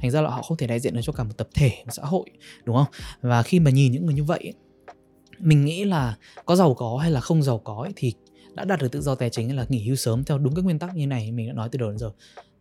Thành 0.00 0.10
ra 0.10 0.20
là 0.20 0.30
họ 0.30 0.42
không 0.42 0.56
thể 0.56 0.66
đại 0.66 0.80
diện 0.80 0.94
được 0.94 1.00
cho 1.04 1.12
cả 1.12 1.24
một 1.24 1.34
tập 1.36 1.48
thể 1.54 1.72
một 1.84 1.92
xã 1.92 2.02
hội 2.02 2.30
đúng 2.64 2.76
không? 2.76 2.86
Và 3.20 3.42
khi 3.42 3.60
mà 3.60 3.70
nhìn 3.70 3.92
những 3.92 4.06
người 4.06 4.14
như 4.14 4.24
vậy 4.24 4.52
mình 5.38 5.64
nghĩ 5.64 5.84
là 5.84 6.16
có 6.46 6.56
giàu 6.56 6.74
có 6.74 6.96
hay 6.96 7.10
là 7.10 7.20
không 7.20 7.42
giàu 7.42 7.58
có 7.58 7.82
ấy, 7.82 7.92
thì 7.96 8.12
đã 8.54 8.64
đạt 8.64 8.80
được 8.80 8.92
tự 8.92 9.00
do 9.00 9.14
tài 9.14 9.30
chính 9.30 9.56
là 9.56 9.66
nghỉ 9.68 9.86
hưu 9.86 9.96
sớm 9.96 10.24
theo 10.24 10.38
đúng 10.38 10.54
cái 10.54 10.62
nguyên 10.62 10.78
tắc 10.78 10.96
như 10.96 11.06
này 11.06 11.32
mình 11.32 11.48
đã 11.48 11.52
nói 11.52 11.68
từ 11.72 11.78
đầu 11.78 11.90
đến 11.90 11.98
giờ 11.98 12.10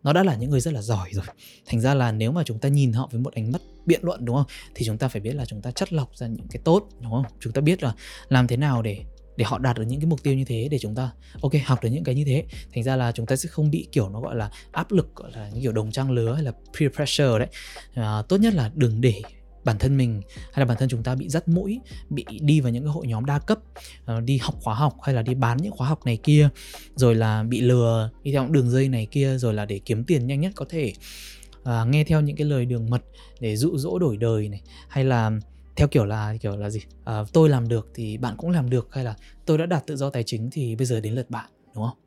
nó 0.04 0.14
đã 0.14 0.24
là 0.24 0.36
những 0.36 0.50
người 0.50 0.60
rất 0.60 0.74
là 0.74 0.82
giỏi 0.82 1.10
rồi. 1.12 1.26
Thành 1.66 1.82
ra 1.82 1.94
là 1.94 2.12
nếu 2.12 2.32
mà 2.32 2.44
chúng 2.44 2.60
ta 2.60 2.70
nhìn 2.70 2.94
họ 2.94 3.10
với 3.12 3.22
một 3.22 3.34
ánh 3.34 3.52
mắt 3.52 3.62
biện 3.86 4.00
luận 4.04 4.26
đúng 4.26 4.36
không? 4.36 4.46
Thì 4.76 4.86
chúng 4.86 4.98
ta 4.98 5.08
phải 5.08 5.22
biết 5.22 5.34
là 5.34 5.46
chúng 5.46 5.62
ta 5.62 5.72
chất 5.72 5.94
lọc 5.94 6.16
ra 6.16 6.28
những 6.28 6.48
cái 6.52 6.62
tốt 6.64 6.90
đúng 7.00 7.12
không? 7.12 7.26
Chúng 7.40 7.54
ta 7.54 7.62
biết 7.62 7.84
là 7.84 7.94
làm 8.30 8.48
thế 8.48 8.58
nào 8.58 8.82
để 8.82 9.04
để 9.38 9.46
họ 9.46 9.58
đạt 9.58 9.78
được 9.78 9.84
những 9.88 10.00
cái 10.00 10.08
mục 10.08 10.24
tiêu 10.24 10.34
như 10.34 10.46
thế 10.46 10.68
để 10.72 10.80
chúng 10.80 10.96
ta 10.96 11.12
ok 11.42 11.52
học 11.66 11.84
được 11.84 11.90
những 11.90 12.04
cái 12.04 12.16
như 12.16 12.26
thế. 12.26 12.44
Thành 12.74 12.84
ra 12.84 12.96
là 12.96 13.12
chúng 13.12 13.26
ta 13.26 13.36
sẽ 13.36 13.50
không 13.50 13.72
bị 13.72 13.88
kiểu 13.92 14.10
nó 14.10 14.22
gọi 14.22 14.36
là 14.36 14.50
áp 14.72 14.92
lực 14.92 15.16
gọi 15.16 15.32
là 15.32 15.50
những 15.50 15.62
kiểu 15.62 15.72
đồng 15.72 15.92
trang 15.92 16.12
lứa 16.12 16.34
hay 16.34 16.44
là 16.44 16.52
peer 16.80 16.92
pressure 16.96 17.40
đấy. 17.40 17.48
À, 17.94 18.22
tốt 18.30 18.38
nhất 18.38 18.54
là 18.54 18.72
đừng 18.76 19.02
để 19.02 19.22
bản 19.66 19.78
thân 19.80 19.98
mình 19.98 20.22
hay 20.36 20.60
là 20.60 20.66
bản 20.66 20.78
thân 20.78 20.90
chúng 20.90 21.04
ta 21.04 21.16
bị 21.16 21.30
dắt 21.30 21.48
mũi 21.48 21.80
bị 22.10 22.26
đi 22.42 22.62
vào 22.62 22.72
những 22.72 22.84
cái 22.84 22.92
hội 22.92 23.08
nhóm 23.08 23.26
đa 23.26 23.40
cấp 23.40 23.60
ờ, 24.06 24.22
đi 24.22 24.38
học 24.38 24.56
khóa 24.62 24.76
học 24.76 24.94
hay 25.04 25.16
là 25.16 25.22
đi 25.22 25.34
bán 25.34 25.58
những 25.58 25.72
khóa 25.72 25.88
học 25.88 26.06
này 26.06 26.18
kia 26.24 26.50
rồi 26.96 27.16
là 27.16 27.44
bị 27.44 27.62
lừa 27.62 28.10
đi 28.24 28.32
theo 28.32 28.48
đường 28.48 28.70
dây 28.70 28.90
này 28.90 29.08
kia 29.12 29.38
rồi 29.38 29.54
là 29.54 29.66
để 29.66 29.80
kiếm 29.86 30.04
tiền 30.04 30.28
nhanh 30.28 30.42
nhất 30.42 30.52
có 30.56 30.66
thể 30.70 30.94
à, 31.64 31.86
nghe 31.86 32.04
theo 32.04 32.22
những 32.22 32.36
cái 32.36 32.48
lời 32.48 32.66
đường 32.66 32.90
mật 32.90 33.02
để 33.40 33.56
dụ 33.56 33.78
dỗ 33.78 34.00
đổi 34.00 34.18
đời 34.18 34.50
này 34.50 34.62
hay 34.88 35.04
là 35.04 35.32
theo 35.76 35.88
kiểu 35.88 36.06
là 36.06 36.36
kiểu 36.42 36.58
là 36.58 36.70
gì? 36.70 36.80
À, 37.06 37.24
tôi 37.34 37.50
làm 37.50 37.68
được 37.68 37.90
thì 37.94 38.18
bạn 38.18 38.36
cũng 38.38 38.50
làm 38.50 38.70
được 38.70 38.88
hay 38.92 39.04
là 39.04 39.16
tôi 39.46 39.58
đã 39.58 39.66
đạt 39.66 39.88
tự 39.88 39.96
do 39.96 40.10
tài 40.10 40.24
chính 40.24 40.50
thì 40.52 40.76
bây 40.76 40.86
giờ 40.86 41.00
đến 41.00 41.14
lượt 41.14 41.30
bạn 41.30 41.50
đúng 41.76 41.84
không? 41.86 41.98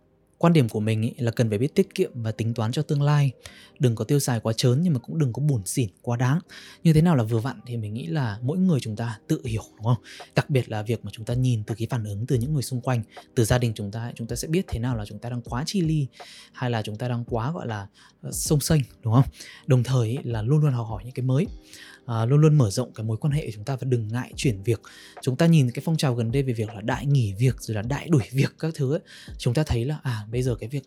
Quan 0.44 0.52
điểm 0.52 0.68
của 0.68 0.80
mình 0.80 1.02
ý, 1.02 1.12
là 1.18 1.30
cần 1.30 1.48
phải 1.48 1.58
biết 1.58 1.74
tiết 1.74 1.94
kiệm 1.94 2.10
và 2.14 2.32
tính 2.32 2.54
toán 2.54 2.72
cho 2.72 2.82
tương 2.82 3.02
lai. 3.02 3.32
Đừng 3.78 3.94
có 3.94 4.04
tiêu 4.04 4.20
xài 4.20 4.40
quá 4.40 4.52
trớn 4.52 4.82
nhưng 4.82 4.92
mà 4.92 4.98
cũng 4.98 5.18
đừng 5.18 5.32
có 5.32 5.42
buồn 5.42 5.66
xỉn 5.66 5.88
quá 6.02 6.16
đáng. 6.16 6.38
Như 6.82 6.92
thế 6.92 7.02
nào 7.02 7.16
là 7.16 7.24
vừa 7.24 7.38
vặn 7.38 7.60
thì 7.66 7.76
mình 7.76 7.94
nghĩ 7.94 8.06
là 8.06 8.38
mỗi 8.42 8.58
người 8.58 8.80
chúng 8.80 8.96
ta 8.96 9.18
tự 9.28 9.42
hiểu, 9.44 9.62
đúng 9.76 9.84
không? 9.84 10.04
Đặc 10.34 10.50
biệt 10.50 10.68
là 10.68 10.82
việc 10.82 11.04
mà 11.04 11.10
chúng 11.14 11.24
ta 11.24 11.34
nhìn 11.34 11.64
từ 11.64 11.74
cái 11.78 11.88
phản 11.90 12.04
ứng 12.04 12.26
từ 12.26 12.36
những 12.36 12.52
người 12.52 12.62
xung 12.62 12.80
quanh. 12.80 13.02
Từ 13.34 13.44
gia 13.44 13.58
đình 13.58 13.72
chúng 13.74 13.90
ta 13.90 14.12
chúng 14.14 14.26
ta 14.26 14.36
sẽ 14.36 14.48
biết 14.48 14.64
thế 14.68 14.78
nào 14.78 14.96
là 14.96 15.04
chúng 15.04 15.18
ta 15.18 15.28
đang 15.28 15.42
quá 15.42 15.62
chi 15.66 15.80
ly 15.80 16.06
hay 16.52 16.70
là 16.70 16.82
chúng 16.82 16.96
ta 16.96 17.08
đang 17.08 17.24
quá, 17.24 17.52
gọi 17.52 17.66
là 17.66 17.86
ờ, 18.22 18.32
sông 18.32 18.60
xanh 18.60 18.80
đúng 19.02 19.14
không? 19.14 19.26
Đồng 19.66 19.82
thời 19.82 20.18
là 20.24 20.42
luôn 20.42 20.60
luôn 20.60 20.72
học 20.72 20.86
hỏi 20.88 21.02
những 21.04 21.14
cái 21.14 21.24
mới 21.24 21.46
à, 22.06 22.24
luôn 22.24 22.40
luôn 22.40 22.58
mở 22.58 22.70
rộng 22.70 22.92
cái 22.92 23.04
mối 23.04 23.16
quan 23.16 23.32
hệ 23.32 23.46
của 23.46 23.52
chúng 23.54 23.64
ta 23.64 23.76
và 23.76 23.84
đừng 23.84 24.08
ngại 24.08 24.32
chuyển 24.36 24.62
việc. 24.62 24.80
Chúng 25.22 25.36
ta 25.36 25.46
nhìn 25.46 25.70
cái 25.70 25.82
phong 25.84 25.96
trào 25.96 26.14
gần 26.14 26.32
đây 26.32 26.42
về 26.42 26.52
việc 26.52 26.74
là 26.74 26.80
đại 26.80 27.06
nghỉ 27.06 27.34
việc 27.38 27.60
rồi 27.60 27.74
là 27.74 27.82
đại 27.82 28.08
đuổi 28.08 28.22
việc 28.32 28.54
các 28.58 28.74
thứ 28.74 28.94
ấy, 28.94 29.00
chúng 29.38 29.54
ta 29.54 29.62
thấy 29.66 29.84
là 29.84 29.98
à 30.02 30.26
bây 30.30 30.42
giờ 30.42 30.54
cái 30.60 30.68
việc 30.68 30.82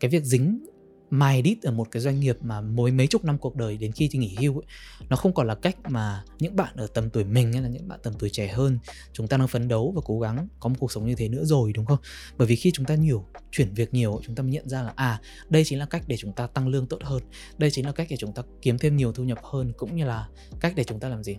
cái 0.00 0.10
việc 0.10 0.24
dính 0.24 0.64
mài 1.12 1.42
đít 1.42 1.62
ở 1.62 1.72
một 1.72 1.90
cái 1.90 2.00
doanh 2.02 2.20
nghiệp 2.20 2.36
mà 2.40 2.60
mới 2.60 2.92
mấy 2.92 3.06
chục 3.06 3.24
năm 3.24 3.38
cuộc 3.38 3.56
đời 3.56 3.76
đến 3.76 3.92
khi 3.92 4.08
thì 4.12 4.18
nghỉ 4.18 4.36
hưu 4.40 4.58
ấy, 4.58 4.64
nó 5.08 5.16
không 5.16 5.34
còn 5.34 5.46
là 5.46 5.54
cách 5.54 5.76
mà 5.88 6.24
những 6.38 6.56
bạn 6.56 6.76
ở 6.76 6.86
tầm 6.86 7.10
tuổi 7.10 7.24
mình 7.24 7.52
hay 7.52 7.62
là 7.62 7.68
những 7.68 7.88
bạn 7.88 8.00
tầm 8.02 8.12
tuổi 8.18 8.30
trẻ 8.30 8.48
hơn 8.48 8.78
chúng 9.12 9.28
ta 9.28 9.36
đang 9.36 9.48
phấn 9.48 9.68
đấu 9.68 9.92
và 9.96 10.02
cố 10.04 10.20
gắng 10.20 10.48
có 10.60 10.68
một 10.68 10.76
cuộc 10.78 10.92
sống 10.92 11.06
như 11.06 11.14
thế 11.14 11.28
nữa 11.28 11.44
rồi 11.44 11.72
đúng 11.72 11.86
không? 11.86 11.98
Bởi 12.38 12.48
vì 12.48 12.56
khi 12.56 12.70
chúng 12.74 12.86
ta 12.86 12.94
nhiều 12.94 13.24
chuyển 13.50 13.74
việc 13.74 13.94
nhiều 13.94 14.20
chúng 14.26 14.34
ta 14.34 14.42
mới 14.42 14.52
nhận 14.52 14.68
ra 14.68 14.82
là 14.82 14.92
à 14.96 15.20
đây 15.48 15.64
chính 15.64 15.78
là 15.78 15.86
cách 15.86 16.02
để 16.06 16.16
chúng 16.16 16.32
ta 16.32 16.46
tăng 16.46 16.68
lương 16.68 16.86
tốt 16.86 16.98
hơn 17.02 17.22
đây 17.58 17.70
chính 17.70 17.86
là 17.86 17.92
cách 17.92 18.06
để 18.10 18.16
chúng 18.16 18.32
ta 18.32 18.42
kiếm 18.62 18.78
thêm 18.78 18.96
nhiều 18.96 19.12
thu 19.12 19.24
nhập 19.24 19.38
hơn 19.42 19.72
cũng 19.76 19.96
như 19.96 20.04
là 20.04 20.28
cách 20.60 20.72
để 20.76 20.84
chúng 20.84 21.00
ta 21.00 21.08
làm 21.08 21.22
gì? 21.22 21.36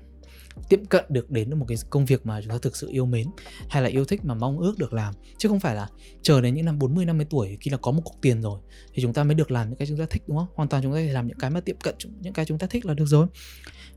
Tiệm 0.70 0.86
cận 0.86 1.06
được 1.10 1.32
đến 1.32 1.60
một 1.60 1.66
cái 1.68 1.78
công 1.90 2.06
việc 2.06 2.26
mà 2.26 2.42
chúng 2.42 2.50
ta 2.50 2.58
thực 2.62 2.76
sự 2.76 2.90
yêu 2.90 3.06
mến 3.06 3.28
hay 3.70 3.84
là 3.84 3.90
yêu 3.90 4.06
thích 4.06 4.26
mà 4.26 4.34
mong 4.34 4.60
ước 4.60 4.78
được 4.78 4.94
làm 4.94 5.14
chứ 5.38 5.50
không 5.50 5.60
phải 5.60 5.76
là 5.76 5.88
chờ 6.22 6.42
đến 6.42 6.56
những 6.56 6.66
năm 6.66 6.80
40 6.80 7.06
50 7.06 7.26
tuổi 7.30 7.58
khi 7.60 7.72
là 7.72 7.78
có 7.78 7.92
một 7.92 8.02
cục 8.06 8.22
tiền 8.22 8.42
rồi 8.42 8.60
thì 8.94 9.02
chúng 9.02 9.14
ta 9.14 9.24
mới 9.24 9.36
được 9.36 9.52
làm 9.52 9.70
những 9.70 9.78
cái 9.78 9.88
chúng 9.88 9.98
ta 9.98 10.06
thích 10.10 10.24
đúng 10.28 10.38
không? 10.38 10.48
Hoàn 10.56 10.70
toàn 10.70 10.84
chúng 10.84 10.94
ta 10.94 10.98
thể 10.98 11.14
làm 11.14 11.28
những 11.28 11.38
cái 11.38 11.50
mà 11.50 11.60
tiệm 11.60 11.76
cận 11.84 11.96
những 12.20 12.34
cái 12.34 12.46
chúng 12.46 12.58
ta 12.58 12.68
thích 12.68 12.86
là 12.86 12.94
được 12.94 13.06
rồi. 13.06 13.28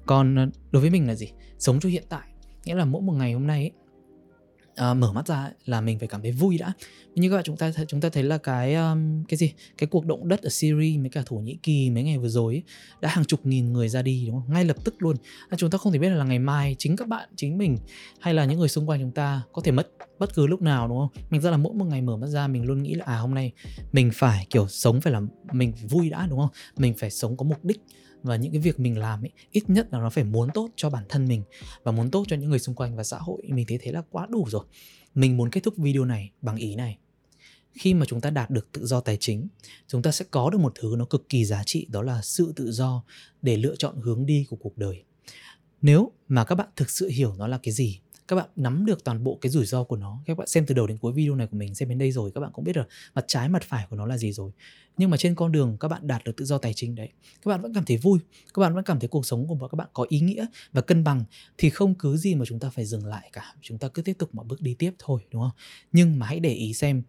Còn 0.07 0.37
ờ, 0.37 0.47
đối 0.71 0.81
với 0.81 0.91
mình 0.91 1.07
là 1.07 1.15
gì? 1.15 1.33
Sống 1.59 1.81
cho 1.81 1.89
hiện 1.89 2.05
tại. 2.09 2.29
Nghĩa 2.65 2.75
là 2.75 2.85
mỗi 2.85 3.03
một 3.03 3.13
ngày 3.13 3.33
hôm 3.33 3.47
nay 3.47 3.61
ấy, 3.61 3.73
uh, 4.81 4.97
mở 4.97 5.13
mắt 5.13 5.27
ra 5.27 5.51
là 5.65 5.81
mình 5.81 5.99
phải 5.99 6.09
cảm 6.09 6.23
thấy 6.23 6.33
vui 6.33 6.59
đã. 6.59 6.73
Như 7.15 7.31
các 7.31 7.37
bạn 7.37 7.45
chúng 7.45 7.57
ta 7.57 7.73
chúng 7.89 8.01
ta 8.01 8.09
thấy 8.09 8.23
là 8.23 8.39
cái 8.39 8.75
um, 8.75 9.25
cái 9.25 9.37
gì? 9.37 9.53
Cái 9.79 9.87
cuộc 9.87 10.07
động 10.07 10.29
đất 10.29 10.43
ở 10.43 10.49
Syria 10.49 10.99
với 11.01 11.11
cả 11.11 11.23
Thổ 11.27 11.37
Nhĩ 11.37 11.59
Kỳ 11.63 11.91
mấy 11.91 12.03
ngày 12.03 12.19
vừa 12.19 12.29
rồi 12.29 12.55
ấy, 12.55 12.63
đã 13.01 13.09
hàng 13.09 13.25
chục 13.25 13.47
nghìn 13.47 13.73
người 13.73 13.89
ra 13.89 14.03
đi 14.03 14.25
đúng 14.27 14.41
không? 14.41 14.55
Ngay 14.55 14.65
lập 14.65 14.77
tức 14.85 14.95
luôn. 14.99 15.17
À, 15.49 15.57
chúng 15.57 15.71
ta 15.71 15.79
không 15.79 15.93
thể 15.93 15.99
biết 15.99 16.11
là 16.11 16.25
ngày 16.25 16.39
mai 16.39 16.77
chính 16.79 16.97
các 16.97 17.09
bạn 17.09 17.29
chính 17.37 17.59
mình 17.59 17.77
hay 18.21 18.35
là 18.35 18.45
những 18.45 18.59
người 18.59 18.69
xung 18.69 18.89
quanh 18.89 19.01
chúng 19.01 19.11
ta 19.11 19.43
có 19.53 19.63
thể 19.63 19.73
mất 19.73 19.89
bất 20.19 20.35
cứ 20.35 20.47
lúc 20.47 20.63
nào 20.63 20.89
đúng 20.89 20.99
không? 20.99 21.25
Mình 21.31 21.41
ra 21.41 21.51
là 21.51 21.57
mỗi 21.57 21.75
một 21.75 21.85
ngày 21.85 22.03
mở 22.03 22.17
mắt 22.17 22.27
ra 22.27 22.47
mình 22.47 22.65
luôn 22.65 22.83
nghĩ 22.83 22.95
là 22.95 23.05
à 23.05 23.17
hôm 23.17 23.35
nay 23.35 23.53
mình 23.93 24.11
phải 24.15 24.47
kiểu 24.51 24.69
sống 24.69 25.01
phải 25.01 25.13
là 25.13 25.21
mình 25.53 25.73
phải 25.73 25.87
vui 25.89 26.11
đã 26.11 26.27
đúng 26.31 26.39
không? 26.39 26.51
Mình 26.77 26.95
phải 26.95 27.11
sống 27.11 27.37
có 27.37 27.45
mục 27.45 27.65
đích 27.65 27.81
và 28.23 28.37
những 28.37 28.53
cái 28.53 28.61
việc 28.61 28.81
mình 28.81 28.99
làm 28.99 29.25
ấy, 29.25 29.31
ít 29.51 29.71
nhất 29.71 29.89
là 29.93 29.99
nó 29.99 30.11
phải 30.11 30.25
muốn 30.25 30.49
tốt 30.55 30.71
cho 30.77 30.91
bản 30.91 31.05
thân 31.09 31.29
mình 31.29 31.43
và 31.83 31.93
muốn 31.93 32.11
tốt 32.11 32.25
cho 32.29 32.37
những 32.37 32.51
người 32.51 32.59
xung 32.59 32.75
quanh 32.75 32.97
và 32.97 33.05
xã 33.05 33.19
hội. 33.19 33.43
Mình 33.49 33.67
thấy 33.67 33.79
thế 33.83 33.93
là 33.93 34.03
quá 34.11 34.27
đủ 34.31 34.47
rồi. 34.51 34.65
Mình 35.15 35.37
muốn 35.37 35.51
kết 35.51 35.63
thúc 35.63 35.77
video 35.77 36.05
này 36.05 36.31
bằng 36.43 36.57
ý 36.57 36.75
này. 36.75 36.99
Khi 37.73 37.95
mà 37.95 38.07
chúng 38.07 38.21
ta 38.21 38.31
đạt 38.31 38.51
được 38.51 38.73
tự 38.73 38.87
do 38.87 39.01
tài 39.01 39.17
chính, 39.21 39.49
chúng 39.87 40.03
ta 40.03 40.13
sẽ 40.13 40.25
có 40.31 40.51
được 40.51 40.59
một 40.59 40.73
thứ 40.75 40.95
nó 40.99 41.05
cực 41.05 41.29
kỳ 41.29 41.45
giá 41.45 41.63
trị, 41.67 41.87
đó 41.91 42.03
là 42.03 42.23
sự 42.23 42.53
tự 42.57 42.73
do 42.73 43.05
để 43.43 43.57
lựa 43.57 43.77
chọn 43.77 44.01
hướng 44.01 44.27
đi 44.27 44.47
của 44.51 44.57
cuộc 44.57 44.79
đời. 44.79 45.03
Nếu 45.83 46.13
mà 46.29 46.45
các 46.45 46.55
bạn 46.55 46.69
thực 46.77 46.91
sự 46.91 47.09
hiểu 47.09 47.35
nó 47.39 47.47
là 47.47 47.59
cái 47.63 47.75
gì 47.75 48.01
các 48.29 48.37
bạn 48.37 48.49
nắm 48.57 48.87
được 48.87 49.05
toàn 49.05 49.25
bộ 49.25 49.39
cái 49.41 49.51
rủi 49.51 49.67
ro 49.67 49.85
của 49.85 49.97
nó. 49.97 50.23
Các 50.27 50.39
bạn 50.39 50.47
xem 50.47 50.67
từ 50.67 50.75
đầu 50.75 50.87
đến 50.87 50.99
cuối 50.99 51.13
video 51.13 51.35
này 51.35 51.47
của 51.47 51.57
mình, 51.57 51.75
xem 51.75 51.89
đến 51.89 51.99
đây 51.99 52.13
rồi, 52.13 52.31
các 52.35 52.41
bạn 52.41 52.51
cũng 52.53 52.65
biết 52.65 52.73
rồi, 52.73 52.85
mặt 53.15 53.25
trái, 53.29 53.49
mặt 53.49 53.63
phải 53.63 53.87
của 53.91 53.97
nó 53.97 54.07
là 54.07 54.19
gì 54.19 54.33
rồi. 54.33 54.53
Nhưng 54.97 55.11
mà 55.11 55.17
trên 55.17 55.35
con 55.35 55.53
đường 55.53 55.77
các 55.81 55.89
bạn 55.89 56.07
đạt 56.07 56.25
được 56.25 56.37
tự 56.37 56.45
do 56.45 56.59
tài 56.59 56.75
chính 56.75 56.95
đấy, 56.95 57.09
các 57.45 57.49
bạn 57.49 57.63
vẫn 57.63 57.75
cảm 57.75 57.85
thấy 57.85 57.97
vui, 57.97 58.19
các 58.55 58.61
bạn 58.61 58.75
vẫn 58.75 58.85
cảm 58.85 59.01
thấy 59.01 59.09
cuộc 59.09 59.27
sống 59.27 59.49
của 59.49 59.69
các 59.69 59.77
bạn 59.77 59.89
có 59.93 60.07
ý 60.09 60.21
nghĩa 60.21 60.47
và 60.73 60.81
cân 60.81 61.05
bằng, 61.05 61.25
thì 61.59 61.71
không 61.71 61.95
cứ 61.95 62.17
gì 62.17 62.35
mà 62.35 62.45
chúng 62.45 62.59
ta 62.59 62.71
phải 62.71 62.85
dừng 62.85 63.07
lại 63.07 63.31
cả. 63.33 63.55
Chúng 63.63 63.79
ta 63.79 63.89
cứ 63.89 64.03
tiếp 64.03 64.17
tục 64.19 64.35
mà 64.35 64.43
bước 64.43 64.61
đi 64.61 64.75
tiếp 64.75 64.95
thôi, 64.99 65.21
đúng 65.31 65.43
không? 65.43 65.51
Nhưng 65.93 66.19
mà 66.19 66.27
hãy 66.27 66.41
để 66.41 66.53
ý 66.53 66.75
xem, 66.75 67.03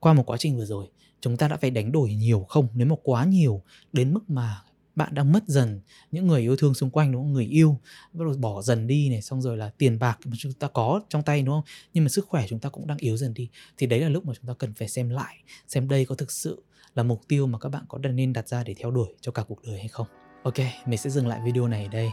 qua 0.00 0.12
một 0.12 0.22
quá 0.26 0.36
trình 0.36 0.56
vừa 0.56 0.64
rồi, 0.64 0.86
chúng 1.20 1.36
ta 1.36 1.48
đã 1.48 1.56
phải 1.56 1.70
đánh 1.70 1.92
đổi 1.92 2.14
nhiều 2.14 2.46
không? 2.48 2.68
Nếu 2.74 2.86
mà 2.86 2.96
quá 3.02 3.24
nhiều, 3.24 3.62
đến 3.92 4.14
mức 4.14 4.30
mà 4.30 4.62
bạn 4.94 5.14
đang 5.14 5.32
mất 5.32 5.44
dần. 5.46 5.80
Những 6.10 6.26
người 6.26 6.40
yêu 6.40 6.56
thương 6.56 6.74
xung 6.74 6.90
quanh, 6.90 7.12
đúng 7.12 7.22
không? 7.22 7.32
Người 7.32 7.46
yêu. 7.46 7.78
Bắt 8.12 8.24
đầu 8.24 8.34
bỏ 8.38 8.62
dần 8.62 8.86
đi 8.86 9.08
này, 9.10 9.22
xong 9.22 9.42
rồi 9.42 9.56
là 9.56 9.70
tiền 9.78 9.98
bạc 9.98 10.18
mà 10.24 10.36
chúng 10.38 10.52
ta 10.52 10.68
có 10.68 11.00
trong 11.08 11.22
tay, 11.22 11.42
đúng 11.42 11.54
không? 11.54 11.64
Nhưng 11.94 12.04
mà 12.04 12.08
sức 12.08 12.26
khỏe 12.28 12.44
chúng 12.48 12.58
ta 12.58 12.68
cũng 12.68 12.86
đang 12.86 12.98
yếu 12.98 13.16
dần 13.16 13.34
đi. 13.34 13.48
Thì 13.76 13.86
đấy 13.86 14.00
là 14.00 14.08
lúc 14.08 14.26
mà 14.26 14.32
chúng 14.40 14.48
ta 14.48 14.54
cần 14.58 14.74
phải 14.74 14.88
xem 14.88 15.08
lại, 15.08 15.36
xem 15.68 15.88
đây 15.88 16.04
có 16.04 16.14
thực 16.14 16.30
sự 16.30 16.62
là 16.94 17.02
mục 17.02 17.20
tiêu 17.28 17.46
mà 17.46 17.58
các 17.58 17.68
bạn 17.68 17.84
có 17.88 17.98
nên 17.98 18.32
đặt 18.32 18.48
ra 18.48 18.64
để 18.64 18.74
theo 18.74 18.90
đuổi 18.90 19.08
cho 19.20 19.32
cả 19.32 19.42
cuộc 19.48 19.62
đời 19.66 19.78
hay 19.78 19.88
không. 19.88 20.06
Ok, 20.42 20.58
mình 20.86 20.98
sẽ 20.98 21.10
dừng 21.10 21.26
lại 21.26 21.40
video 21.44 21.68
này 21.68 21.84
ở 21.84 21.88
đây. 21.88 22.10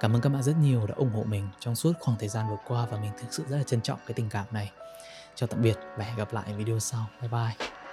Cảm 0.00 0.12
ơn 0.12 0.20
các 0.20 0.30
bạn 0.30 0.42
rất 0.42 0.56
nhiều 0.60 0.86
đã 0.86 0.94
ủng 0.94 1.10
hộ 1.10 1.24
mình 1.24 1.48
trong 1.60 1.74
suốt 1.74 1.92
khoảng 2.00 2.18
thời 2.18 2.28
gian 2.28 2.46
vừa 2.50 2.58
qua 2.66 2.86
và 2.90 3.00
mình 3.00 3.10
thực 3.20 3.34
sự 3.34 3.44
rất 3.48 3.56
là 3.56 3.62
trân 3.62 3.80
trọng 3.80 3.98
cái 4.06 4.14
tình 4.14 4.28
cảm 4.28 4.46
này. 4.50 4.70
Chào 5.34 5.46
tạm 5.46 5.62
biệt 5.62 5.76
và 5.98 6.04
hẹn 6.04 6.16
gặp 6.16 6.32
lại 6.32 6.54
video 6.54 6.78
sau. 6.78 7.06
Bye 7.20 7.30
bye. 7.30 7.83